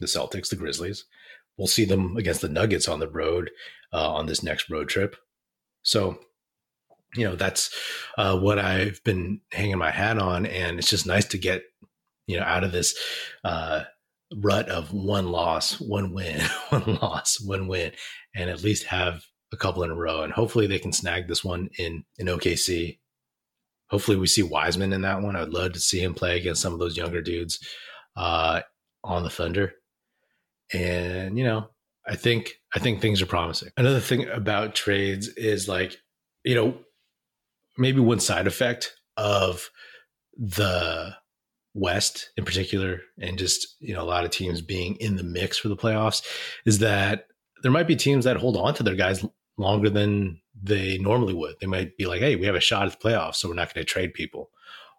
the 0.00 0.06
Celtics, 0.06 0.48
the 0.48 0.56
Grizzlies. 0.56 1.04
We'll 1.56 1.66
see 1.66 1.84
them 1.84 2.16
against 2.16 2.40
the 2.40 2.48
Nuggets 2.48 2.88
on 2.88 3.00
the 3.00 3.08
road 3.08 3.50
uh, 3.92 4.12
on 4.12 4.26
this 4.26 4.42
next 4.42 4.68
road 4.68 4.88
trip. 4.88 5.16
So, 5.84 6.18
you 7.14 7.24
know, 7.24 7.36
that's 7.36 7.72
uh, 8.18 8.36
what 8.38 8.58
I've 8.58 9.02
been 9.04 9.40
hanging 9.52 9.78
my 9.78 9.92
hat 9.92 10.18
on. 10.18 10.46
And 10.46 10.78
it's 10.78 10.90
just 10.90 11.06
nice 11.06 11.26
to 11.26 11.38
get, 11.38 11.62
you 12.26 12.36
know, 12.36 12.42
out 12.42 12.64
of 12.64 12.72
this 12.72 12.98
uh, 13.44 13.84
rut 14.36 14.68
of 14.68 14.92
one 14.92 15.28
loss, 15.28 15.80
one 15.80 16.12
win, 16.12 16.40
one 16.70 16.98
loss, 17.00 17.40
one 17.40 17.68
win, 17.68 17.92
and 18.34 18.50
at 18.50 18.64
least 18.64 18.84
have 18.86 19.22
a 19.52 19.56
couple 19.56 19.84
in 19.84 19.90
a 19.90 19.94
row. 19.94 20.22
And 20.22 20.32
hopefully 20.32 20.66
they 20.66 20.78
can 20.78 20.92
snag 20.92 21.28
this 21.28 21.44
one 21.44 21.68
in 21.78 22.04
in 22.18 22.26
OKC. 22.26 22.98
Hopefully 23.90 24.16
we 24.16 24.26
see 24.26 24.42
Wiseman 24.42 24.92
in 24.92 25.02
that 25.02 25.22
one. 25.22 25.36
I'd 25.36 25.50
love 25.50 25.72
to 25.74 25.80
see 25.80 26.02
him 26.02 26.14
play 26.14 26.36
against 26.36 26.62
some 26.62 26.72
of 26.72 26.80
those 26.80 26.96
younger 26.96 27.20
dudes 27.20 27.60
uh, 28.16 28.62
on 29.04 29.22
the 29.22 29.30
Thunder. 29.30 29.74
And 30.72 31.38
you 31.38 31.44
know, 31.44 31.68
I 32.06 32.16
think 32.16 32.60
I 32.74 32.78
think 32.78 33.00
things 33.00 33.22
are 33.22 33.26
promising. 33.26 33.70
Another 33.76 34.00
thing 34.00 34.28
about 34.28 34.74
trades 34.74 35.28
is 35.28 35.68
like, 35.68 35.96
you 36.44 36.54
know, 36.54 36.78
maybe 37.78 38.00
one 38.00 38.20
side 38.20 38.46
effect 38.46 38.94
of 39.16 39.70
the 40.36 41.14
West 41.74 42.30
in 42.36 42.44
particular, 42.44 43.00
and 43.20 43.38
just 43.38 43.76
you 43.80 43.94
know 43.94 44.02
a 44.02 44.04
lot 44.04 44.24
of 44.24 44.30
teams 44.30 44.60
being 44.60 44.96
in 44.96 45.16
the 45.16 45.24
mix 45.24 45.58
for 45.58 45.68
the 45.68 45.76
playoffs, 45.76 46.22
is 46.66 46.78
that 46.78 47.26
there 47.62 47.72
might 47.72 47.88
be 47.88 47.96
teams 47.96 48.24
that 48.24 48.36
hold 48.36 48.56
on 48.56 48.74
to 48.74 48.82
their 48.82 48.94
guys 48.94 49.24
longer 49.56 49.90
than 49.90 50.40
they 50.60 50.98
normally 50.98 51.34
would. 51.34 51.56
They 51.60 51.66
might 51.66 51.96
be 51.96 52.06
like, 52.06 52.20
"Hey, 52.20 52.36
we 52.36 52.46
have 52.46 52.54
a 52.54 52.60
shot 52.60 52.86
at 52.86 53.00
the 53.00 53.08
playoffs, 53.08 53.36
so 53.36 53.48
we're 53.48 53.54
not 53.54 53.74
going 53.74 53.84
to 53.84 53.92
trade 53.92 54.14
people." 54.14 54.50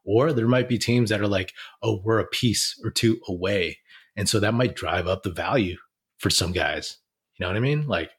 Or 0.03 0.33
there 0.33 0.47
might 0.47 0.67
be 0.67 0.77
teams 0.77 1.09
that 1.09 1.21
are 1.21 1.27
like, 1.27 1.53
"Oh, 1.81 2.01
we're 2.03 2.19
a 2.19 2.27
piece 2.27 2.79
or 2.83 2.91
two 2.91 3.21
away," 3.27 3.79
and 4.15 4.27
so 4.27 4.39
that 4.39 4.53
might 4.53 4.75
drive 4.75 5.07
up 5.07 5.23
the 5.23 5.31
value 5.31 5.77
for 6.25 6.31
some 6.31 6.53
guys. 6.53 6.97
You 7.37 7.43
know 7.43 7.51
what 7.51 7.55
I 7.55 7.59
mean? 7.59 7.85
Like, 7.85 8.09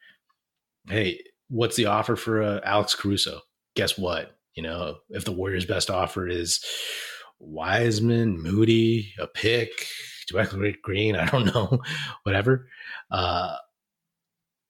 hey, 0.88 1.20
what's 1.48 1.74
the 1.74 1.86
offer 1.86 2.14
for 2.14 2.40
uh, 2.40 2.60
Alex 2.62 2.94
Caruso? 2.94 3.40
Guess 3.74 3.98
what? 3.98 4.36
You 4.54 4.62
know, 4.62 4.98
if 5.10 5.24
the 5.24 5.32
Warriors' 5.32 5.64
best 5.64 5.90
offer 5.90 6.28
is 6.28 6.64
Wiseman, 7.40 8.40
Moody, 8.40 9.12
a 9.18 9.26
pick, 9.26 9.70
JaMychal 10.30 10.80
Green, 10.82 11.16
I 11.16 11.26
don't 11.26 11.46
know, 11.54 11.80
whatever. 12.22 12.68
Uh, 13.10 13.56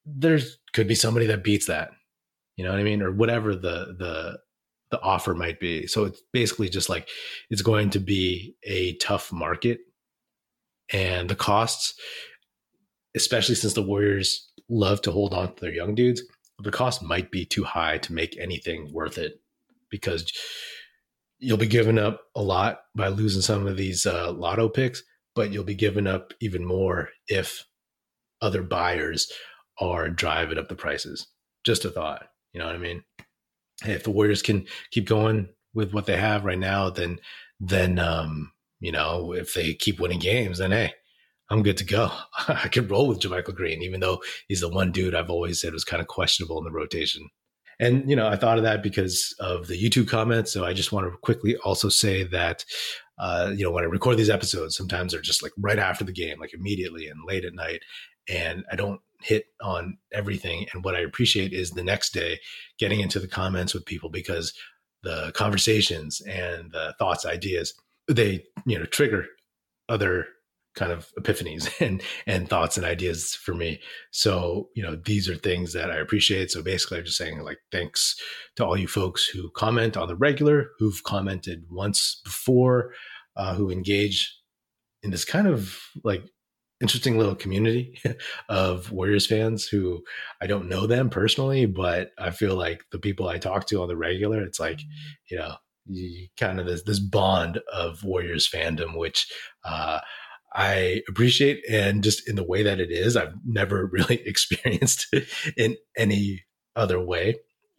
there 0.03 0.39
could 0.73 0.87
be 0.87 0.95
somebody 0.95 1.27
that 1.27 1.43
beats 1.43 1.67
that. 1.67 1.91
You 2.55 2.65
know 2.65 2.71
what 2.71 2.79
I 2.79 2.83
mean? 2.83 3.03
Or 3.03 3.11
whatever 3.11 3.53
the 3.53 3.95
the 3.99 4.39
the 4.89 4.99
offer 4.99 5.35
might 5.35 5.59
be. 5.59 5.85
So 5.85 6.05
it's 6.05 6.23
basically 6.33 6.69
just 6.69 6.89
like 6.89 7.07
it's 7.51 7.61
going 7.61 7.91
to 7.91 7.99
be 7.99 8.55
a 8.63 8.95
tough 8.95 9.31
market 9.31 9.81
and 10.91 11.29
the 11.29 11.35
costs, 11.35 11.93
especially 13.17 13.55
since 13.55 13.73
the 13.73 13.83
Warriors 13.83 14.49
love 14.69 15.01
to 15.01 15.11
hold 15.11 15.33
on 15.33 15.53
to 15.53 15.61
their 15.61 15.73
young 15.73 15.95
dudes, 15.95 16.21
the 16.59 16.71
cost 16.71 17.03
might 17.03 17.31
be 17.31 17.45
too 17.45 17.63
high 17.63 17.97
to 17.99 18.13
make 18.13 18.37
anything 18.37 18.91
worth 18.93 19.17
it 19.17 19.41
because 19.89 20.31
you'll 21.39 21.57
be 21.57 21.67
giving 21.67 21.99
up 21.99 22.21
a 22.35 22.41
lot 22.41 22.79
by 22.95 23.09
losing 23.09 23.41
some 23.41 23.67
of 23.67 23.77
these 23.77 24.05
uh, 24.05 24.31
lotto 24.31 24.69
picks, 24.69 25.03
but 25.35 25.51
you'll 25.51 25.63
be 25.63 25.75
giving 25.75 26.07
up 26.07 26.33
even 26.39 26.65
more 26.65 27.09
if 27.27 27.65
other 28.41 28.63
buyers 28.63 29.31
are 29.79 30.09
driving 30.09 30.57
up 30.57 30.67
the 30.67 30.75
prices. 30.75 31.27
Just 31.63 31.85
a 31.85 31.89
thought. 31.89 32.27
You 32.53 32.59
know 32.59 32.67
what 32.67 32.75
I 32.75 32.79
mean? 32.79 33.03
Hey, 33.83 33.93
if 33.93 34.03
the 34.03 34.11
Warriors 34.11 34.41
can 34.41 34.65
keep 34.91 35.07
going 35.07 35.49
with 35.73 35.93
what 35.93 36.05
they 36.05 36.17
have 36.17 36.45
right 36.45 36.57
now, 36.57 36.89
then 36.89 37.19
then 37.59 37.99
um, 37.99 38.51
you 38.79 38.91
know, 38.91 39.33
if 39.33 39.53
they 39.53 39.73
keep 39.73 39.99
winning 39.99 40.19
games, 40.19 40.57
then 40.57 40.71
hey, 40.71 40.93
I'm 41.49 41.63
good 41.63 41.77
to 41.77 41.85
go. 41.85 42.11
I 42.47 42.67
could 42.67 42.89
roll 42.89 43.07
with 43.07 43.19
JaMychal 43.19 43.55
Green, 43.55 43.81
even 43.81 43.99
though 43.99 44.21
he's 44.47 44.61
the 44.61 44.69
one 44.69 44.91
dude 44.91 45.15
I've 45.15 45.29
always 45.29 45.61
said 45.61 45.73
was 45.73 45.85
kind 45.85 46.01
of 46.01 46.07
questionable 46.07 46.57
in 46.57 46.65
the 46.65 46.71
rotation. 46.71 47.29
And, 47.79 48.09
you 48.09 48.15
know, 48.15 48.27
I 48.27 48.35
thought 48.35 48.57
of 48.57 48.63
that 48.63 48.81
because 48.81 49.35
of 49.39 49.67
the 49.67 49.81
YouTube 49.81 50.07
comments. 50.07 50.51
So 50.51 50.65
I 50.65 50.73
just 50.73 50.91
want 50.91 51.11
to 51.11 51.17
quickly 51.19 51.55
also 51.57 51.89
say 51.89 52.23
that, 52.23 52.65
uh, 53.19 53.51
you 53.55 53.63
know, 53.63 53.71
when 53.71 53.83
I 53.83 53.87
record 53.87 54.17
these 54.17 54.29
episodes, 54.29 54.75
sometimes 54.75 55.11
they're 55.11 55.21
just 55.21 55.43
like 55.43 55.51
right 55.57 55.79
after 55.79 56.03
the 56.03 56.11
game, 56.11 56.39
like 56.39 56.53
immediately 56.53 57.07
and 57.07 57.19
late 57.25 57.45
at 57.45 57.53
night. 57.53 57.83
And 58.27 58.65
I 58.71 58.75
don't 58.75 58.99
hit 59.21 59.45
on 59.61 59.97
everything. 60.11 60.65
And 60.73 60.83
what 60.83 60.95
I 60.95 60.99
appreciate 60.99 61.53
is 61.53 61.71
the 61.71 61.83
next 61.83 62.13
day 62.13 62.39
getting 62.79 62.99
into 62.99 63.19
the 63.19 63.27
comments 63.27 63.73
with 63.73 63.85
people 63.85 64.09
because 64.09 64.53
the 65.03 65.31
conversations 65.35 66.21
and 66.21 66.71
the 66.71 66.95
thoughts, 66.97 67.25
ideas, 67.25 67.73
they, 68.07 68.43
you 68.65 68.77
know, 68.77 68.85
trigger 68.85 69.25
other 69.87 70.27
kind 70.77 70.91
of 70.91 71.09
epiphanies 71.19 71.69
and 71.85 72.01
and 72.25 72.49
thoughts 72.49 72.77
and 72.77 72.85
ideas 72.85 73.35
for 73.35 73.53
me. 73.53 73.81
So, 74.11 74.69
you 74.75 74.83
know, 74.83 74.95
these 74.95 75.27
are 75.27 75.35
things 75.35 75.73
that 75.73 75.91
I 75.91 75.97
appreciate. 75.97 76.51
So 76.51 76.61
basically 76.61 76.99
I'm 76.99 77.05
just 77.05 77.17
saying 77.17 77.41
like 77.41 77.57
thanks 77.71 78.15
to 78.55 78.65
all 78.65 78.77
you 78.77 78.87
folks 78.87 79.25
who 79.25 79.49
comment 79.51 79.97
on 79.97 80.07
the 80.07 80.15
regular, 80.15 80.69
who've 80.79 81.03
commented 81.03 81.65
once 81.69 82.21
before, 82.23 82.93
uh, 83.35 83.55
who 83.55 83.69
engage 83.69 84.33
in 85.03 85.11
this 85.11 85.25
kind 85.25 85.47
of 85.47 85.79
like 86.03 86.23
interesting 86.79 87.17
little 87.17 87.35
community 87.35 87.99
of 88.49 88.91
Warriors 88.91 89.25
fans 89.25 89.67
who 89.67 90.03
I 90.41 90.47
don't 90.47 90.69
know 90.69 90.85
them 90.85 91.09
personally, 91.09 91.65
but 91.65 92.11
I 92.19 92.29
feel 92.29 92.55
like 92.55 92.83
the 92.91 92.99
people 92.99 93.27
I 93.27 93.39
talk 93.39 93.65
to 93.67 93.81
on 93.81 93.87
the 93.87 93.97
regular, 93.97 94.41
it's 94.41 94.59
like, 94.59 94.79
you 95.29 95.37
know, 95.37 95.55
you 95.89 96.27
kind 96.37 96.59
of 96.59 96.65
this 96.65 96.83
this 96.83 96.99
bond 96.99 97.59
of 97.71 98.03
Warriors 98.03 98.49
fandom, 98.49 98.97
which 98.97 99.31
uh, 99.63 99.99
I 100.53 101.01
appreciate 101.07 101.63
and 101.69 102.03
just 102.03 102.27
in 102.27 102.35
the 102.35 102.43
way 102.43 102.63
that 102.63 102.79
it 102.79 102.91
is, 102.91 103.15
I've 103.15 103.33
never 103.45 103.85
really 103.91 104.21
experienced 104.25 105.13
in 105.55 105.75
any 105.97 106.43
other 106.75 106.99
way. 106.99 107.35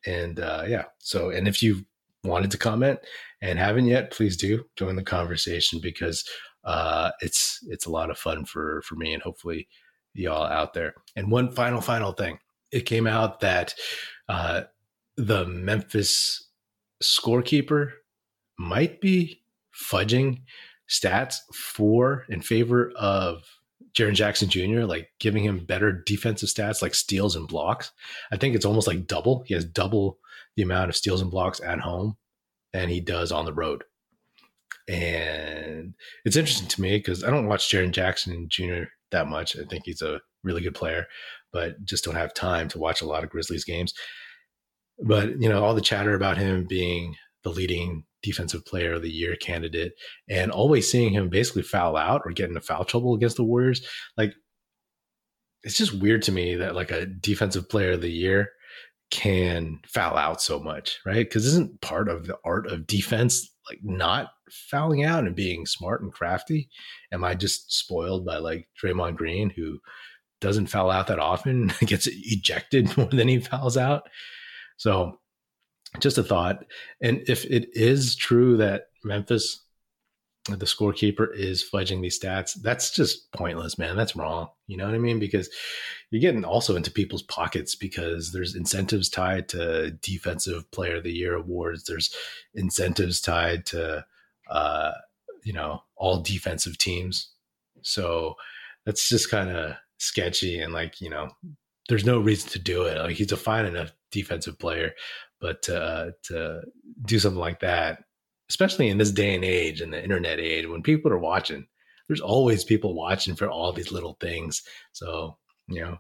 And 0.07 0.39
uh, 0.41 0.65
yeah, 0.67 0.85
so 0.99 1.31
and 1.31 1.49
if 1.49 1.63
you 1.63 1.85
wanted 2.25 2.51
to 2.53 2.59
comment 2.59 3.01
and 3.41 3.59
haven't 3.59 3.87
yet, 3.87 4.11
please 4.11 4.37
do 4.37 4.65
join 4.77 4.97
the 4.97 5.03
conversation 5.03 5.81
because 5.83 6.25
uh, 6.65 7.11
it's 7.21 7.59
it's 7.69 7.87
a 7.87 7.91
lot 7.91 8.11
of 8.11 8.19
fun 8.19 8.45
for 8.45 8.83
for 8.83 8.95
me 8.97 9.13
and 9.13 9.23
hopefully 9.23 9.69
y'all 10.15 10.47
out 10.47 10.75
there. 10.75 10.95
And 11.17 11.31
one 11.31 11.51
final 11.51 11.81
final 11.81 12.13
thing, 12.13 12.39
it 12.71 12.81
came 12.81 13.07
out 13.07 13.41
that 13.41 13.75
uh, 14.29 14.63
the 15.17 15.47
Memphis 15.47 16.49
scorekeeper 17.03 17.91
might 18.59 19.01
be 19.01 19.43
fudging 19.75 20.43
stats 20.89 21.37
for 21.53 22.25
in 22.29 22.41
favor 22.41 22.93
of 22.97 23.45
Jaren 23.95 24.15
Jackson 24.15 24.49
Jr., 24.49 24.83
like 24.83 25.11
giving 25.19 25.45
him 25.45 25.65
better 25.65 25.93
defensive 25.93 26.49
stats 26.49 26.83
like 26.83 26.95
steals 26.95 27.37
and 27.37 27.49
blocks. 27.49 27.91
I 28.31 28.37
think 28.37 28.55
it's 28.55 28.65
almost 28.65 28.87
like 28.87 29.07
double. 29.07 29.43
He 29.47 29.55
has 29.55 29.65
double 29.65 30.19
the 30.57 30.63
amount 30.63 30.91
of 30.91 30.97
steals 30.97 31.21
and 31.21 31.31
blocks 31.31 31.61
at 31.61 31.81
home 31.81 32.17
than 32.73 32.89
he 32.89 33.01
does 33.01 33.33
on 33.33 33.45
the 33.45 33.53
road. 33.53 33.85
And 34.89 35.95
it's 36.25 36.37
interesting 36.37 36.69
to 36.69 36.81
me 36.81 36.97
because 36.99 37.23
I 37.23 37.31
don't 37.31 37.47
watch 37.47 37.69
Jaren 37.69 37.93
Jackson 37.93 38.49
Jr. 38.49 38.85
that 39.11 39.29
much. 39.29 39.59
I 39.59 39.65
think 39.65 39.85
he's 39.85 40.03
a 40.03 40.21
really 40.43 40.63
good 40.63 40.75
player, 40.75 41.07
but 41.53 41.85
just 41.85 42.05
don't 42.05 42.15
have 42.15 42.33
time 42.33 42.69
to 42.69 42.79
watch 42.79 43.03
a 43.03 43.07
lot 43.07 43.25
of 43.25 43.31
Grizzlies 43.31 43.65
games. 43.65 43.93
But, 45.01 45.41
you 45.41 45.49
know, 45.49 45.63
all 45.63 45.75
the 45.75 45.81
chatter 45.81 46.15
about 46.15 46.39
him 46.39 46.67
being 46.69 47.15
the 47.45 47.51
leading 47.51 48.05
defensive 48.23 48.65
player 48.65 48.95
of 48.95 49.03
the 49.03 49.11
year 49.11 49.37
candidate 49.37 49.93
and 50.29 50.51
always 50.51 50.91
seeing 50.91 51.13
him 51.13 51.29
basically 51.29 51.63
foul 51.63 51.97
out 51.97 52.23
or 52.25 52.33
get 52.33 52.49
into 52.49 52.61
foul 52.61 52.85
trouble 52.85 53.15
against 53.15 53.37
the 53.37 53.45
Warriors. 53.45 53.87
Like 54.17 54.35
it's 55.63 55.77
just 55.77 55.95
weird 55.95 56.23
to 56.23 56.33
me 56.33 56.57
that 56.57 56.75
like 56.75 56.91
a 56.91 57.07
defensive 57.07 57.69
player 57.69 57.93
of 57.93 58.01
the 58.01 58.11
year 58.11 58.51
can 59.11 59.81
foul 59.87 60.17
out 60.17 60.43
so 60.43 60.61
much, 60.61 60.99
right? 61.07 61.27
Because 61.27 61.47
isn't 61.47 61.81
part 61.81 62.09
of 62.09 62.27
the 62.27 62.37
art 62.45 62.67
of 62.71 62.87
defense 62.87 63.51
like 63.69 63.81
not 63.83 64.29
fouling 64.51 65.05
out 65.05 65.25
and 65.25 65.35
being 65.35 65.67
smart 65.67 66.03
and 66.03 66.13
crafty? 66.13 66.69
Am 67.13 67.25
I 67.25 67.35
just 67.35 67.73
spoiled 67.73 68.25
by 68.25 68.39
like 68.39 68.69
Draymond 68.83 69.17
Green 69.17 69.51
who 69.51 69.79
doesn't 70.41 70.69
foul 70.69 70.91
out 70.91 71.07
that 71.09 71.19
often, 71.19 71.73
gets 71.87 72.09
ejected 72.11 72.97
more 72.97 73.07
than 73.07 73.29
he 73.29 73.41
fouls 73.41 73.77
out? 73.77 74.09
So 74.77 75.19
just 76.01 76.19
a 76.19 76.23
thought. 76.23 76.65
And 77.01 77.23
if 77.29 77.45
it 77.47 77.69
is 77.73 78.15
true 78.17 78.57
that 78.59 78.89
Memphis, 79.05 79.65
the 80.49 80.67
scorekeeper, 80.67 81.29
is 81.35 81.65
fudging 81.73 82.03
these 82.03 82.19
stats, 82.19 82.55
that's 82.55 82.91
just 82.91 83.31
pointless, 83.33 83.79
man. 83.79 83.97
That's 83.97 84.17
wrong. 84.17 84.49
You 84.67 84.77
know 84.77 84.87
what 84.87 84.95
I 84.95 84.99
mean? 84.99 85.19
Because 85.19 85.51
you're 86.11 86.21
getting 86.21 86.45
also 86.45 86.77
into 86.77 86.91
people's 86.91 87.23
pockets 87.23 87.75
because 87.75 88.33
there's 88.33 88.55
incentives 88.55 89.09
tied 89.09 89.49
to 89.51 89.93
defensive 90.03 90.71
player 90.71 90.97
of 90.97 91.05
the 91.05 91.13
year 91.13 91.35
awards. 91.35 91.85
There's 91.85 92.15
incentives 92.55 93.21
tied 93.21 93.67
to, 93.67 94.05
uh, 94.51 94.93
you 95.45 95.53
know, 95.53 95.83
all 95.97 96.21
defensive 96.21 96.79
teams. 96.79 97.31
So 97.83 98.35
that's 98.85 99.09
just 99.09 99.31
kind 99.31 99.51
of 99.51 99.75
sketchy 99.99 100.61
and 100.61 100.73
like, 100.73 101.01
you 101.01 101.11
know, 101.11 101.29
there's 101.89 102.05
no 102.05 102.19
reason 102.19 102.51
to 102.51 102.59
do 102.59 102.85
it. 102.85 102.99
Like 102.99 103.17
he's 103.17 103.33
a 103.33 103.37
fine 103.37 103.67
enough 103.67 103.93
defensive 104.11 104.59
player, 104.59 104.93
but 105.41 105.69
uh, 105.69 106.11
to 106.25 106.63
do 107.05 107.19
something 107.19 107.41
like 107.41 107.61
that, 107.61 108.05
especially 108.49 108.89
in 108.89 108.99
this 108.99 109.13
day 109.13 109.35
and 109.35 109.45
age, 109.45 109.81
in 109.81 109.91
the 109.91 110.03
internet 110.03 110.41
age, 110.41 110.67
when 110.67 110.83
people 110.83 111.13
are 111.13 111.19
watching, 111.19 111.67
there's 112.07 112.21
always 112.21 112.65
people 112.65 112.95
watching 112.95 113.37
for 113.37 113.49
all 113.49 113.73
these 113.73 113.93
little 113.93 114.17
things. 114.21 114.63
So, 114.93 115.37
you 115.69 115.83
know, 115.83 115.99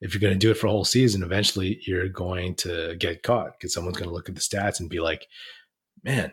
if 0.00 0.12
you're 0.12 0.20
going 0.20 0.34
to 0.34 0.38
do 0.38 0.50
it 0.50 0.56
for 0.56 0.66
a 0.66 0.70
whole 0.70 0.84
season, 0.84 1.22
eventually 1.22 1.80
you're 1.86 2.08
going 2.08 2.54
to 2.56 2.94
get 2.96 3.22
caught 3.22 3.52
because 3.58 3.72
someone's 3.72 3.96
going 3.96 4.08
to 4.08 4.14
look 4.14 4.28
at 4.28 4.34
the 4.34 4.40
stats 4.40 4.80
and 4.80 4.90
be 4.90 5.00
like, 5.00 5.26
man, 6.04 6.32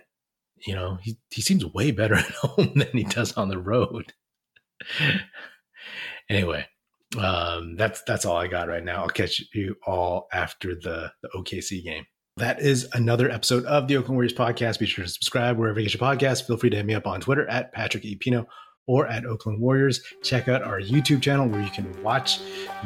you 0.65 0.75
know, 0.75 0.97
he, 1.01 1.17
he 1.31 1.41
seems 1.41 1.65
way 1.65 1.91
better 1.91 2.15
at 2.15 2.31
home 2.31 2.73
than 2.75 2.89
he 2.93 3.03
does 3.03 3.33
on 3.33 3.49
the 3.49 3.57
road. 3.59 4.13
anyway, 6.29 6.65
um, 7.17 7.75
that's 7.75 8.03
that's 8.03 8.25
all 8.25 8.37
I 8.37 8.47
got 8.47 8.67
right 8.67 8.83
now. 8.83 9.01
I'll 9.03 9.09
catch 9.09 9.41
you 9.53 9.75
all 9.85 10.27
after 10.33 10.75
the, 10.75 11.11
the 11.21 11.29
OKC 11.35 11.83
game. 11.83 12.05
That 12.37 12.59
is 12.59 12.85
another 12.91 13.31
episode 13.31 13.63
of 13.63 13.87
the 13.87 13.95
Oakland 13.95 14.17
Warriors 14.17 14.33
podcast. 14.33 14.77
Be 14.77 14.85
sure 14.85 15.05
to 15.05 15.09
subscribe 15.09 15.57
wherever 15.57 15.79
you 15.79 15.85
get 15.85 15.93
your 15.93 16.05
podcast. 16.05 16.45
Feel 16.45 16.57
free 16.57 16.69
to 16.69 16.75
hit 16.75 16.85
me 16.85 16.93
up 16.93 17.07
on 17.07 17.21
Twitter 17.21 17.47
at 17.47 17.71
Patrick 17.71 18.03
E. 18.03 18.17
Pino 18.17 18.45
or 18.87 19.07
at 19.07 19.25
Oakland 19.25 19.61
Warriors. 19.61 20.01
Check 20.21 20.49
out 20.49 20.61
our 20.61 20.81
YouTube 20.81 21.21
channel 21.21 21.47
where 21.47 21.61
you 21.61 21.69
can 21.69 21.89
watch 22.03 22.41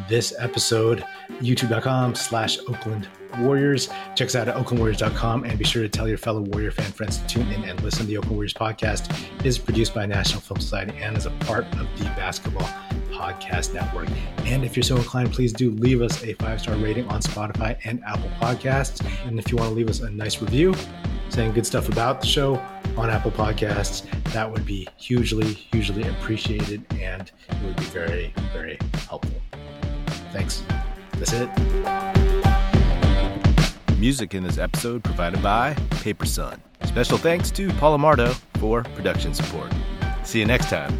this 0.07 0.35
episode, 0.37 1.03
youtube.com 1.39 2.13
slash 2.13 2.59
Oakland 2.59 3.09
Warriors. 3.39 3.89
Check 4.15 4.27
us 4.27 4.35
out 4.35 4.47
at 4.47 4.55
oaklandwarriors.com 4.55 5.45
and 5.45 5.57
be 5.57 5.65
sure 5.65 5.81
to 5.81 5.89
tell 5.89 6.07
your 6.07 6.19
fellow 6.19 6.41
Warrior 6.41 6.69
fan 6.69 6.91
friends 6.91 7.17
to 7.17 7.25
tune 7.25 7.51
in 7.51 7.63
and 7.63 7.81
listen. 7.81 8.01
To 8.01 8.05
the 8.05 8.17
Oakland 8.17 8.35
Warriors 8.35 8.53
podcast 8.53 9.11
is 9.43 9.57
produced 9.57 9.95
by 9.95 10.05
National 10.05 10.41
Film 10.41 10.59
Society 10.59 10.95
and 11.01 11.17
is 11.17 11.25
a 11.25 11.31
part 11.31 11.65
of 11.79 11.87
the 11.97 12.05
Basketball 12.15 12.69
Podcast 13.19 13.73
Network. 13.73 14.07
And 14.45 14.63
if 14.63 14.77
you're 14.77 14.83
so 14.83 14.95
inclined, 14.95 15.33
please 15.33 15.51
do 15.51 15.71
leave 15.71 16.01
us 16.01 16.23
a 16.23 16.33
five 16.35 16.61
star 16.61 16.75
rating 16.75 17.05
on 17.09 17.21
Spotify 17.21 17.77
and 17.83 18.01
Apple 18.05 18.31
Podcasts. 18.39 19.05
And 19.27 19.37
if 19.37 19.51
you 19.51 19.57
want 19.57 19.69
to 19.69 19.75
leave 19.75 19.89
us 19.89 19.99
a 19.99 20.09
nice 20.09 20.41
review 20.41 20.73
saying 21.27 21.51
good 21.51 21.65
stuff 21.65 21.89
about 21.89 22.21
the 22.21 22.27
show 22.27 22.55
on 22.97 23.09
Apple 23.09 23.31
Podcasts, 23.31 24.09
that 24.31 24.49
would 24.49 24.65
be 24.65 24.87
hugely, 24.97 25.53
hugely 25.53 26.03
appreciated 26.07 26.83
and 26.93 27.31
it 27.49 27.63
would 27.63 27.75
be 27.75 27.83
very, 27.83 28.33
very 28.53 28.79
helpful. 29.07 29.41
Thanks. 30.31 30.63
That's 31.17 31.33
it. 31.33 31.49
Music 33.99 34.33
in 34.33 34.43
this 34.43 34.57
episode 34.57 35.03
provided 35.03 35.43
by 35.43 35.73
Paper 35.89 36.25
Son. 36.25 36.61
Special 36.85 37.17
thanks 37.17 37.51
to 37.51 37.69
Paul 37.73 37.97
Amardo 37.97 38.33
for 38.59 38.83
production 38.95 39.33
support. 39.33 39.73
See 40.23 40.39
you 40.39 40.45
next 40.45 40.69
time 40.69 40.97